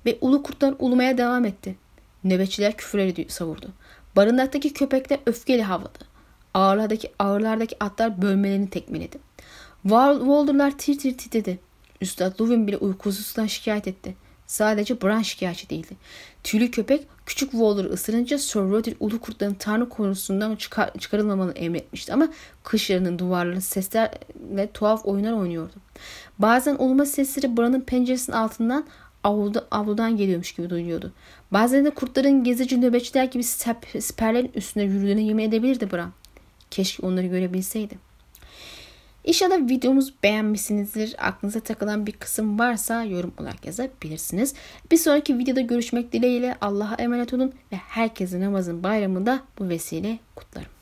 Ve 0.07 0.19
ulu 0.21 0.43
kurtlar 0.43 0.75
ulumaya 0.79 1.19
devam 1.19 1.45
etti. 1.45 1.77
Nöbetçiler 2.25 2.77
küfürleri 2.77 3.27
savurdu. 3.29 3.73
Barınaktaki 4.17 4.73
köpekler 4.73 5.19
öfkeli 5.27 5.63
havladı. 5.63 6.16
Ağırlardaki, 6.57 7.13
ağırlardaki 7.19 7.77
atlar 7.81 8.23
bölmelerini 8.23 8.71
tekmeledi. 8.71 9.19
Walder'lar 9.83 10.79
tir 10.79 10.99
tir 10.99 11.19
titredi. 11.19 11.59
Üstad 12.01 12.41
Luvin 12.41 12.67
bile 12.67 12.77
uykusuzluktan 12.77 13.47
şikayet 13.47 13.89
etti. 13.89 14.15
Sadece 14.47 15.03
Bran 15.03 15.23
şikayetçi 15.23 15.71
değildi. 15.71 15.97
Tüylü 16.45 16.71
köpek 16.71 17.07
küçük 17.27 17.51
Waller'ı 17.51 17.89
ısırınca 17.89 18.39
Sir 18.39 18.61
Roderick 18.61 19.05
ulu 19.05 19.21
kurtların 19.21 19.55
tanrı 19.55 19.89
konusundan 19.89 20.57
çıkar, 20.57 20.91
çıkarılmamalı 20.99 21.53
emretmişti 21.53 22.13
ama 22.13 22.29
kış 22.65 22.91
yarının 22.91 23.19
duvarları 23.19 23.61
sesler 23.61 24.11
ve 24.37 24.71
tuhaf 24.73 25.07
oyunlar 25.07 25.33
oynuyordu. 25.33 25.75
Bazen 26.39 26.77
uluma 26.79 27.07
sesleri 27.07 27.57
Bran'ın 27.57 27.81
penceresinin 27.81 28.37
altından 28.37 28.87
avluda, 29.25 29.67
avludan 29.71 30.17
geliyormuş 30.17 30.53
gibi 30.53 30.71
duyuluyordu. 30.71 31.13
Bazen 31.53 31.85
de 31.85 31.91
kurtların 31.91 32.45
gezici 32.45 32.81
nöbetçiler 32.81 33.25
gibi 33.25 33.43
siperlerin 33.43 34.53
üstünde 34.55 34.85
yürüdüğüne 34.85 35.23
yemin 35.23 35.49
edebilirdi 35.49 35.93
Bran. 35.93 36.13
Keşke 36.71 37.07
onları 37.07 37.27
görebilseydim. 37.27 37.99
İnşallah 39.25 39.57
videomuzu 39.57 40.13
beğenmişsinizdir. 40.23 41.15
Aklınıza 41.19 41.61
takılan 41.61 42.07
bir 42.07 42.13
kısım 42.13 42.59
varsa 42.59 43.05
yorum 43.05 43.35
olarak 43.41 43.67
yazabilirsiniz. 43.67 44.55
Bir 44.91 44.97
sonraki 44.97 45.39
videoda 45.39 45.61
görüşmek 45.61 46.13
dileğiyle 46.13 46.57
Allah'a 46.61 46.95
emanet 46.95 47.35
olun 47.35 47.53
ve 47.73 47.77
herkesin 47.77 48.41
namazın 48.41 48.83
bayramında 48.83 49.43
bu 49.59 49.69
vesile 49.69 50.19
kutlarım. 50.35 50.76